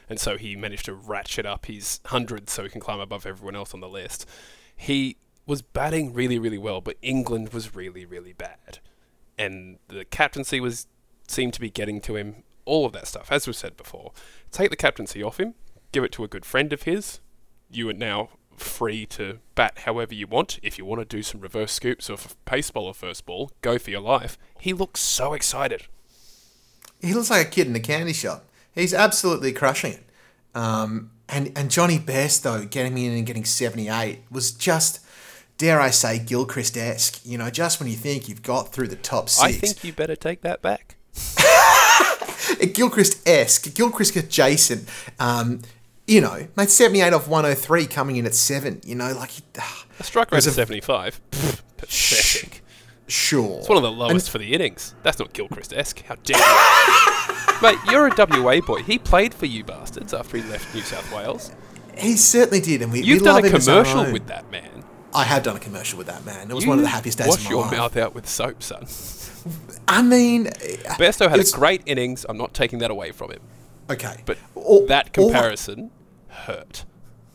and 0.08 0.18
so 0.18 0.38
he 0.38 0.56
managed 0.56 0.86
to 0.86 0.94
ratchet 0.94 1.44
up 1.44 1.66
his 1.66 2.00
100 2.04 2.48
so 2.48 2.62
he 2.62 2.70
can 2.70 2.80
climb 2.80 3.00
above 3.00 3.26
everyone 3.26 3.54
else 3.56 3.74
on 3.74 3.80
the 3.80 3.88
list, 3.88 4.26
he 4.74 5.16
was 5.46 5.62
batting 5.62 6.12
really, 6.12 6.38
really 6.38 6.58
well, 6.58 6.80
but 6.80 6.96
England 7.02 7.52
was 7.52 7.74
really, 7.74 8.04
really 8.04 8.32
bad. 8.32 8.78
And 9.38 9.78
the 9.88 10.04
captaincy 10.04 10.60
was 10.60 10.86
seemed 11.26 11.52
to 11.54 11.60
be 11.60 11.70
getting 11.70 12.00
to 12.02 12.16
him, 12.16 12.42
all 12.64 12.86
of 12.86 12.92
that 12.92 13.06
stuff. 13.06 13.30
As 13.30 13.46
we 13.46 13.52
said 13.52 13.76
before, 13.76 14.12
take 14.50 14.70
the 14.70 14.76
captaincy 14.76 15.22
off 15.22 15.38
him, 15.38 15.54
give 15.92 16.04
it 16.04 16.12
to 16.12 16.24
a 16.24 16.28
good 16.28 16.44
friend 16.44 16.72
of 16.72 16.82
his. 16.82 17.20
You 17.70 17.88
are 17.90 17.94
now 17.94 18.30
free 18.58 19.06
to 19.06 19.38
bat 19.54 19.80
however 19.84 20.14
you 20.14 20.26
want. 20.26 20.58
If 20.62 20.78
you 20.78 20.84
want 20.84 21.00
to 21.00 21.16
do 21.16 21.22
some 21.22 21.40
reverse 21.40 21.72
scoops 21.72 22.10
or 22.10 22.16
pace 22.44 22.70
ball 22.70 22.86
or 22.86 22.94
first 22.94 23.26
ball, 23.26 23.50
go 23.62 23.78
for 23.78 23.90
your 23.90 24.00
life. 24.00 24.38
He 24.60 24.72
looks 24.72 25.00
so 25.00 25.32
excited. 25.32 25.86
He 27.00 27.14
looks 27.14 27.30
like 27.30 27.46
a 27.46 27.50
kid 27.50 27.66
in 27.66 27.76
a 27.76 27.80
candy 27.80 28.12
shop. 28.12 28.44
He's 28.74 28.92
absolutely 28.94 29.52
crushing 29.52 29.94
it. 29.94 30.04
Um, 30.54 31.10
and, 31.28 31.52
and 31.56 31.70
Jonny 31.70 31.98
Bairstow 31.98 32.68
getting 32.68 32.96
in 32.98 33.12
and 33.12 33.26
getting 33.26 33.44
78 33.44 34.20
was 34.30 34.50
just, 34.52 35.04
dare 35.58 35.80
I 35.80 35.90
say, 35.90 36.18
Gilchrist-esque. 36.18 37.24
You 37.24 37.38
know, 37.38 37.50
just 37.50 37.80
when 37.80 37.88
you 37.88 37.96
think 37.96 38.28
you've 38.28 38.42
got 38.42 38.72
through 38.72 38.88
the 38.88 38.96
top 38.96 39.28
six. 39.28 39.42
I 39.42 39.52
think 39.52 39.84
you 39.84 39.92
better 39.92 40.16
take 40.16 40.40
that 40.42 40.62
back. 40.62 40.96
Gilchrist-esque, 42.74 43.74
Gilchrist 43.74 44.16
adjacent. 44.16 44.88
Um, 45.18 45.62
you 46.08 46.20
know, 46.20 46.48
made 46.56 46.70
78 46.70 47.12
off 47.12 47.28
103 47.28 47.86
coming 47.86 48.16
in 48.16 48.26
at 48.26 48.34
7. 48.34 48.80
You 48.84 48.94
know, 48.96 49.12
like, 49.12 49.30
A 50.00 50.02
strike 50.02 50.32
rate 50.32 50.44
of 50.46 50.52
75. 50.52 51.20
Pfft, 51.30 51.60
Pathetic. 51.76 52.62
sure. 53.06 53.58
It's 53.58 53.68
one 53.68 53.76
of 53.78 53.82
the 53.84 53.92
lowest 53.92 54.30
for 54.30 54.38
the 54.38 54.52
innings. 54.54 54.94
That's 55.02 55.18
not 55.18 55.32
Gilchrist-esque. 55.32 56.02
How 56.02 56.16
dare 56.24 56.38
you? 56.38 57.34
Mate, 57.62 57.78
you're 57.90 58.06
a 58.08 58.14
WA 58.42 58.60
boy. 58.60 58.82
He 58.82 58.98
played 58.98 59.34
for 59.34 59.46
you 59.46 59.64
bastards 59.64 60.12
after 60.14 60.38
he 60.38 60.42
left 60.44 60.74
New 60.74 60.80
South 60.82 61.12
Wales. 61.14 61.52
He 61.96 62.16
certainly 62.16 62.60
did. 62.60 62.82
And 62.82 62.90
we, 62.92 63.00
You've 63.02 63.20
we 63.20 63.24
done 63.24 63.34
love 63.36 63.44
a 63.44 63.48
him 63.48 63.54
as 63.56 63.68
our 63.68 63.84
commercial 63.84 64.12
with 64.12 64.26
that 64.28 64.50
man. 64.50 64.84
I 65.14 65.24
have 65.24 65.42
done 65.42 65.56
a 65.56 65.60
commercial 65.60 65.98
with 65.98 66.06
that 66.06 66.24
man. 66.24 66.50
It 66.50 66.54
was 66.54 66.64
You 66.64 66.70
one 66.70 66.78
of 66.78 66.84
the 66.84 66.88
happiest 66.90 67.18
days 67.18 67.26
of 67.34 67.44
my 67.44 67.50
life. 67.50 67.54
Wash 67.56 67.72
your 67.72 67.78
mouth 67.80 67.96
out 67.96 68.14
with 68.14 68.28
soap, 68.28 68.62
son. 68.62 68.86
I 69.88 70.02
mean, 70.02 70.46
Besto 70.98 71.28
had 71.28 71.40
a 71.40 71.44
great 71.50 71.82
innings. 71.86 72.24
I'm 72.28 72.36
not 72.36 72.54
taking 72.54 72.78
that 72.80 72.90
away 72.90 73.10
from 73.12 73.30
him. 73.32 73.40
okay, 73.90 74.22
But 74.26 74.38
All- 74.54 74.86
that 74.86 75.12
comparison 75.12 75.90
hurt. 76.28 76.84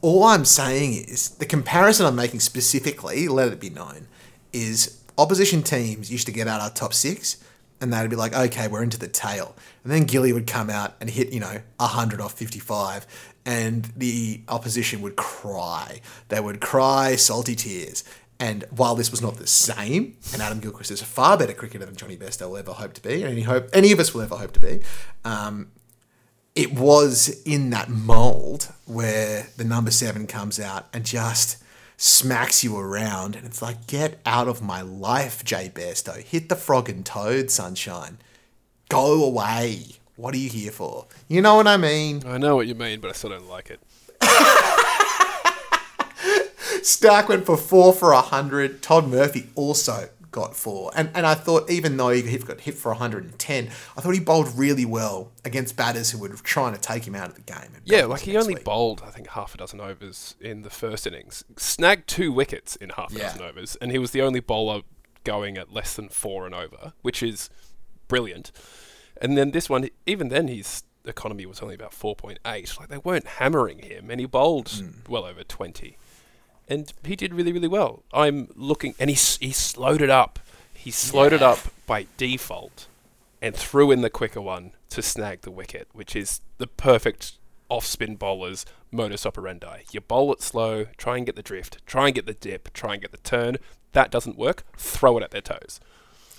all 0.02 0.24
I'm 0.24 0.46
saying 0.46 0.94
is 0.94 1.30
the 1.30 1.46
comparison 1.46 2.06
I'm 2.06 2.16
making 2.16 2.42
specifically, 2.42 3.28
let 3.28 3.52
it 3.52 3.60
be 3.60 3.70
known, 3.70 4.08
is 4.52 5.02
opposition 5.18 5.64
teams 5.64 6.12
used 6.12 6.26
to 6.28 6.34
get 6.34 6.48
out 6.48 6.62
our 6.62 6.70
top 6.70 6.94
six 6.94 7.38
and 7.80 7.92
they'd 7.92 8.10
be 8.10 8.16
like, 8.16 8.34
okay, 8.34 8.68
we're 8.68 8.84
into 8.84 8.98
the 8.98 9.08
tail. 9.08 9.56
And 9.84 9.92
then 9.92 10.04
Gilly 10.04 10.32
would 10.32 10.48
come 10.48 10.70
out 10.70 10.96
and 11.02 11.10
hit, 11.10 11.34
you 11.34 11.40
know, 11.40 11.62
100 11.78 12.22
off 12.22 12.34
55 12.34 13.06
and 13.46 13.86
the 13.98 14.42
opposition 14.48 15.02
would 15.02 15.16
cry. 15.16 16.00
They 16.30 16.40
would 16.40 16.62
cry 16.62 17.16
salty 17.16 17.56
tears. 17.56 18.04
And 18.40 18.66
while 18.72 18.96
this 18.96 19.12
was 19.12 19.22
not 19.22 19.38
the 19.38 19.48
same, 19.48 20.18
and 20.34 20.42
Adam 20.42 20.60
Gilchrist 20.60 20.92
is 20.92 21.02
a 21.02 21.06
far 21.06 21.38
better 21.38 21.54
cricketer 21.54 21.86
than 21.86 21.96
Jonny 21.96 22.18
Bairstow 22.18 22.50
will 22.50 22.58
ever 22.58 22.74
hope 22.74 22.94
to 22.94 23.02
be, 23.02 23.24
and 23.24 23.32
any 23.32 23.42
hope 23.42 23.70
any 23.74 23.92
of 23.92 24.00
us 24.00 24.14
will 24.14 24.22
ever 24.22 24.36
hope 24.36 24.52
to 24.54 24.60
be, 24.60 24.82
um, 25.24 25.72
it 26.56 26.74
was 26.74 27.42
in 27.46 27.70
that 27.72 27.90
mold 27.90 28.72
where 28.86 29.48
the 29.58 29.64
number 29.64 29.92
seven 29.92 30.28
comes 30.28 30.60
out 30.60 30.88
and 30.94 31.06
just 31.06 31.58
smacks 31.98 32.64
you 32.64 32.78
around, 32.78 33.36
and 33.36 33.46
it's 33.46 33.62
like, 33.62 33.88
get 33.88 34.20
out 34.26 34.48
of 34.48 34.62
my 34.62 34.82
life, 34.82 35.44
Jay 35.44 35.72
Bairstow. 35.74 36.22
Hit 36.22 36.50
the 36.50 36.56
frog 36.56 36.90
and 36.90 37.06
toad, 37.06 37.50
sunshine. 37.50 38.18
Go 38.90 39.24
away. 39.24 39.84
What 40.16 40.36
are 40.36 40.38
you 40.38 40.50
here 40.50 40.72
for? 40.72 41.08
You 41.28 41.42
know 41.42 41.56
what 41.56 41.68
I 41.68 41.78
mean? 41.78 42.22
I 42.26 42.38
know 42.38 42.56
what 42.56 42.68
you 42.68 42.76
mean, 42.76 43.00
but 43.00 43.10
I 43.10 43.14
still 43.14 43.32
don't 43.32 43.48
like 43.48 43.72
it. 43.72 43.80
Stark 46.86 47.30
went 47.30 47.46
for 47.46 47.58
four 47.58 47.94
for 47.94 48.12
a 48.12 48.22
hundred. 48.22 48.84
Todd 48.84 49.08
Murphy 49.08 49.50
also 49.56 50.10
got 50.34 50.54
four, 50.56 50.92
and 50.96 51.10
and 51.16 51.26
I 51.26 51.34
thought 51.36 51.70
even 51.70 51.96
though 51.96 52.10
he 52.10 52.38
got 52.38 52.60
hit 52.60 52.74
for 52.76 52.90
110, 52.90 53.70
I 53.98 54.02
thought 54.02 54.12
he 54.12 54.20
bowled 54.20 54.54
really 54.58 54.84
well 54.84 55.32
against 55.46 55.78
batters 55.78 56.12
who 56.12 56.18
were 56.20 56.28
trying 56.30 56.74
to 56.74 56.80
take 56.82 57.08
him 57.08 57.16
out 57.16 57.30
of 57.30 57.36
the 57.36 57.42
game. 57.42 57.70
Yeah, 57.86 58.04
like 58.06 58.22
he 58.22 58.36
only 58.36 58.56
week. 58.56 58.66
bowled, 58.66 59.02
I 59.06 59.12
think, 59.12 59.28
half 59.30 59.54
a 59.54 59.58
dozen 59.58 59.80
overs 59.80 60.36
in 60.42 60.64
the 60.64 60.70
first 60.70 61.08
innings. 61.08 61.46
Snagged 61.58 62.08
two 62.10 62.34
wickets 62.34 62.76
in 62.76 62.90
half 62.90 63.14
a 63.14 63.18
Yeah. 63.18 63.28
dozen 63.30 63.42
overs, 63.44 63.78
and 63.80 63.92
he 63.92 63.98
was 63.98 64.12
the 64.12 64.22
only 64.22 64.42
bowler 64.42 64.82
going 65.24 65.58
at 65.58 65.72
less 65.72 65.96
than 65.96 66.10
four 66.10 66.46
and 66.46 66.54
over, 66.54 66.92
which 67.02 67.24
is 67.24 67.50
brilliant. 68.10 68.52
And 69.22 69.38
then 69.38 69.52
this 69.52 69.70
one, 69.70 69.88
even 70.06 70.28
then, 70.30 70.48
his 70.50 70.84
economy 71.06 71.46
was 71.46 71.62
only 71.62 71.76
about 71.76 71.92
4.8. 71.94 72.80
Like, 72.80 72.90
they 72.90 72.98
weren't 72.98 73.28
hammering 73.28 73.80
him, 73.80 74.10
and 74.10 74.20
he 74.20 74.26
bowled 74.26 74.70
Hmm. 74.70 74.90
well 75.08 75.26
over 75.26 75.44
20. 75.44 75.98
And 76.68 76.92
he 77.06 77.16
did 77.16 77.34
really, 77.34 77.52
really 77.52 77.68
well. 77.68 78.04
I'm 78.14 78.48
looking, 78.56 78.96
and 79.00 79.10
he, 79.10 79.16
s- 79.16 79.38
he 79.42 79.52
slowed 79.52 80.02
it 80.02 80.10
up. 80.10 80.40
He 80.74 80.92
slowed 80.92 81.34
it 81.34 81.42
up 81.42 81.60
by 81.86 82.08
default 82.18 82.88
and 83.42 83.56
threw 83.56 83.92
in 83.92 84.02
the 84.02 84.10
quicker 84.10 84.42
one 84.42 84.72
to 84.90 85.02
snag 85.02 85.42
the 85.42 85.52
wicket, 85.52 85.88
which 85.94 86.16
is 86.16 86.42
the 86.58 86.68
perfect 86.68 87.34
off 87.70 87.86
spin 87.86 88.16
bowler's 88.16 88.66
modus 88.92 89.26
operandi. 89.26 89.84
You 89.92 90.02
bowl 90.02 90.32
it 90.34 90.42
slow, 90.42 90.86
try 90.98 91.18
and 91.18 91.26
get 91.26 91.36
the 91.36 91.42
drift, 91.42 91.86
try 91.86 92.08
and 92.08 92.16
get 92.16 92.26
the 92.26 92.34
dip, 92.34 92.72
try 92.74 92.94
and 92.94 93.02
get 93.02 93.12
the 93.12 93.18
turn. 93.18 93.58
That 93.94 94.12
doesn't 94.12 94.38
work, 94.38 94.64
throw 94.78 95.18
it 95.18 95.24
at 95.24 95.32
their 95.32 95.42
toes. 95.42 95.80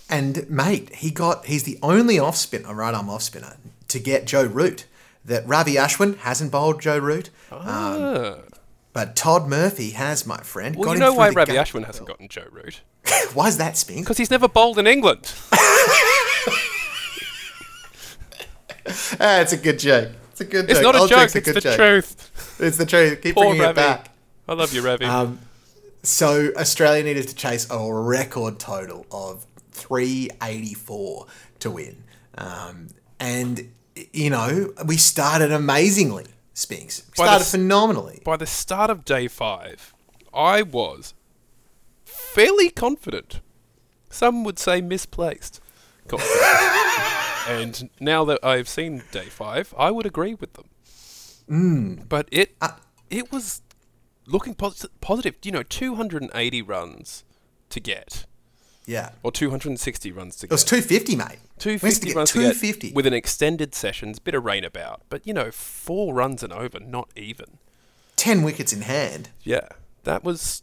And 0.08 0.48
mate, 0.50 0.94
he 0.96 1.10
got 1.10 1.46
he's 1.46 1.62
the 1.64 1.78
only 1.82 2.18
off 2.18 2.36
spinner, 2.36 2.74
right 2.74 2.94
arm 2.94 3.08
off 3.10 3.22
spinner, 3.22 3.56
to 3.88 3.98
get 3.98 4.26
Joe 4.26 4.44
Root. 4.44 4.86
That 5.24 5.46
Ravi 5.48 5.74
Ashwin 5.76 6.18
hasn't 6.18 6.52
bowled 6.52 6.82
Joe 6.82 6.98
Root, 6.98 7.30
Ah. 7.50 8.36
But 8.94 9.14
Todd 9.16 9.46
Murphy 9.48 9.90
has, 9.90 10.26
my 10.26 10.38
friend. 10.38 10.76
well, 10.76 10.86
got 10.86 10.92
you 10.94 11.00
know 11.00 11.12
why 11.12 11.30
gap. 11.32 11.48
Ashwin 11.48 11.84
hasn't 11.84 12.08
gotten 12.08 12.28
Joe 12.28 12.46
Root? 12.50 12.80
Why 13.34 13.48
is 13.48 13.58
that, 13.58 13.76
Spink? 13.76 14.06
Because 14.06 14.16
he's 14.16 14.30
never 14.30 14.48
bowled 14.48 14.78
in 14.78 14.86
England. 14.86 15.30
Ah, 19.18 19.40
it's 19.40 19.52
a 19.52 19.56
good 19.56 19.78
joke. 19.78 20.10
It's 20.32 20.42
a 20.42 20.44
good 20.44 20.68
joke. 20.68 20.70
It's 20.70 20.80
joke. 20.80 20.92
not 20.94 21.04
a 21.06 21.08
joke, 21.08 21.36
it's 21.36 21.52
the 21.52 21.60
joke. 21.60 21.76
truth. 21.76 22.58
It's 22.60 22.76
the 22.76 22.84
truth. 22.84 23.22
Keep 23.22 23.34
Poor 23.34 23.46
bringing 23.46 23.62
it 23.62 23.74
back. 23.74 24.10
I 24.46 24.52
love 24.52 24.74
you, 24.74 24.82
Ravi. 24.82 25.06
Um, 25.06 25.38
so 26.02 26.50
Australia 26.56 27.02
needed 27.02 27.28
to 27.28 27.34
chase 27.34 27.66
a 27.70 27.92
record 27.92 28.58
total 28.58 29.06
of 29.10 29.46
384 29.72 31.26
to 31.60 31.70
win. 31.70 32.04
Um, 32.36 32.88
and, 33.18 33.72
you 34.12 34.28
know, 34.28 34.72
we 34.84 34.98
started 34.98 35.50
amazingly. 35.50 36.26
Spinks. 36.54 37.00
By 37.00 37.06
the 37.08 37.14
Started 37.26 37.40
s- 37.42 37.50
phenomenally. 37.50 38.22
By 38.24 38.36
the 38.36 38.46
start 38.46 38.88
of 38.90 39.04
day 39.04 39.28
five, 39.28 39.92
I 40.32 40.62
was 40.62 41.14
fairly 42.04 42.70
confident. 42.70 43.40
Some 44.10 44.44
would 44.44 44.58
say 44.58 44.80
misplaced. 44.80 45.60
And 47.46 47.90
now 48.00 48.24
that 48.24 48.42
I've 48.42 48.68
seen 48.70 49.02
day 49.12 49.26
five, 49.26 49.74
I 49.76 49.90
would 49.90 50.06
agree 50.06 50.34
with 50.34 50.54
them. 50.54 50.64
Mm. 51.50 52.08
But 52.08 52.26
it 52.32 52.56
Uh, 52.62 52.70
it 53.10 53.30
was 53.30 53.60
looking 54.26 54.54
posi- 54.54 54.88
positive. 55.02 55.34
You 55.42 55.52
know, 55.52 55.62
280 55.62 56.62
runs 56.62 57.22
to 57.68 57.80
get, 57.80 58.24
Yeah. 58.86 59.10
or 59.22 59.30
260 59.30 60.10
runs 60.10 60.36
to 60.36 60.46
get 60.46 60.52
It 60.52 60.54
was 60.54 60.64
250, 60.64 61.16
mate. 61.16 61.38
Two 61.58 61.70
We 61.70 61.72
used 61.74 61.82
to 61.82 61.90
fifty 62.08 62.14
runs 62.14 62.32
250. 62.32 62.88
get 62.88 62.96
with 62.96 63.06
an 63.06 63.12
extended 63.14 63.74
sessions, 63.74 64.18
bit 64.18 64.34
of 64.34 64.44
rain 64.44 64.64
about, 64.64 65.02
but 65.08 65.26
you 65.26 65.32
know, 65.32 65.50
four 65.50 66.12
runs 66.14 66.42
and 66.42 66.52
over, 66.52 66.80
not 66.80 67.08
even. 67.16 67.58
10 68.16 68.42
wickets 68.42 68.72
in 68.72 68.82
hand. 68.82 69.30
Yeah, 69.42 69.68
that 70.04 70.24
was. 70.24 70.62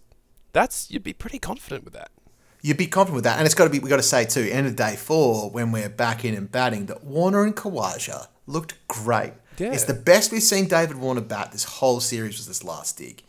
That's 0.54 0.92
you'd 0.92 1.04
be 1.04 1.14
pretty 1.14 1.40
confident 1.40 1.86
with 1.86 1.94
that. 1.94 2.12
You'd 2.62 2.78
be 2.78 2.88
confident 2.88 3.16
with 3.16 3.24
that. 3.24 3.38
And 3.38 3.46
it's 3.46 3.56
got 3.56 3.64
to 3.64 3.70
be, 3.70 3.80
we 3.80 3.90
got 3.90 3.96
to 3.98 4.04
say 4.04 4.26
too, 4.26 4.48
end 4.52 4.68
of 4.68 4.76
day 4.76 4.96
four, 4.96 5.50
when 5.50 5.72
we're 5.72 5.90
back 5.90 6.24
in 6.26 6.36
and 6.36 6.52
batting, 6.52 6.86
that 6.88 7.04
Warner 7.04 7.44
and 7.44 7.56
Khawaja 7.56 8.28
looked 8.46 8.76
great. 8.88 9.34
Yeah. 9.58 9.72
It's 9.74 9.86
the 9.86 9.94
best 9.94 10.32
we've 10.32 10.44
seen 10.44 10.68
David 10.68 10.98
Warner 10.98 11.22
bat 11.22 11.52
this 11.52 11.64
whole 11.64 12.00
series 12.00 12.38
was 12.38 12.48
this 12.48 12.64
last 12.64 12.98
dig. 12.98 13.24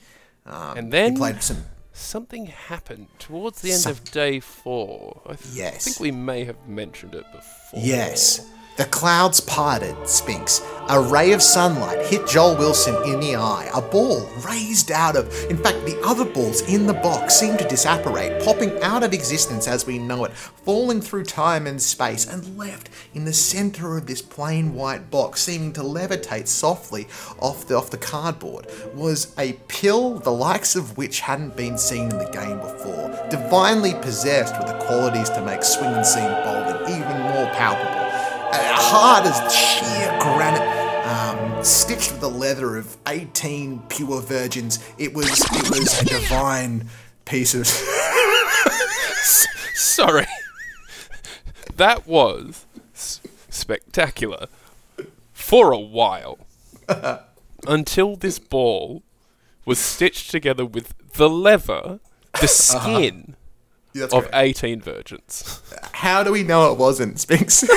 Um, 0.44 0.76
And 0.76 0.92
then- 0.92 1.12
he 1.12 1.18
played 1.18 1.42
some. 1.42 1.64
Something 1.94 2.46
happened 2.46 3.08
towards 3.18 3.60
the 3.60 3.70
end 3.72 3.80
Some- 3.80 3.92
of 3.92 4.10
day 4.12 4.40
four. 4.40 5.20
I 5.26 5.34
th- 5.34 5.54
Yes. 5.54 5.84
think 5.84 6.00
we 6.00 6.10
may 6.10 6.44
have 6.44 6.56
mentioned 6.66 7.14
it 7.14 7.24
before. 7.32 7.80
Yes. 7.80 8.40
The 8.78 8.86
clouds 8.86 9.38
parted, 9.38 10.08
Spinks. 10.08 10.62
A 10.88 10.98
ray 10.98 11.32
of 11.32 11.42
sunlight 11.42 12.06
hit 12.06 12.26
Joel 12.26 12.56
Wilson 12.56 12.94
in 13.04 13.20
the 13.20 13.36
eye. 13.36 13.70
A 13.74 13.82
ball 13.82 14.26
raised 14.46 14.90
out 14.90 15.14
of. 15.14 15.26
In 15.50 15.58
fact, 15.58 15.84
the 15.84 16.00
other 16.02 16.24
balls 16.24 16.62
in 16.62 16.86
the 16.86 16.94
box 16.94 17.34
seemed 17.34 17.58
to 17.58 17.68
disapparate, 17.68 18.42
popping 18.42 18.82
out 18.82 19.02
of 19.02 19.12
existence 19.12 19.68
as 19.68 19.86
we 19.86 19.98
know 19.98 20.24
it, 20.24 20.32
falling 20.32 21.02
through 21.02 21.24
time 21.24 21.66
and 21.66 21.80
space, 21.80 22.26
and 22.26 22.56
left 22.56 22.88
in 23.12 23.26
the 23.26 23.32
centre 23.32 23.96
of 23.96 24.06
this 24.06 24.22
plain 24.22 24.74
white 24.74 25.10
box, 25.10 25.42
seeming 25.42 25.74
to 25.74 25.82
levitate 25.82 26.48
softly 26.48 27.06
off 27.38 27.66
the, 27.68 27.76
off 27.76 27.90
the 27.90 27.98
cardboard, 27.98 28.66
was 28.94 29.34
a 29.38 29.52
pill 29.68 30.18
the 30.18 30.32
likes 30.32 30.76
of 30.76 30.96
which 30.96 31.20
hadn't 31.20 31.56
been 31.56 31.76
seen 31.76 32.10
in 32.10 32.18
the 32.18 32.30
game 32.30 32.58
before, 32.58 33.08
divinely 33.30 33.94
possessed 34.00 34.58
with 34.58 34.66
the 34.66 34.84
qualities 34.84 35.28
to 35.28 35.44
make 35.44 35.62
swing 35.62 35.92
and 35.92 36.06
seam 36.06 36.30
bowling 36.42 36.82
even 36.90 37.20
more 37.20 37.46
palpable 37.54 38.01
hard 38.54 39.26
as 39.26 39.54
sheer 39.54 40.18
granite, 40.20 41.06
um, 41.06 41.64
stitched 41.64 42.12
with 42.12 42.20
the 42.20 42.28
leather 42.30 42.76
of 42.76 42.96
18 43.06 43.80
pure 43.88 44.20
virgins. 44.20 44.78
It 44.98 45.14
was 45.14 45.28
it 45.52 45.70
was 45.70 46.00
a 46.02 46.04
divine 46.04 46.88
piece 47.24 47.54
of. 47.54 47.66
Sorry. 49.74 50.26
that 51.76 52.06
was 52.06 52.66
s- 52.94 53.20
spectacular 53.50 54.46
for 55.32 55.70
a 55.72 55.78
while. 55.78 56.38
Until 57.66 58.16
this 58.16 58.38
ball 58.38 59.02
was 59.64 59.78
stitched 59.78 60.30
together 60.30 60.64
with 60.66 60.94
the 61.14 61.28
leather, 61.30 62.00
the 62.40 62.48
skin 62.48 63.36
That's 63.94 64.12
of 64.12 64.24
great. 64.30 64.34
18 64.64 64.80
virgins. 64.80 65.60
How 65.92 66.22
do 66.24 66.32
we 66.32 66.42
know 66.42 66.72
it 66.72 66.78
wasn't 66.78 67.20
Spinks? 67.20 67.62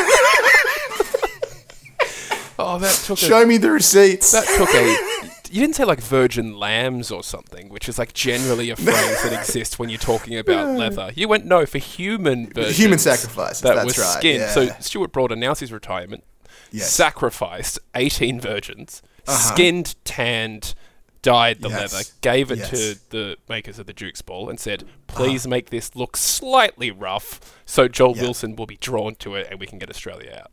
Oh, 2.57 2.79
that 2.79 2.93
took 3.05 3.21
a 3.21 3.25
Show 3.25 3.45
me 3.45 3.57
the 3.57 3.71
receipts. 3.71 4.31
That 4.31 4.45
took 4.57 4.69
a. 4.73 5.31
You 5.51 5.61
didn't 5.61 5.75
say 5.75 5.85
like 5.85 6.01
virgin 6.01 6.57
lambs 6.57 7.11
or 7.11 7.23
something, 7.23 7.69
which 7.69 7.87
is 7.87 7.99
like 7.99 8.13
generally 8.13 8.71
a 8.71 8.75
phrase 8.75 9.23
that 9.23 9.31
exists 9.31 9.77
when 9.77 9.89
you're 9.89 9.99
talking 9.99 10.37
about 10.37 10.75
leather. 10.75 11.11
You 11.15 11.27
went 11.27 11.45
no 11.45 11.65
for 11.67 11.77
human 11.77 12.47
virgins. 12.47 12.77
Human 12.77 12.97
sacrifices, 12.99 13.61
That 13.61 13.75
that's 13.75 13.85
was 13.85 13.97
right, 13.99 14.17
skin. 14.17 14.49
So. 14.49 14.67
Stuart 14.79 15.11
Broad 15.13 15.31
announced 15.31 15.61
his 15.61 15.71
retirement, 15.71 16.23
Yes. 16.71 16.91
sacrificed 16.91 17.77
18 17.93 18.41
virgins, 18.41 19.01
Uh-huh. 19.27 19.53
skinned, 19.53 19.95
tanned, 20.03 20.73
dyed 21.21 21.61
the 21.61 21.69
Yes. 21.69 21.93
leather, 21.93 22.05
gave 22.21 22.51
it 22.51 22.57
Yes. 22.57 22.69
to 22.71 22.99
the 23.11 23.37
makers 23.47 23.77
of 23.77 23.85
the 23.85 23.93
Duke's 23.93 24.23
Ball, 24.23 24.49
and 24.49 24.59
said, 24.59 24.83
"Please 25.07 25.47
make 25.47 25.69
this 25.69 25.95
look 25.95 26.17
slightly 26.17 26.89
rough, 26.89 27.39
so 27.65 27.87
Joel 27.87 28.15
Yeah. 28.17 28.23
Wilson 28.23 28.55
will 28.55 28.65
be 28.65 28.77
drawn 28.77 29.13
to 29.19 29.35
it, 29.35 29.47
and 29.51 29.59
we 29.59 29.67
can 29.67 29.77
get 29.77 29.91
Australia 29.91 30.41
out." 30.43 30.51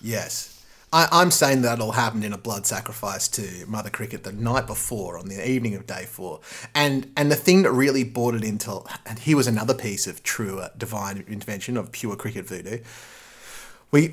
Yes. 0.00 0.54
I, 0.92 1.08
I'm 1.12 1.30
saying 1.30 1.62
that 1.62 1.80
all 1.80 1.92
happened 1.92 2.24
in 2.24 2.32
a 2.32 2.38
blood 2.38 2.66
sacrifice 2.66 3.28
to 3.28 3.66
Mother 3.66 3.90
Cricket 3.90 4.24
the 4.24 4.32
night 4.32 4.66
before, 4.66 5.18
on 5.18 5.28
the 5.28 5.48
evening 5.48 5.74
of 5.74 5.86
day 5.86 6.04
four. 6.04 6.40
And 6.74 7.10
and 7.16 7.30
the 7.30 7.36
thing 7.36 7.62
that 7.62 7.72
really 7.72 8.04
brought 8.04 8.34
it 8.34 8.44
into, 8.44 8.80
and 9.06 9.18
here 9.18 9.36
was 9.36 9.46
another 9.46 9.74
piece 9.74 10.06
of 10.06 10.22
true 10.22 10.60
uh, 10.60 10.70
divine 10.76 11.24
intervention 11.28 11.76
of 11.76 11.92
pure 11.92 12.16
cricket 12.16 12.46
voodoo. 12.46 12.78
We, 13.90 14.08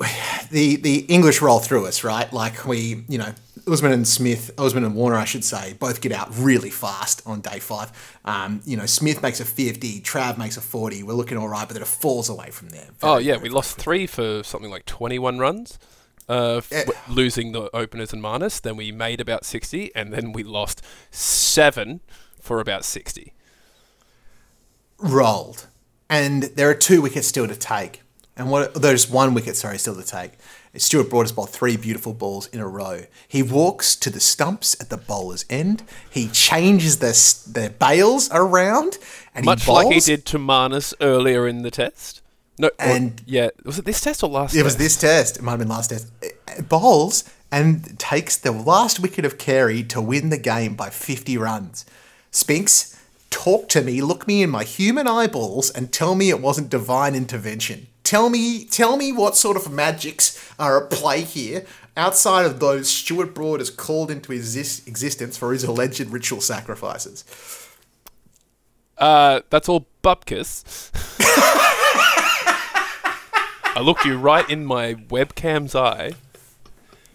the 0.52 0.78
the 0.78 1.00
English 1.08 1.42
roll 1.42 1.60
through 1.60 1.86
us, 1.88 2.04
right? 2.04 2.32
Like 2.32 2.66
we, 2.66 3.04
you 3.10 3.18
know, 3.18 3.34
Usman 3.68 3.92
and 3.92 4.08
Smith, 4.08 4.52
Usman 4.58 4.84
and 4.86 4.96
Warner, 4.96 5.18
I 5.18 5.26
should 5.26 5.44
say, 5.44 5.74
both 5.74 6.00
get 6.02 6.12
out 6.12 6.30
really 6.38 6.70
fast 6.70 7.22
on 7.26 7.42
day 7.42 7.60
five. 7.60 7.92
Um, 8.24 8.62
you 8.66 8.78
know, 8.78 8.86
Smith 8.86 9.22
makes 9.22 9.40
a 9.40 9.46
50, 9.46 10.02
Trav 10.02 10.38
makes 10.38 10.56
a 10.56 10.62
40. 10.62 11.04
We're 11.04 11.14
looking 11.14 11.38
all 11.38 11.50
right, 11.50 11.68
but 11.68 11.74
then 11.74 11.82
it 11.82 11.88
falls 11.88 12.30
away 12.30 12.52
from 12.52 12.70
there. 12.70 12.88
Oh 13.02 13.18
yeah, 13.18 13.38
we 13.38 13.50
lost 13.50 13.78
three 13.78 14.08
for 14.08 14.44
something 14.44 14.70
like 14.72 14.86
twenty-one 14.86 15.40
runs, 15.40 15.78
uh, 16.30 16.58
f- 16.58 16.70
Yeah. 16.72 16.84
losing 17.10 17.52
the 17.52 17.70
openers 17.76 18.12
and 18.14 18.22
minus. 18.22 18.60
Then 18.60 18.76
we 18.78 18.92
made 18.92 19.20
about 19.22 19.46
sixty, 19.46 19.94
and 19.96 20.12
then 20.14 20.32
we 20.32 20.44
lost 20.44 20.82
seven 21.12 22.02
for 22.42 22.60
about 22.60 22.84
sixty. 22.86 23.34
rolled, 24.98 25.68
and 26.10 26.44
there 26.44 26.70
are 26.70 26.74
two 26.76 27.02
wickets 27.02 27.28
still 27.28 27.48
to 27.48 27.56
take. 27.56 28.02
And 28.38 28.50
what 28.50 28.74
there's 28.74 29.10
one 29.10 29.34
wicket, 29.34 29.56
sorry, 29.56 29.78
still 29.78 29.96
to 29.96 30.04
take. 30.04 30.32
Stuart 30.78 31.10
Broad 31.10 31.22
has 31.22 31.32
bowled 31.32 31.52
three 31.52 31.78
beautiful 31.78 32.14
balls 32.14 32.48
in 32.48 32.60
a 32.60 32.68
row. 32.68 33.04
He 33.30 33.42
walks 33.42 33.96
to 33.96 34.10
the 34.10 34.20
stumps 34.20 34.76
at 34.82 34.90
the 34.90 34.98
bowler's 34.98 35.46
end. 35.50 35.84
He 36.10 36.28
changes 36.28 36.98
the 37.00 37.12
the 37.50 37.70
bails 37.70 38.30
around, 38.34 38.98
and 39.34 39.46
Much 39.46 39.62
he 39.64 39.66
bowls. 39.68 39.86
like 39.86 39.94
he 39.94 40.00
did 40.02 40.26
to 40.26 40.38
Marnus 40.38 40.94
earlier 41.00 41.48
in 41.48 41.62
the 41.62 41.72
test. 41.72 42.22
No, 42.58 42.68
or- 42.68 42.74
And- 42.80 43.22
yeah, 43.26 43.50
was 43.64 43.80
it 43.80 43.86
this 43.86 44.02
test 44.02 44.24
or 44.24 44.30
last? 44.30 44.52
Test? 44.52 44.60
It 44.60 44.64
was 44.64 44.78
this 44.78 44.98
test. 44.98 45.38
It 45.38 45.44
might 45.44 45.52
have 45.52 45.60
been 45.60 45.68
last 45.68 45.90
test. 45.90 46.08
Bowls 46.70 47.24
and 47.52 47.98
takes 48.00 48.38
the 48.38 48.52
last 48.52 49.00
wicket 49.00 49.26
of 49.26 49.38
Carey 49.38 49.84
to 49.84 50.02
win 50.02 50.30
the 50.30 50.38
game 50.38 50.76
by 50.76 50.90
50 50.90 51.38
runs. 51.38 51.86
Spinks, 52.32 53.00
talk 53.30 53.70
to 53.70 53.82
me, 53.82 54.02
look 54.02 54.28
me 54.28 54.42
in 54.44 54.50
my 54.50 54.64
human 54.64 55.08
eyeballs, 55.08 55.70
and 55.70 55.92
tell 55.92 56.16
me 56.16 56.30
it 56.30 56.42
wasn't 56.42 56.70
divine 56.70 57.16
intervention. 57.16 57.88
Tell 58.04 58.30
me, 58.30 58.66
tell 58.66 58.98
me 58.98 59.12
what 59.12 59.36
sort 59.36 59.58
of 59.58 59.72
magics 59.72 60.54
are 60.60 60.84
at 60.84 60.90
play 60.92 61.22
here 61.22 61.66
outside 61.98 62.46
of 62.46 62.60
those 62.60 62.90
Stuart 62.90 63.34
Broad 63.34 63.60
has 63.62 63.70
called 63.70 64.12
into 64.12 64.32
exist- 64.32 64.88
existence 64.88 65.38
for 65.38 65.54
his 65.54 65.64
alleged 65.64 66.08
ritual 66.10 66.42
sacrifices. 66.42 67.24
Uh, 68.98 69.42
that's 69.50 69.68
all 69.70 69.88
bupkis. 70.04 70.92
I 73.78 73.82
looked 73.82 74.06
you 74.06 74.18
right 74.18 74.50
in 74.50 74.66
my 74.66 74.94
webcam's 74.94 75.76
eye. 75.76 76.14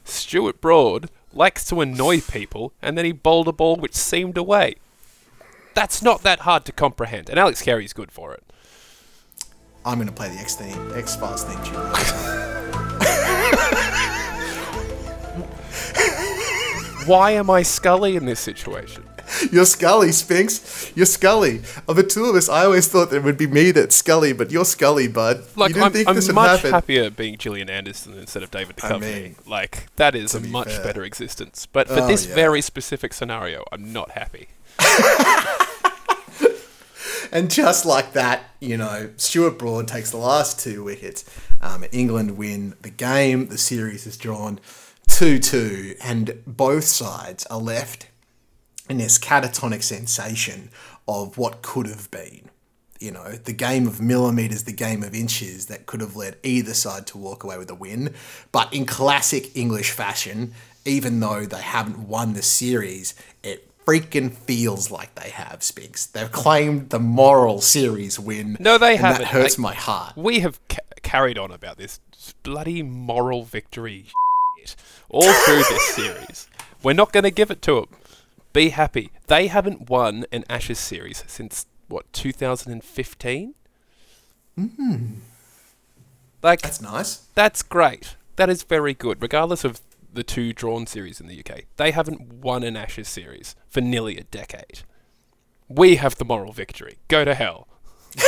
Stuart 0.04 0.60
Broad 0.60 1.08
likes 1.32 1.64
to 1.66 1.80
annoy 1.80 2.20
people, 2.20 2.74
and 2.82 2.98
then 2.98 3.06
he 3.06 3.12
bowled 3.12 3.48
a 3.48 3.52
ball 3.52 3.76
which 3.76 3.94
seemed 3.94 4.36
away. 4.36 4.74
That's 5.72 6.02
not 6.02 6.22
that 6.22 6.40
hard 6.40 6.66
to 6.66 6.72
comprehend, 6.72 7.30
and 7.30 7.38
Alex 7.38 7.62
Carey's 7.62 7.94
good 7.94 8.12
for 8.12 8.34
it. 8.34 8.44
I'm 9.86 9.96
going 9.96 10.08
to 10.08 10.14
play 10.14 10.28
the 10.28 10.34
X 10.34 10.56
theme, 10.56 10.92
X 10.94 11.16
Files 11.16 11.44
theme 11.44 11.62
tune. 11.64 11.76
Why 17.06 17.30
am 17.30 17.48
I 17.48 17.62
Scully 17.62 18.16
in 18.16 18.26
this 18.26 18.38
situation? 18.38 19.04
You're 19.52 19.64
Scully, 19.64 20.12
Spinks. 20.12 20.92
You're 20.96 21.06
Scully. 21.06 21.62
Of 21.88 21.96
the 21.96 22.02
two 22.02 22.24
of 22.26 22.34
us, 22.36 22.48
I 22.48 22.64
always 22.64 22.88
thought 22.88 23.12
it 23.12 23.22
would 23.22 23.38
be 23.38 23.46
me 23.46 23.70
that's 23.70 23.94
Scully, 23.96 24.32
but 24.32 24.50
you're 24.50 24.64
Scully, 24.64 25.08
bud. 25.08 25.44
Like, 25.56 25.70
you 25.70 25.74
didn't 25.74 25.84
I'm, 25.86 25.92
think 25.92 26.08
I'm 26.08 26.14
this 26.16 26.26
would 26.26 26.34
much 26.34 26.56
happen. 26.62 26.70
happier 26.72 27.10
being 27.10 27.36
Gillian 27.36 27.70
Anderson 27.70 28.14
instead 28.18 28.42
of 28.42 28.50
David 28.50 28.76
Duchovny. 28.76 29.00
mean, 29.00 29.36
like, 29.46 29.94
that 29.96 30.14
is 30.14 30.34
a 30.34 30.40
be 30.40 30.48
much 30.48 30.68
fair. 30.72 30.84
better 30.84 31.04
existence. 31.04 31.66
But 31.72 31.88
for 31.88 32.00
Oh, 32.00 32.06
this 32.06 32.26
yeah. 32.26 32.34
very 32.34 32.60
specific 32.60 33.12
scenario, 33.12 33.64
I'm 33.72 33.92
not 33.92 34.10
happy. 34.12 34.48
And 37.32 37.48
just 37.48 37.86
like 37.86 38.12
that, 38.14 38.42
you 38.58 38.76
know, 38.76 39.10
Stuart 39.16 39.56
Broad 39.56 39.86
takes 39.86 40.10
the 40.10 40.16
last 40.16 40.58
two 40.58 40.82
wickets. 40.82 41.24
Um, 41.60 41.84
England 41.92 42.36
win 42.36 42.74
the 42.82 42.90
game. 42.90 43.46
The 43.46 43.58
series 43.58 44.04
is 44.04 44.16
drawn 44.16 44.58
2 45.06 45.38
2, 45.38 45.94
and 46.02 46.42
both 46.44 46.84
sides 46.84 47.46
are 47.46 47.60
left 47.60 48.08
in 48.90 48.98
this 48.98 49.18
catatonic 49.18 49.82
sensation 49.82 50.70
of 51.08 51.38
what 51.38 51.62
could 51.62 51.86
have 51.86 52.10
been. 52.10 52.50
you 53.00 53.10
know, 53.10 53.30
the 53.32 53.52
game 53.54 53.86
of 53.86 53.98
millimeters, 54.00 54.64
the 54.64 54.72
game 54.72 55.02
of 55.02 55.14
inches 55.14 55.66
that 55.66 55.86
could 55.86 56.02
have 56.02 56.16
led 56.16 56.36
either 56.42 56.74
side 56.74 57.06
to 57.06 57.16
walk 57.16 57.42
away 57.42 57.56
with 57.56 57.70
a 57.70 57.74
win. 57.74 58.12
But 58.52 58.72
in 58.74 58.84
classic 58.84 59.56
English 59.56 59.90
fashion, 59.92 60.52
even 60.84 61.18
though 61.20 61.46
they 61.46 61.62
haven't 61.62 62.08
won 62.08 62.34
the 62.34 62.42
series, 62.42 63.14
it 63.42 63.66
freaking 63.86 64.30
feels 64.30 64.90
like 64.90 65.14
they 65.14 65.30
have, 65.30 65.62
Spinks. 65.62 66.04
They've 66.04 66.30
claimed 66.30 66.90
the 66.90 66.98
moral 67.00 67.62
series 67.62 68.20
win. 68.20 68.58
No, 68.60 68.76
they 68.76 68.92
and 68.96 69.00
haven't. 69.00 69.22
That 69.22 69.28
hurts 69.28 69.56
They- 69.56 69.62
my 69.62 69.72
heart. 69.74 70.14
We 70.16 70.40
have 70.40 70.60
ca- 70.68 70.78
carried 71.02 71.38
on 71.38 71.50
about 71.50 71.78
this 71.78 72.00
bloody 72.42 72.82
moral 72.82 73.44
victory 73.44 74.04
all 75.08 75.22
through 75.32 75.62
this 75.70 75.88
series. 75.94 76.48
We're 76.82 76.92
not 76.92 77.12
going 77.12 77.24
to 77.24 77.30
give 77.30 77.50
it 77.50 77.62
to 77.62 77.76
them. 77.76 77.88
Be 78.52 78.70
happy. 78.70 79.10
They 79.28 79.46
haven't 79.46 79.88
won 79.88 80.24
an 80.32 80.44
Ashes 80.48 80.78
series 80.78 81.22
since 81.26 81.66
what 81.88 82.12
2015. 82.12 83.54
Mm. 84.58 85.14
Like 86.42 86.62
That's 86.62 86.80
nice. 86.80 87.26
that's 87.34 87.62
great. 87.62 88.16
That 88.36 88.50
is 88.50 88.62
very 88.62 88.94
good, 88.94 89.20
regardless 89.22 89.64
of 89.64 89.80
the 90.12 90.24
two 90.24 90.52
drawn 90.52 90.86
series 90.86 91.20
in 91.20 91.26
the 91.28 91.38
UK. 91.38 91.64
They 91.76 91.90
haven't 91.92 92.32
won 92.32 92.62
an 92.64 92.76
Ashes 92.76 93.08
series 93.08 93.54
for 93.68 93.80
nearly 93.80 94.16
a 94.16 94.24
decade. 94.24 94.80
We 95.68 95.96
have 95.96 96.16
the 96.16 96.24
moral 96.24 96.52
victory. 96.52 96.98
Go 97.08 97.24
to 97.24 97.34
hell. 97.34 97.68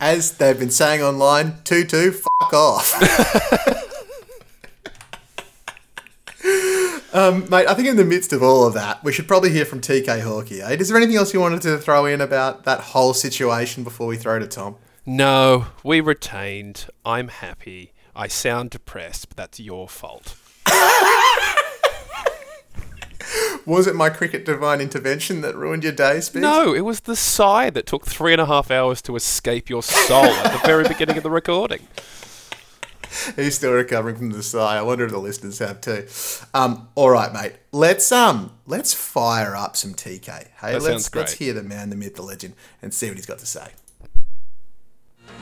As 0.00 0.32
they've 0.38 0.58
been 0.58 0.70
saying 0.70 1.02
online, 1.02 1.58
2 1.64 1.84
2, 1.84 2.10
fuck 2.12 2.52
off. 2.54 2.92
um, 7.12 7.48
mate, 7.50 7.66
I 7.66 7.74
think 7.74 7.88
in 7.88 7.96
the 7.96 8.04
midst 8.04 8.32
of 8.32 8.42
all 8.42 8.66
of 8.66 8.74
that, 8.74 9.02
we 9.04 9.12
should 9.12 9.28
probably 9.28 9.50
hear 9.50 9.64
from 9.64 9.80
TK 9.80 10.22
Hawkey. 10.22 10.60
Eh? 10.60 10.76
Is 10.78 10.88
there 10.88 10.96
anything 10.96 11.16
else 11.16 11.32
you 11.34 11.40
wanted 11.40 11.62
to 11.62 11.78
throw 11.78 12.06
in 12.06 12.20
about 12.20 12.64
that 12.64 12.80
whole 12.80 13.14
situation 13.14 13.84
before 13.84 14.06
we 14.06 14.16
throw 14.16 14.38
to 14.38 14.46
Tom? 14.46 14.76
No, 15.04 15.66
we 15.82 16.00
retained. 16.00 16.86
I'm 17.04 17.28
happy. 17.28 17.92
I 18.14 18.28
sound 18.28 18.70
depressed, 18.70 19.28
but 19.28 19.36
that's 19.36 19.58
your 19.58 19.88
fault. 19.88 20.36
Was 23.64 23.86
it 23.86 23.94
my 23.94 24.10
cricket 24.10 24.44
divine 24.44 24.80
intervention 24.80 25.40
that 25.42 25.54
ruined 25.54 25.84
your 25.84 25.92
day, 25.92 26.20
Speeds? 26.20 26.42
No, 26.42 26.74
it 26.74 26.80
was 26.80 27.00
the 27.00 27.14
sigh 27.14 27.70
that 27.70 27.86
took 27.86 28.06
three 28.06 28.32
and 28.32 28.40
a 28.40 28.46
half 28.46 28.70
hours 28.70 29.00
to 29.02 29.14
escape 29.14 29.70
your 29.70 29.82
soul 29.82 30.24
at 30.24 30.52
the 30.52 30.66
very 30.66 30.86
beginning 30.86 31.16
of 31.16 31.22
the 31.22 31.30
recording. 31.30 31.86
He's 33.36 33.56
still 33.56 33.72
recovering 33.72 34.16
from 34.16 34.30
the 34.30 34.42
sigh. 34.42 34.78
I 34.78 34.82
wonder 34.82 35.04
if 35.04 35.10
the 35.10 35.18
listeners 35.18 35.58
have 35.58 35.80
too. 35.80 36.06
Um, 36.54 36.88
all 36.94 37.10
right, 37.10 37.32
mate. 37.32 37.54
Let's 37.72 38.10
um, 38.12 38.52
let's 38.66 38.94
fire 38.94 39.54
up 39.56 39.76
some 39.76 39.94
TK. 39.94 40.26
Hey, 40.26 40.46
That 40.60 40.72
let's 40.82 40.86
sounds 40.86 41.14
let's 41.14 41.32
hear 41.34 41.52
the 41.52 41.62
man, 41.62 41.90
the 41.90 41.96
myth, 41.96 42.14
the 42.16 42.22
legend, 42.22 42.54
and 42.80 42.92
see 42.94 43.08
what 43.08 43.16
he's 43.16 43.26
got 43.26 43.38
to 43.40 43.46
say. 43.46 43.68
You 45.28 45.34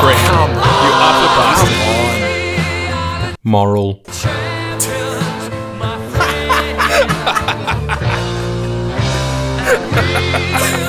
prick. 0.00 0.18
You 0.18 0.92
utter 1.00 1.30
bastard. 1.36 3.36
Moral. 3.44 4.02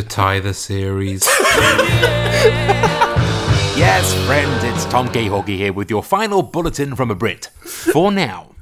to 0.00 0.06
tie 0.06 0.38
the 0.38 0.54
series. 0.54 1.26
Yes, 3.78 4.12
friends, 4.26 4.64
it's 4.64 4.84
Tom 4.86 5.08
K. 5.08 5.28
Here 5.46 5.72
with 5.72 5.88
your 5.88 6.02
final 6.02 6.42
bulletin 6.42 6.96
from 6.96 7.12
a 7.12 7.14
Brit. 7.14 7.46
For 7.62 8.10
now, 8.10 8.56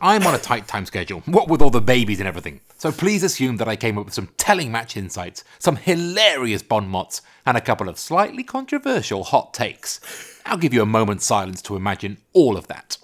I'm 0.00 0.26
on 0.26 0.34
a 0.34 0.38
tight 0.38 0.66
time 0.66 0.86
schedule, 0.86 1.20
what 1.26 1.48
with 1.48 1.60
all 1.60 1.68
the 1.68 1.82
babies 1.82 2.20
and 2.20 2.26
everything. 2.26 2.62
So 2.78 2.90
please 2.90 3.22
assume 3.22 3.58
that 3.58 3.68
I 3.68 3.76
came 3.76 3.98
up 3.98 4.06
with 4.06 4.14
some 4.14 4.30
telling 4.38 4.72
match 4.72 4.96
insights, 4.96 5.44
some 5.58 5.76
hilarious 5.76 6.62
bon 6.62 6.88
mots, 6.88 7.20
and 7.44 7.58
a 7.58 7.60
couple 7.60 7.86
of 7.86 7.98
slightly 7.98 8.42
controversial 8.42 9.24
hot 9.24 9.52
takes. 9.52 10.00
I'll 10.46 10.56
give 10.56 10.72
you 10.72 10.80
a 10.80 10.86
moment's 10.86 11.26
silence 11.26 11.60
to 11.62 11.76
imagine 11.76 12.16
all 12.32 12.56
of 12.56 12.66
that. 12.68 12.96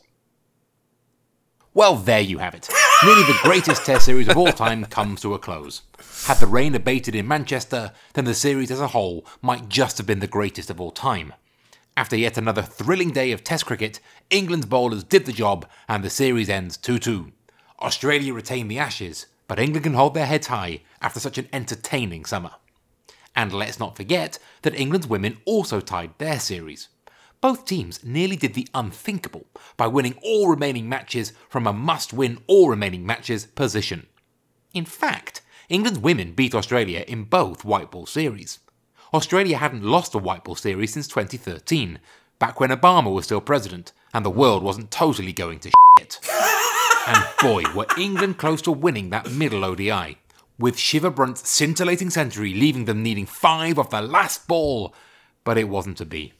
Well, 1.74 1.96
there 1.96 2.22
you 2.22 2.38
have 2.38 2.54
it. 2.54 2.70
Nearly 3.04 3.24
the 3.24 3.38
greatest 3.42 3.84
Test 3.84 4.04
series 4.04 4.28
of 4.28 4.36
all 4.36 4.52
time 4.52 4.84
comes 4.84 5.22
to 5.22 5.34
a 5.34 5.38
close. 5.38 5.82
Had 6.26 6.36
the 6.36 6.46
rain 6.46 6.72
abated 6.72 7.16
in 7.16 7.26
Manchester, 7.26 7.90
then 8.12 8.26
the 8.26 8.32
series 8.32 8.70
as 8.70 8.78
a 8.78 8.86
whole 8.86 9.26
might 9.40 9.68
just 9.68 9.98
have 9.98 10.06
been 10.06 10.20
the 10.20 10.28
greatest 10.28 10.70
of 10.70 10.80
all 10.80 10.92
time. 10.92 11.32
After 11.96 12.14
yet 12.14 12.38
another 12.38 12.62
thrilling 12.62 13.10
day 13.10 13.32
of 13.32 13.42
Test 13.42 13.66
cricket, 13.66 13.98
England's 14.30 14.66
bowlers 14.66 15.02
did 15.02 15.26
the 15.26 15.32
job 15.32 15.66
and 15.88 16.04
the 16.04 16.10
series 16.10 16.48
ends 16.48 16.76
2 16.76 17.00
2. 17.00 17.32
Australia 17.80 18.32
retain 18.32 18.68
the 18.68 18.78
Ashes, 18.78 19.26
but 19.48 19.58
England 19.58 19.82
can 19.82 19.94
hold 19.94 20.14
their 20.14 20.26
heads 20.26 20.46
high 20.46 20.82
after 21.00 21.18
such 21.18 21.38
an 21.38 21.48
entertaining 21.52 22.24
summer. 22.24 22.52
And 23.34 23.52
let's 23.52 23.80
not 23.80 23.96
forget 23.96 24.38
that 24.62 24.78
England's 24.78 25.08
women 25.08 25.38
also 25.44 25.80
tied 25.80 26.16
their 26.18 26.38
series. 26.38 26.86
Both 27.42 27.64
teams 27.64 28.04
nearly 28.04 28.36
did 28.36 28.54
the 28.54 28.68
unthinkable 28.72 29.46
by 29.76 29.88
winning 29.88 30.14
all 30.22 30.48
remaining 30.48 30.88
matches 30.88 31.32
from 31.48 31.66
a 31.66 31.72
must 31.72 32.12
win 32.12 32.38
all 32.46 32.68
remaining 32.68 33.04
matches 33.04 33.46
position. 33.46 34.06
In 34.72 34.84
fact, 34.84 35.42
England's 35.68 35.98
women 35.98 36.34
beat 36.34 36.54
Australia 36.54 37.04
in 37.08 37.24
both 37.24 37.64
white 37.64 37.90
ball 37.90 38.06
series. 38.06 38.60
Australia 39.12 39.56
hadn't 39.56 39.82
lost 39.82 40.14
a 40.14 40.18
white 40.18 40.44
ball 40.44 40.54
series 40.54 40.92
since 40.92 41.08
2013, 41.08 41.98
back 42.38 42.60
when 42.60 42.70
Obama 42.70 43.12
was 43.12 43.24
still 43.24 43.40
president 43.40 43.92
and 44.14 44.24
the 44.24 44.30
world 44.30 44.62
wasn't 44.62 44.92
totally 44.92 45.32
going 45.32 45.58
to 45.58 45.72
shit. 45.98 46.20
And 47.08 47.24
boy, 47.40 47.64
were 47.74 47.86
England 47.98 48.38
close 48.38 48.62
to 48.62 48.70
winning 48.70 49.10
that 49.10 49.32
middle 49.32 49.64
ODI, 49.64 50.18
with 50.60 50.76
Sciver-Brunt's 50.76 51.48
scintillating 51.48 52.10
century 52.10 52.54
leaving 52.54 52.84
them 52.84 53.02
needing 53.02 53.26
five 53.26 53.80
off 53.80 53.90
the 53.90 54.00
last 54.00 54.46
ball, 54.46 54.94
but 55.42 55.58
it 55.58 55.68
wasn't 55.68 55.96
to 55.98 56.04
be. 56.04 56.34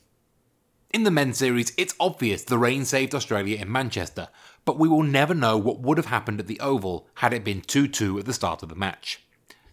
In 0.93 1.05
the 1.05 1.11
men's 1.11 1.39
series, 1.39 1.73
it's 1.79 1.95
obvious 1.99 2.45
the 2.45 2.59
rain 2.59 2.85
saved 2.85 3.15
Australia 3.15 3.57
in 3.57 3.73
Manchester, 3.73 4.29
but 4.67 4.79
we 4.79 4.89
will 4.89 5.03
never 5.03 5.33
know 5.33 5.57
what 5.57 5.81
would 5.81 5.97
have 5.97 6.07
happened 6.07 6.39
at 6.39 6.47
the 6.47 6.61
Oval 6.61 7.07
had 7.15 7.33
it 7.33 7.45
been 7.45 7.63
2 7.63 7.89
2 7.89 8.19
at 8.19 8.27
the 8.27 8.35
start 8.35 8.63
of 8.63 8.69
the 8.69 8.75
match. 8.75 9.23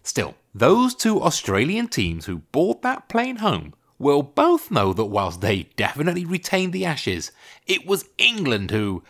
Still, 0.02 0.34
those 0.54 0.94
two 0.94 1.20
Australian 1.20 1.88
teams 1.88 2.24
who 2.24 2.38
brought 2.52 2.80
that 2.82 3.08
plane 3.10 3.36
home 3.36 3.74
will 3.98 4.22
both 4.22 4.70
know 4.70 4.94
that 4.94 5.04
whilst 5.04 5.42
they 5.42 5.64
definitely 5.76 6.24
retained 6.24 6.72
the 6.72 6.86
Ashes, 6.86 7.32
it 7.66 7.86
was 7.86 8.08
England 8.16 8.70
who 8.70 9.02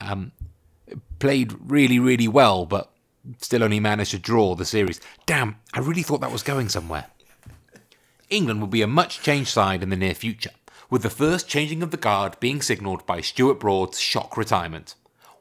um, 0.00 0.32
played 1.18 1.54
really, 1.70 1.98
really 1.98 2.28
well, 2.28 2.64
but 2.64 2.90
still 3.42 3.62
only 3.62 3.78
managed 3.78 4.12
to 4.12 4.18
draw 4.18 4.54
the 4.54 4.64
series. 4.64 5.00
Damn, 5.26 5.56
I 5.74 5.80
really 5.80 6.02
thought 6.02 6.22
that 6.22 6.32
was 6.32 6.42
going 6.42 6.70
somewhere. 6.70 7.06
England 8.30 8.60
will 8.60 8.68
be 8.68 8.80
a 8.80 8.86
much 8.86 9.20
changed 9.20 9.50
side 9.50 9.82
in 9.82 9.90
the 9.90 9.96
near 9.96 10.14
future, 10.14 10.52
with 10.92 11.02
the 11.02 11.08
first 11.08 11.48
changing 11.48 11.82
of 11.82 11.90
the 11.90 11.96
guard 11.96 12.38
being 12.38 12.60
signalled 12.60 13.06
by 13.06 13.18
Stuart 13.18 13.58
Broad's 13.58 13.98
shock 13.98 14.36
retirement. 14.36 14.94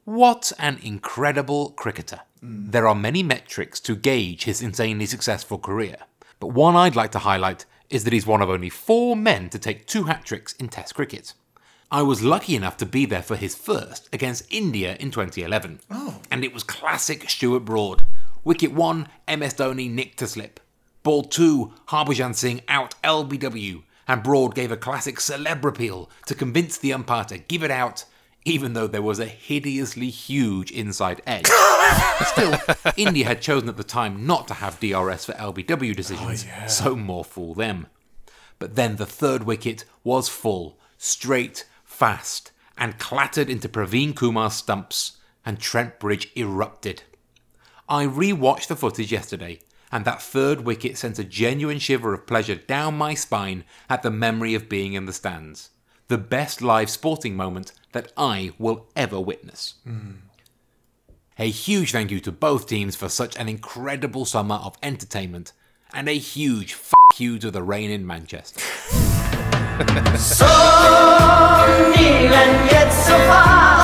What 0.05 0.53
an 0.57 0.79
incredible 0.81 1.71
cricketer. 1.71 2.21
There 2.41 2.87
are 2.87 2.95
many 2.95 3.21
metrics 3.21 3.81
to 3.81 3.97
gauge 3.97 4.45
his 4.45 4.61
insanely 4.61 5.05
successful 5.05 5.57
career, 5.57 5.97
but 6.39 6.53
one 6.53 6.77
I'd 6.77 6.95
like 6.95 7.11
to 7.11 7.19
highlight 7.19 7.65
is 7.89 8.05
that 8.05 8.13
he's 8.13 8.25
one 8.25 8.41
of 8.41 8.49
only 8.49 8.69
four 8.69 9.17
men 9.17 9.49
to 9.49 9.59
take 9.59 9.87
two 9.87 10.03
hat 10.03 10.23
tricks 10.23 10.53
in 10.53 10.69
Test 10.69 10.95
cricket. 10.95 11.33
I 11.91 12.01
was 12.01 12.23
lucky 12.23 12.55
enough 12.55 12.77
to 12.77 12.85
be 12.85 13.05
there 13.05 13.21
for 13.21 13.35
his 13.35 13.53
first 13.53 14.07
against 14.13 14.49
India 14.49 14.95
in 15.01 15.11
2011. 15.11 15.81
And 16.31 16.45
it 16.45 16.53
was 16.53 16.63
classic 16.63 17.29
Stuart 17.29 17.65
Broad. 17.65 18.03
Wicket 18.45 18.71
1, 18.71 19.05
MS 19.27 19.55
Dhoni 19.55 19.91
nicked 19.91 20.19
to 20.19 20.27
slip. 20.27 20.61
Ball 21.03 21.23
2, 21.23 21.73
Harbhajan 21.89 22.35
Singh 22.35 22.61
out 22.69 22.95
LBW. 23.03 23.83
And 24.11 24.23
Broad 24.23 24.55
gave 24.55 24.73
a 24.73 24.77
classic 24.77 25.19
celeb 25.19 25.63
appeal 25.63 26.09
to 26.25 26.35
convince 26.35 26.77
the 26.77 26.91
umpire 26.91 27.23
to 27.23 27.37
give 27.37 27.63
it 27.63 27.71
out, 27.71 28.03
even 28.43 28.73
though 28.73 28.87
there 28.87 29.01
was 29.01 29.19
a 29.19 29.25
hideously 29.25 30.09
huge 30.09 30.69
inside 30.69 31.21
edge. 31.25 31.47
Still, 32.25 32.59
India 32.97 33.25
had 33.25 33.41
chosen 33.41 33.69
at 33.69 33.77
the 33.77 33.85
time 33.85 34.25
not 34.25 34.49
to 34.49 34.55
have 34.55 34.81
DRS 34.81 35.23
for 35.23 35.31
LBW 35.31 35.95
decisions, 35.95 36.45
oh, 36.45 36.67
so 36.67 36.93
more 36.97 37.23
fool 37.23 37.53
them. 37.53 37.87
But 38.59 38.75
then 38.75 38.97
the 38.97 39.05
third 39.05 39.43
wicket 39.43 39.85
was 40.03 40.27
full, 40.27 40.77
straight, 40.97 41.65
fast, 41.85 42.51
and 42.77 42.99
clattered 42.99 43.49
into 43.49 43.69
Praveen 43.69 44.13
Kumar's 44.13 44.55
stumps, 44.55 45.19
and 45.45 45.57
Trent 45.57 45.99
Bridge 45.99 46.29
erupted. 46.35 47.03
I 47.87 48.03
re-watched 48.03 48.67
the 48.67 48.75
footage 48.75 49.13
yesterday, 49.13 49.59
and 49.91 50.05
that 50.05 50.21
third 50.21 50.61
wicket 50.61 50.97
sent 50.97 51.19
a 51.19 51.23
genuine 51.23 51.79
shiver 51.79 52.13
of 52.13 52.25
pleasure 52.25 52.55
down 52.55 52.97
my 52.97 53.13
spine 53.13 53.63
at 53.89 54.03
the 54.03 54.11
memory 54.11 54.55
of 54.55 54.69
being 54.69 54.93
in 54.93 55.05
the 55.05 55.13
stands. 55.13 55.69
The 56.07 56.17
best 56.17 56.61
live 56.61 56.89
sporting 56.89 57.35
moment 57.35 57.73
that 57.91 58.11
I 58.15 58.51
will 58.57 58.87
ever 58.95 59.19
witness. 59.19 59.75
A 61.39 61.49
huge 61.49 61.91
thank 61.91 62.11
you 62.11 62.19
to 62.21 62.31
both 62.31 62.67
teams 62.67 62.95
for 62.95 63.09
such 63.09 63.35
an 63.37 63.49
incredible 63.49 64.25
summer 64.25 64.55
of 64.55 64.77
entertainment, 64.83 65.53
and 65.93 66.07
a 66.07 66.17
huge 66.17 66.73
f 66.73 66.93
you 67.19 67.39
to 67.39 67.51
the 67.51 67.63
rain 67.63 67.89
in 67.89 68.05
Manchester. 68.05 68.61
So 70.17 70.45
near 71.95 72.31
and 72.31 72.71
yet 72.71 72.89
so 72.91 73.17
far. 73.27 73.80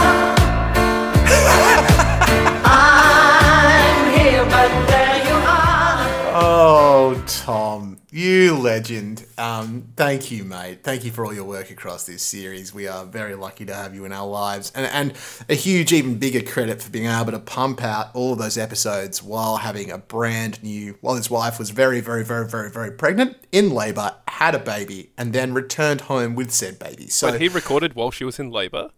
Tom, 7.28 7.98
you 8.10 8.58
legend. 8.58 9.26
Um, 9.38 9.90
thank 9.98 10.32
you, 10.32 10.46
mate. 10.46 10.84
Thank 10.84 11.04
you 11.04 11.12
for 11.12 11.26
all 11.26 11.34
your 11.34 11.44
work 11.44 11.70
across 11.70 12.06
this 12.06 12.24
series. 12.24 12.74
We 12.74 12.88
are 12.88 13.06
very 13.06 13.36
lucky 13.36 13.66
to 13.66 13.74
have 13.74 13.94
you 13.94 14.06
in 14.06 14.14
our 14.14 14.26
lives. 14.26 14.72
And, 14.74 14.86
and 14.86 15.14
a 15.50 15.54
huge, 15.54 15.92
even 15.92 16.20
bigger 16.20 16.42
credit 16.42 16.82
for 16.82 16.90
being 16.90 17.06
able 17.06 17.34
to 17.34 17.40
pump 17.40 17.84
out 17.84 18.16
all 18.16 18.34
of 18.34 18.40
those 18.40 18.58
episodes 18.58 19.22
while 19.22 19.58
having 19.58 19.92
a 19.92 19.98
brand 19.98 20.64
new, 20.64 20.98
while 21.02 21.16
his 21.16 21.30
wife 21.30 21.60
was 21.60 21.70
very, 21.70 22.00
very, 22.00 22.24
very, 22.24 22.50
very, 22.50 22.72
very 22.72 22.92
pregnant, 22.92 23.36
in 23.52 23.72
labour, 23.72 24.16
had 24.30 24.56
a 24.56 24.60
baby, 24.60 25.12
and 25.18 25.34
then 25.34 25.54
returned 25.54 26.02
home 26.02 26.34
with 26.34 26.52
said 26.52 26.80
baby. 26.80 27.08
So 27.08 27.32
But 27.32 27.42
he 27.42 27.50
recorded 27.50 27.94
while 27.94 28.12
she 28.12 28.24
was 28.24 28.40
in 28.40 28.52
labour. 28.52 28.92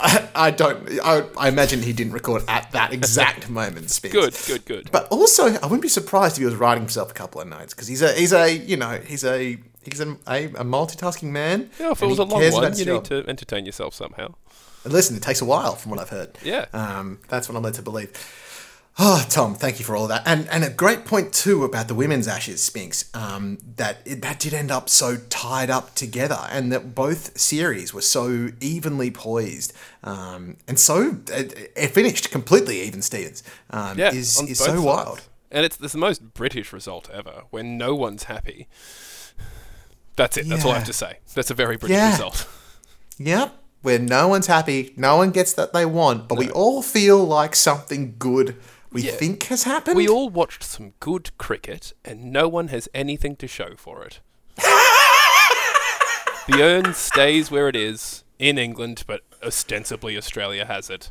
I, 0.00 0.28
I 0.34 0.50
don't, 0.50 0.88
I, 1.02 1.24
I 1.36 1.48
imagine 1.48 1.82
he 1.82 1.92
didn't 1.92 2.12
record 2.12 2.42
at 2.48 2.70
that 2.72 2.92
exact 2.92 3.48
moment, 3.60 3.90
Spence. 3.90 4.12
Good, 4.14 4.36
good, 4.46 4.64
good. 4.64 4.92
But 4.92 5.08
also, 5.08 5.44
I 5.46 5.64
wouldn't 5.64 5.82
be 5.82 5.88
surprised 5.88 6.36
if 6.36 6.38
he 6.40 6.44
was 6.44 6.54
writing 6.56 6.82
himself 6.82 7.10
a 7.10 7.14
couple 7.14 7.40
of 7.40 7.48
notes 7.48 7.74
because 7.74 7.88
he's 7.88 8.02
a 8.02 8.12
he's 8.12 8.32
a 8.32 8.50
you 8.52 8.76
know 8.76 8.98
he's 9.04 9.24
a 9.24 9.58
he's 9.82 10.00
a, 10.00 10.16
a, 10.28 10.46
a 10.46 10.64
multitasking 10.64 11.30
man. 11.30 11.70
Yeah, 11.78 11.92
if 11.92 12.02
it 12.02 12.06
was 12.06 12.18
a 12.18 12.24
long 12.24 12.40
one, 12.52 12.76
you 12.76 12.84
need 12.84 13.04
to 13.04 13.24
entertain 13.28 13.66
yourself 13.66 13.94
somehow. 13.94 14.34
And 14.84 14.92
Listen, 14.92 15.16
it 15.16 15.22
takes 15.22 15.42
a 15.42 15.44
while, 15.44 15.74
from 15.74 15.90
what 15.90 16.00
I've 16.00 16.08
heard. 16.08 16.38
Yeah. 16.42 16.66
um, 16.72 17.18
that's 17.28 17.48
what 17.48 17.56
I'm 17.56 17.62
led 17.62 17.74
to 17.74 17.82
believe. 17.82 18.10
Oh, 18.98 19.24
Tom, 19.30 19.54
thank 19.54 19.78
you 19.78 19.84
for 19.84 19.96
all 19.96 20.08
that, 20.08 20.22
and 20.26 20.46
and 20.50 20.62
a 20.62 20.68
great 20.68 21.06
point 21.06 21.32
too 21.32 21.64
about 21.64 21.88
the 21.88 21.94
women's 21.94 22.28
Ashes, 22.28 22.62
Spinks. 22.62 23.08
Um, 23.14 23.56
that 23.76 23.98
it, 24.04 24.20
that 24.20 24.38
did 24.38 24.52
end 24.52 24.70
up 24.70 24.90
so 24.90 25.16
tied 25.30 25.70
up 25.70 25.94
together, 25.94 26.38
and 26.50 26.70
that 26.72 26.94
both 26.94 27.38
series 27.38 27.94
were 27.94 28.02
so 28.02 28.48
evenly 28.60 29.10
poised, 29.10 29.72
um, 30.04 30.56
and 30.68 30.78
so 30.78 31.16
it, 31.28 31.72
it 31.76 31.88
finished 31.92 32.30
completely 32.30 32.80
even 32.82 33.00
Stevens. 33.00 33.42
Um, 33.70 33.96
Yeah, 33.98 34.08
is 34.12 34.38
is 34.42 34.58
so 34.58 34.66
sides. 34.66 34.80
wild. 34.80 35.22
And 35.52 35.64
it's, 35.64 35.80
it's 35.80 35.92
the 35.94 35.98
most 35.98 36.34
British 36.34 36.72
result 36.72 37.08
ever, 37.12 37.42
when 37.50 37.76
no 37.78 37.94
one's 37.94 38.24
happy. 38.24 38.68
That's 40.14 40.36
it. 40.36 40.48
That's 40.48 40.64
all 40.64 40.72
I 40.72 40.76
have 40.78 40.86
to 40.86 40.92
say. 40.92 41.18
That's 41.34 41.50
a 41.50 41.54
very 41.54 41.76
British 41.76 41.96
Yeah. 41.96 42.10
result. 42.12 42.46
Yep. 43.18 43.56
Where 43.82 43.98
no 43.98 44.28
one's 44.28 44.46
happy, 44.46 44.92
no 44.96 45.16
one 45.16 45.30
gets 45.30 45.54
that 45.54 45.72
they 45.72 45.86
want, 45.86 46.28
but 46.28 46.36
we 46.38 46.50
all 46.50 46.82
feel 46.82 47.24
like 47.24 47.56
something 47.56 48.14
good 48.18 48.56
we 48.92 49.02
Yeah. 49.02 49.12
think 49.12 49.44
has 49.44 49.64
happened. 49.64 49.96
We 49.96 50.08
all 50.08 50.28
watched 50.28 50.62
some 50.62 50.94
good 51.00 51.36
cricket, 51.38 51.92
and 52.04 52.32
no 52.32 52.48
one 52.48 52.68
has 52.68 52.88
anything 52.94 53.36
to 53.36 53.46
show 53.46 53.74
for 53.76 54.04
it. 54.04 54.20
the 54.56 56.62
urn 56.62 56.94
stays 56.94 57.50
where 57.50 57.68
it 57.68 57.76
is 57.76 58.24
in 58.38 58.58
England, 58.58 59.04
but 59.06 59.22
ostensibly 59.42 60.16
Australia 60.16 60.66
has 60.66 60.90
it, 60.90 61.10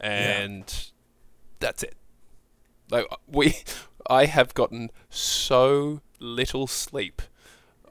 and 0.00 0.90
that's 1.60 1.82
it. 1.82 1.94
Like 2.90 3.06
we, 3.26 3.56
I 4.08 4.26
have 4.26 4.54
gotten 4.54 4.90
so 5.10 6.00
little 6.18 6.66
sleep 6.66 7.20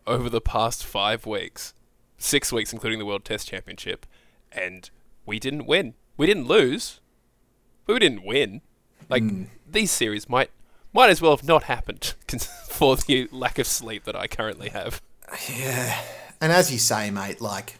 over 0.07 0.29
the 0.29 0.41
past 0.41 0.85
five 0.85 1.25
weeks, 1.25 1.73
six 2.17 2.51
weeks, 2.51 2.73
including 2.73 2.99
the 2.99 3.05
World 3.05 3.25
Test 3.25 3.47
Championship, 3.49 4.05
and 4.51 4.89
we 5.25 5.39
didn't 5.39 5.65
win. 5.67 5.93
We 6.15 6.25
didn't 6.25 6.47
lose, 6.47 6.99
we 7.85 7.99
didn't 7.99 8.25
win. 8.25 8.61
Like 9.09 9.23
hmm. 9.23 9.43
these 9.69 9.91
series 9.91 10.29
might 10.29 10.51
might 10.93 11.09
as 11.09 11.21
well 11.21 11.35
have 11.35 11.47
not 11.47 11.63
happened 11.63 12.15
for 12.69 12.95
the 12.95 13.27
lack 13.31 13.59
of 13.59 13.67
sleep 13.67 14.03
that 14.05 14.15
I 14.15 14.27
currently 14.27 14.69
have. 14.69 15.01
Yeah. 15.49 15.99
And 16.39 16.51
as 16.51 16.71
you 16.71 16.77
say, 16.77 17.09
mate, 17.11 17.41
like, 17.41 17.77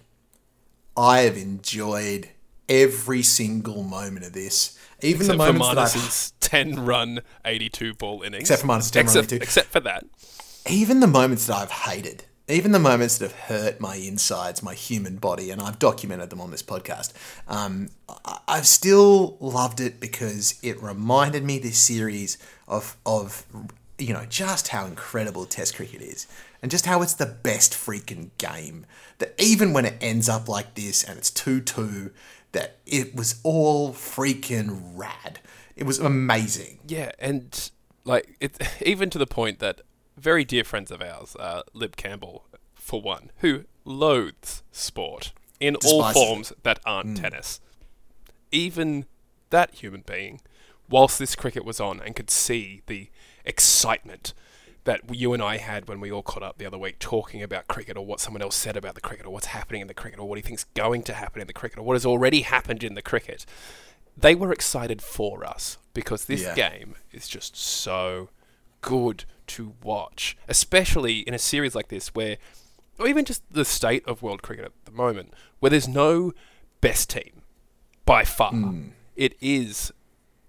I 0.95 1.21
have 1.21 1.37
enjoyed 1.37 2.29
every 2.67 3.21
single 3.21 3.83
moment 3.83 4.25
of 4.25 4.33
this. 4.33 4.77
Even 5.01 5.21
Except 5.21 5.37
the 5.37 5.45
for 5.45 5.53
moments 5.53 6.31
that 6.31 6.33
I've, 6.33 6.39
ten 6.39 6.85
run, 6.85 7.21
eighty 7.45 7.69
two 7.69 7.93
ball 7.93 8.23
innings. 8.23 8.49
Except 8.49 8.61
for 8.61 8.67
10 8.67 8.69
run 8.69 8.79
except, 8.79 9.33
82. 9.33 9.43
except 9.43 9.67
for 9.69 9.79
that. 9.81 10.05
even 10.67 10.99
the 10.99 11.07
moments 11.07 11.47
that 11.47 11.55
I've 11.55 11.71
hated, 11.71 12.25
even 12.49 12.71
the 12.71 12.79
moments 12.79 13.17
that 13.17 13.31
have 13.31 13.39
hurt 13.41 13.81
my 13.81 13.95
insides, 13.95 14.63
my 14.63 14.73
human 14.73 15.17
body, 15.17 15.51
and 15.51 15.61
I've 15.61 15.79
documented 15.79 16.29
them 16.29 16.39
on 16.39 16.51
this 16.51 16.63
podcast, 16.63 17.11
um, 17.47 17.89
I've 18.47 18.67
still 18.67 19.37
loved 19.39 19.81
it 19.81 19.99
because 19.99 20.57
it 20.63 20.81
reminded 20.81 21.43
me 21.43 21.59
this 21.59 21.77
series 21.77 22.37
of 22.67 22.95
of 23.05 23.45
you 23.97 24.13
know 24.13 24.25
just 24.29 24.69
how 24.69 24.85
incredible 24.85 25.45
Test 25.45 25.75
cricket 25.75 26.01
is, 26.01 26.25
and 26.61 26.71
just 26.71 26.85
how 26.85 27.01
it's 27.01 27.15
the 27.15 27.25
best 27.25 27.73
freaking 27.73 28.29
game. 28.37 28.85
That 29.19 29.33
even 29.37 29.73
when 29.73 29.85
it 29.85 29.95
ends 29.99 30.29
up 30.29 30.47
like 30.47 30.75
this 30.75 31.03
and 31.03 31.17
it's 31.17 31.31
two 31.31 31.59
two, 31.59 32.11
that 32.53 32.77
it 32.85 33.13
was 33.13 33.41
all 33.43 33.91
freaking 33.91 34.93
rad. 34.95 35.39
It 35.75 35.85
was 35.85 35.99
amazing. 35.99 36.79
Yeah, 36.87 37.11
and 37.19 37.71
like 38.05 38.37
it, 38.39 38.57
even 38.81 39.09
to 39.09 39.17
the 39.17 39.27
point 39.27 39.59
that 39.59 39.81
very 40.17 40.43
dear 40.43 40.63
friends 40.63 40.91
of 40.91 41.01
ours, 41.01 41.35
uh, 41.39 41.63
Lib 41.73 41.95
Campbell, 41.95 42.45
for 42.75 43.01
one, 43.01 43.31
who 43.39 43.65
loathes 43.85 44.63
sport 44.71 45.31
in 45.59 45.75
all 45.77 45.99
Despises 46.03 46.21
it. 46.21 46.25
forms 46.25 46.53
that 46.63 46.79
aren't 46.85 47.17
tennis. 47.17 47.59
Even 48.51 49.05
that 49.49 49.75
human 49.75 50.01
being, 50.05 50.41
whilst 50.89 51.19
this 51.19 51.35
cricket 51.35 51.65
was 51.65 51.79
on, 51.79 52.01
and 52.01 52.15
could 52.15 52.29
see 52.29 52.81
the 52.87 53.09
excitement 53.45 54.33
that 54.85 55.01
you 55.13 55.33
and 55.33 55.43
I 55.43 55.57
had 55.57 55.87
when 55.89 55.99
we 55.99 56.11
all 56.11 56.21
caught 56.23 56.43
up 56.43 56.57
the 56.57 56.65
other 56.65 56.77
week 56.77 56.97
talking 56.99 57.43
about 57.43 57.67
cricket 57.67 57.97
or 57.97 58.05
what 58.05 58.21
someone 58.21 58.41
else 58.41 58.55
said 58.55 58.77
about 58.77 58.95
the 58.95 59.01
cricket 59.01 59.25
or 59.25 59.31
what's 59.33 59.47
happening 59.47 59.81
in 59.81 59.87
the 59.87 59.93
cricket 59.93 60.17
or 60.19 60.27
what 60.29 60.37
he 60.37 60.41
thinks 60.41 60.63
going 60.75 61.03
to 61.03 61.13
happen 61.13 61.41
in 61.41 61.47
the 61.47 61.53
cricket 61.53 61.77
or 61.79 61.81
what 61.83 61.95
has 61.95 62.05
already 62.05 62.41
happened 62.41 62.83
in 62.85 62.93
the 62.93 63.01
cricket. 63.01 63.45
They 64.15 64.33
were 64.33 64.53
excited 64.53 65.01
for 65.01 65.43
us 65.45 65.77
because 65.93 66.25
this 66.25 66.41
Yeah. 66.43 66.55
game 66.55 66.95
is 67.11 67.27
just 67.27 67.57
so 67.57 68.29
good 68.87 69.25
to 69.47 69.73
watch, 69.83 70.37
especially 70.47 71.19
in 71.19 71.33
a 71.33 71.39
series 71.39 71.75
like 71.75 71.89
this 71.89 72.09
where 72.09 72.37
or 72.99 73.07
even 73.07 73.25
just 73.25 73.43
the 73.51 73.65
state 73.65 74.05
of 74.07 74.21
world 74.21 74.41
cricket 74.41 74.65
at 74.65 74.71
the 74.85 74.91
moment, 74.91 75.33
where 75.59 75.69
there's 75.69 75.87
no 75.87 76.33
best 76.81 77.09
team 77.09 77.41
by 78.05 78.23
far. 78.23 78.51
Hmm. 78.51 78.89
It 79.15 79.35
is 79.41 79.91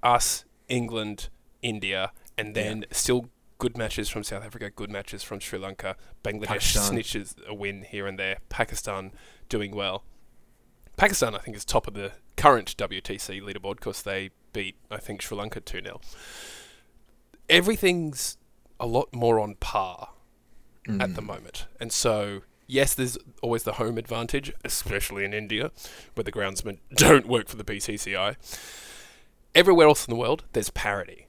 us, 0.02 0.44
England, 0.68 1.28
India, 1.62 2.12
and 2.36 2.54
then 2.54 2.84
still 2.90 3.28
good 3.58 3.76
matches 3.76 4.08
from 4.08 4.22
South 4.22 4.44
Africa, 4.44 4.70
good 4.70 4.90
matches 4.90 5.22
from 5.22 5.40
Sri 5.40 5.58
Lanka, 5.58 5.96
Bangladesh 6.22 6.46
Pakistan. 6.46 6.94
snitches 6.94 7.46
a 7.46 7.54
win 7.54 7.82
here 7.82 8.06
and 8.06 8.18
there, 8.18 8.38
Pakistan 8.48 9.12
doing 9.48 9.74
well. 9.74 10.04
Pakistan, 10.96 11.34
I 11.34 11.38
think, 11.38 11.56
is 11.56 11.64
top 11.64 11.86
of 11.86 11.94
the 11.94 12.12
current 12.36 12.76
WTC 12.76 13.42
leaderboard 13.42 13.76
because 13.76 14.02
they 14.02 14.30
beat, 14.52 14.76
I 14.90 14.98
think, 14.98 15.22
Sri 15.22 15.36
Lanka 15.36 15.60
2 15.60 15.82
0. 15.82 16.00
Everything's 17.48 18.36
a 18.80 18.86
lot 18.86 19.12
more 19.14 19.40
on 19.40 19.54
par 19.56 20.10
at 21.00 21.14
the 21.14 21.22
moment. 21.22 21.66
And 21.80 21.92
so, 21.92 22.42
yes, 22.66 22.94
there's 22.94 23.18
always 23.42 23.64
the 23.64 23.74
home 23.74 23.98
advantage, 23.98 24.52
especially 24.64 25.24
in 25.24 25.34
India, 25.34 25.70
where 26.14 26.24
the 26.24 26.32
groundsmen 26.32 26.78
don't 26.94 27.26
work 27.26 27.48
for 27.48 27.56
the 27.56 27.64
BCCI. 27.64 28.36
Everywhere 29.54 29.88
else 29.88 30.06
in 30.06 30.10
the 30.10 30.18
world, 30.18 30.44
there's 30.52 30.70
parity. 30.70 31.26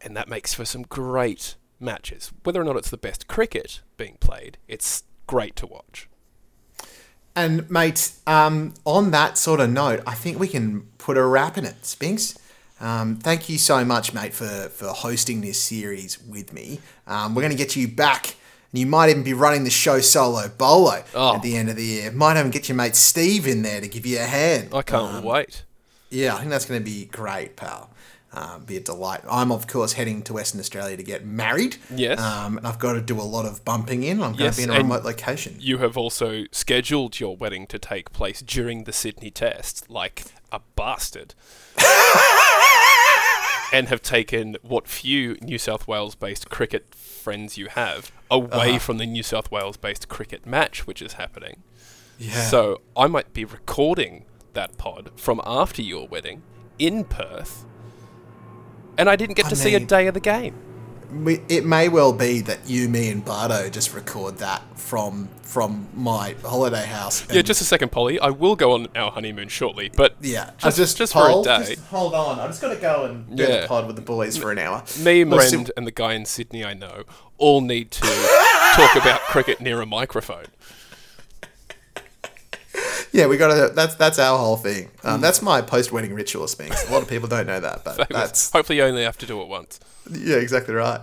And 0.00 0.16
that 0.16 0.28
makes 0.28 0.54
for 0.54 0.64
some 0.64 0.82
great 0.82 1.56
matches. 1.80 2.32
Whether 2.42 2.60
or 2.60 2.64
not 2.64 2.76
it's 2.76 2.90
the 2.90 2.96
best 2.96 3.28
cricket 3.28 3.82
being 3.96 4.16
played, 4.20 4.58
it's 4.68 5.04
great 5.26 5.56
to 5.56 5.66
watch. 5.66 6.08
And 7.34 7.70
mate, 7.70 8.12
um, 8.26 8.74
on 8.84 9.10
that 9.12 9.38
sort 9.38 9.60
of 9.60 9.70
note, 9.70 10.00
I 10.06 10.14
think 10.14 10.38
we 10.38 10.48
can 10.48 10.82
put 10.98 11.16
a 11.16 11.24
wrap 11.24 11.56
in 11.56 11.64
it. 11.64 11.86
Spinks, 11.86 12.36
um, 12.80 13.16
thank 13.16 13.48
you 13.48 13.58
so 13.58 13.84
much, 13.84 14.12
mate, 14.14 14.32
for 14.34 14.68
for 14.70 14.88
hosting 14.88 15.40
this 15.40 15.60
series 15.60 16.20
with 16.22 16.52
me. 16.52 16.80
Um, 17.06 17.34
we're 17.34 17.42
going 17.42 17.56
to 17.56 17.58
get 17.58 17.74
you 17.76 17.88
back, 17.88 18.36
and 18.72 18.78
you 18.80 18.86
might 18.86 19.10
even 19.10 19.22
be 19.22 19.34
running 19.34 19.64
the 19.64 19.70
show 19.70 20.00
solo 20.00 20.48
bolo 20.48 21.02
Oh. 21.14 21.36
at 21.36 21.42
the 21.42 21.56
end 21.56 21.68
of 21.70 21.76
the 21.76 21.84
year. 21.84 22.10
Might 22.12 22.38
even 22.38 22.50
get 22.50 22.68
your 22.68 22.76
mate 22.76 22.96
Steve 22.96 23.46
in 23.46 23.62
there 23.62 23.80
to 23.80 23.88
give 23.88 24.06
you 24.06 24.18
a 24.18 24.24
hand. 24.24 24.68
I 24.74 24.82
can't 24.82 25.16
Um, 25.16 25.24
wait. 25.24 25.64
Yeah, 26.10 26.34
I 26.34 26.38
think 26.38 26.50
that's 26.50 26.64
going 26.64 26.80
to 26.80 26.84
be 26.84 27.04
great, 27.06 27.56
pal. 27.56 27.90
Um, 28.30 28.64
be 28.64 28.76
a 28.76 28.80
delight. 28.80 29.22
I'm 29.28 29.50
of 29.50 29.66
course 29.66 29.94
heading 29.94 30.20
to 30.24 30.34
Western 30.34 30.60
Australia 30.60 30.98
to 30.98 31.02
get 31.02 31.24
married. 31.24 31.78
Yes. 31.94 32.20
Um, 32.20 32.58
and 32.58 32.66
I've 32.66 32.78
got 32.78 32.92
to 32.92 33.00
do 33.00 33.18
a 33.18 33.22
lot 33.24 33.46
of 33.46 33.64
bumping 33.64 34.02
in. 34.04 34.22
I'm 34.22 34.32
going 34.32 34.44
Yes, 34.44 34.56
to 34.56 34.66
be 34.66 34.70
in 34.70 34.70
a 34.70 34.82
remote 34.82 35.02
location. 35.02 35.56
You 35.58 35.78
have 35.78 35.96
also 35.96 36.44
scheduled 36.52 37.18
your 37.20 37.36
wedding 37.38 37.66
to 37.68 37.78
take 37.78 38.12
place 38.12 38.42
during 38.42 38.84
the 38.84 38.92
Sydney 38.92 39.30
test, 39.30 39.88
like 39.90 40.26
a 40.52 40.60
bastard. 40.76 41.34
and 43.72 43.88
have 43.88 44.00
taken 44.00 44.56
what 44.62 44.88
few 44.88 45.36
New 45.42 45.58
South 45.58 45.86
Wales 45.86 46.14
based 46.14 46.48
cricket 46.48 46.94
friends 46.94 47.58
you 47.58 47.66
have 47.68 48.10
away 48.30 48.70
Uh-huh. 48.70 48.78
from 48.78 48.98
the 48.98 49.06
New 49.06 49.22
South 49.22 49.50
Wales 49.50 49.76
based 49.76 50.08
cricket 50.08 50.46
match 50.46 50.86
which 50.86 51.02
is 51.02 51.14
happening. 51.14 51.62
Yeah. 52.18 52.42
So 52.44 52.80
I 52.96 53.06
might 53.08 53.32
be 53.34 53.44
recording 53.44 54.24
that 54.54 54.76
pod 54.78 55.10
from 55.16 55.40
after 55.44 55.82
your 55.82 56.08
wedding 56.08 56.42
in 56.78 57.04
Perth. 57.04 57.64
And 58.96 59.08
I 59.08 59.16
didn't 59.16 59.36
get 59.36 59.46
I 59.46 59.50
to 59.50 59.56
see 59.56 59.74
a 59.74 59.80
day 59.80 60.06
of 60.06 60.14
the 60.14 60.20
game. 60.20 60.56
We, 61.10 61.40
it 61.48 61.64
may 61.64 61.88
well 61.88 62.12
be 62.12 62.40
that 62.42 62.68
you, 62.68 62.88
me, 62.88 63.10
and 63.10 63.24
Bardo 63.24 63.68
just 63.70 63.94
record 63.94 64.38
that 64.38 64.62
from 64.78 65.28
from 65.42 65.88
my 65.94 66.34
holiday 66.44 66.84
house. 66.84 67.26
Yeah, 67.32 67.40
just 67.40 67.62
a 67.62 67.64
second, 67.64 67.90
Polly. 67.90 68.20
I 68.20 68.28
will 68.28 68.54
go 68.54 68.72
on 68.72 68.86
our 68.94 69.10
honeymoon 69.10 69.48
shortly, 69.48 69.90
but 69.96 70.14
yeah. 70.20 70.50
just, 70.58 70.76
just 70.76 70.96
just 70.98 71.12
Paul, 71.14 71.42
for 71.42 71.50
a 71.50 71.64
day. 71.64 71.76
hold 71.90 72.14
on. 72.14 72.38
I'm 72.38 72.48
just 72.48 72.60
gonna 72.60 72.76
go 72.76 73.06
and 73.06 73.34
do 73.36 73.42
Yeah. 73.42 73.62
the 73.62 73.66
pod 73.68 73.86
with 73.86 73.96
the 73.96 74.02
boys 74.02 74.36
for 74.36 74.52
an 74.52 74.58
hour. 74.58 74.84
Me, 75.00 75.24
Look, 75.24 75.40
so- 75.42 75.56
Mrend, 75.58 75.70
and 75.76 75.86
the 75.86 75.90
guy 75.90 76.12
in 76.12 76.24
Sydney 76.26 76.64
I 76.64 76.74
know 76.74 77.04
all 77.38 77.60
need 77.62 77.90
to 77.92 78.00
talk 78.74 78.96
about 78.96 79.20
cricket 79.22 79.60
near 79.60 79.80
a 79.80 79.86
microphone. 79.86 80.46
Yeah, 83.12 83.26
we 83.26 83.36
got 83.36 83.54
to. 83.54 83.74
That's 83.74 83.94
that's 83.94 84.18
our 84.18 84.38
whole 84.38 84.56
thing. 84.56 84.90
Um, 85.04 85.20
That's 85.20 85.40
my 85.42 85.62
post-wedding 85.62 86.14
ritual, 86.14 86.46
Spinks. 86.48 86.88
A 86.88 86.92
lot 86.92 87.02
of 87.02 87.08
people 87.08 87.28
don't 87.28 87.46
know 87.46 87.60
that, 87.60 87.84
but 87.84 88.08
that's 88.10 88.50
Hopefully, 88.50 88.78
you 88.78 88.84
only 88.84 89.02
have 89.04 89.18
to 89.18 89.26
do 89.26 89.40
it 89.40 89.48
once. 89.48 89.80
yeah, 90.10 90.36
exactly 90.36 90.74
right. 90.74 91.00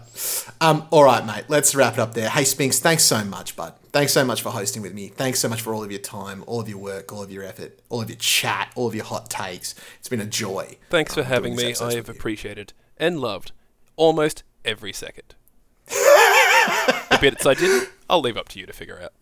Um, 0.62 0.88
all 0.92 1.04
right, 1.04 1.26
mate. 1.26 1.46
Let's 1.48 1.74
wrap 1.76 1.94
it 1.94 2.00
up 2.00 2.14
there. 2.14 2.30
Hey, 2.30 2.44
Spinks, 2.44 2.80
thanks 2.80 3.04
so 3.04 3.24
much, 3.24 3.56
bud. 3.56 3.74
Thanks 3.92 4.14
so 4.14 4.26
much 4.26 4.42
for 4.42 4.50
hosting 4.50 4.82
with 4.82 4.94
me. 4.94 5.08
Thanks 5.08 5.40
so 5.40 5.48
much 5.48 5.62
for 5.62 5.74
all 5.74 5.84
of 5.84 5.92
your 5.92 6.02
time, 6.02 6.44
all 6.48 6.60
of 6.60 6.70
your 6.70 6.78
work, 6.78 7.14
all 7.14 7.24
of 7.24 7.32
your 7.32 7.44
effort, 7.44 7.80
all 7.90 8.02
of 8.02 8.10
your 8.10 8.18
chat, 8.18 8.72
all 8.76 8.88
of 8.88 8.96
your 8.96 9.06
hot 9.06 9.30
takes. 9.30 9.74
It's 10.00 10.10
been 10.10 10.22
a 10.22 10.26
joy. 10.26 10.78
Thanks 10.90 11.14
for 11.14 11.22
um, 11.22 11.28
having 11.28 11.56
me. 11.56 11.74
I 11.82 11.94
have 11.94 12.10
appreciated 12.10 12.74
and 12.98 13.20
loved 13.20 13.52
almost 13.96 14.44
every 14.64 14.94
second. 14.94 15.36
the 15.88 17.18
bits 17.22 17.46
I 17.46 17.54
didn't, 17.54 17.90
I'll 18.10 18.22
leave 18.22 18.38
up 18.38 18.50
to 18.50 18.60
you 18.60 18.66
to 18.66 18.74
figure 18.74 19.00
out. 19.02 19.14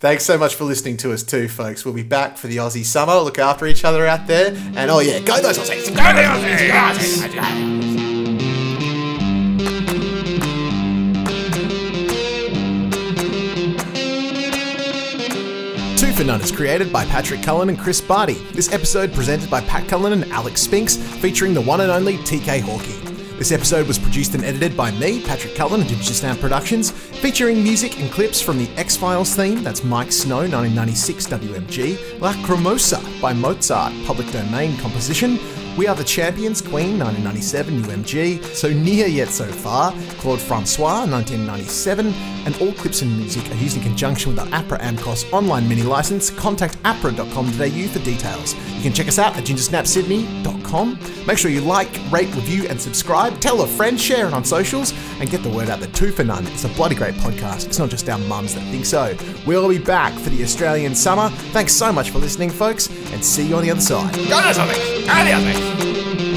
Thanks 0.00 0.24
so 0.24 0.38
much 0.38 0.54
for 0.54 0.62
listening 0.62 0.96
to 0.98 1.12
us 1.12 1.24
too, 1.24 1.48
folks. 1.48 1.84
We'll 1.84 1.92
be 1.92 2.04
back 2.04 2.36
for 2.36 2.46
the 2.46 2.58
Aussie 2.58 2.84
summer. 2.84 3.14
Look 3.16 3.38
after 3.40 3.66
each 3.66 3.84
other 3.84 4.06
out 4.06 4.28
there, 4.28 4.54
and 4.76 4.92
oh 4.92 5.00
yeah, 5.00 5.18
go 5.18 5.40
those 5.42 5.58
Aussies! 5.58 5.88
Go 5.88 5.94
the 5.94 6.22
Aussies! 6.22 7.58
Two 15.98 16.12
for 16.12 16.22
None 16.22 16.42
is 16.42 16.52
created 16.52 16.92
by 16.92 17.04
Patrick 17.06 17.42
Cullen 17.42 17.68
and 17.68 17.76
Chris 17.78 18.00
Barty. 18.00 18.34
This 18.52 18.72
episode 18.72 19.12
presented 19.12 19.50
by 19.50 19.62
Pat 19.62 19.88
Cullen 19.88 20.12
and 20.12 20.30
Alex 20.30 20.60
Spinks, 20.60 20.96
featuring 20.96 21.54
the 21.54 21.60
one 21.60 21.80
and 21.80 21.90
only 21.90 22.18
TK 22.18 22.60
Hawkey. 22.60 23.07
This 23.38 23.52
episode 23.52 23.86
was 23.86 24.00
produced 24.00 24.34
and 24.34 24.44
edited 24.44 24.76
by 24.76 24.90
me, 24.90 25.22
Patrick 25.22 25.54
Cullen, 25.54 25.80
at 25.82 25.86
Digital 25.86 26.12
Snap 26.12 26.38
Productions, 26.38 26.90
featuring 26.90 27.62
music 27.62 28.00
and 28.00 28.10
clips 28.10 28.40
from 28.40 28.58
the 28.58 28.68
X 28.70 28.96
Files 28.96 29.36
theme, 29.36 29.62
that's 29.62 29.84
Mike 29.84 30.10
Snow, 30.10 30.38
1996 30.38 31.28
WMG, 31.28 32.20
La 32.20 32.32
Cremosa 32.42 33.00
by 33.22 33.32
Mozart, 33.32 33.92
public 34.06 34.28
domain 34.32 34.76
composition, 34.78 35.38
We 35.78 35.86
Are 35.86 35.94
the 35.94 36.02
Champions, 36.02 36.60
Queen, 36.60 36.98
1997 36.98 37.82
UMG, 37.84 38.44
So 38.46 38.72
Near 38.72 39.06
Yet 39.06 39.28
So 39.28 39.46
Far, 39.46 39.92
Claude 40.18 40.40
Francois, 40.40 41.06
1997, 41.06 42.12
and 42.46 42.60
all 42.60 42.72
clips 42.72 43.02
and 43.02 43.16
music 43.16 43.48
are 43.52 43.54
used 43.54 43.76
in 43.76 43.84
conjunction 43.84 44.34
with 44.34 44.44
the 44.44 44.50
APRA 44.50 44.80
AMCOS 44.80 45.32
online 45.32 45.68
mini 45.68 45.82
license. 45.82 46.30
Contact 46.30 46.82
apra.com.au 46.82 47.88
for 47.92 47.98
details. 48.00 48.56
You 48.74 48.82
can 48.82 48.92
check 48.92 49.06
us 49.06 49.20
out 49.20 49.36
at 49.36 49.44
gingersnapsydney.com. 49.44 50.98
Make 51.28 51.38
sure 51.38 51.50
you 51.52 51.60
like, 51.60 51.88
rate, 52.10 52.34
review, 52.34 52.66
and 52.68 52.80
subscribe. 52.80 53.38
Tell 53.40 53.62
a 53.62 53.66
friend, 53.68 54.00
share 54.00 54.26
it 54.26 54.34
on 54.34 54.44
socials, 54.44 54.92
and 55.20 55.30
get 55.30 55.44
the 55.44 55.48
word 55.48 55.70
out 55.70 55.78
that 55.78 55.94
Two 55.94 56.10
for 56.10 56.24
None 56.24 56.46
is 56.48 56.64
a 56.64 56.68
bloody 56.70 56.96
great 56.96 57.14
podcast. 57.14 57.66
It's 57.66 57.78
not 57.78 57.88
just 57.88 58.08
our 58.08 58.18
mums 58.18 58.56
that 58.56 58.62
think 58.72 58.84
so. 58.84 59.16
We'll 59.46 59.68
be 59.68 59.78
back 59.78 60.12
for 60.14 60.30
the 60.30 60.42
Australian 60.42 60.96
summer. 60.96 61.28
Thanks 61.52 61.72
so 61.72 61.92
much 61.92 62.10
for 62.10 62.18
listening, 62.18 62.50
folks, 62.50 62.88
and 63.12 63.24
see 63.24 63.46
you 63.46 63.54
on 63.54 63.62
the 63.62 63.70
other 63.70 63.80
side. 63.80 64.12
Go 64.14 64.42
to 64.42 64.54
something. 64.54 65.06
Go 65.06 65.67
Thank 65.76 66.20
you. 66.22 66.27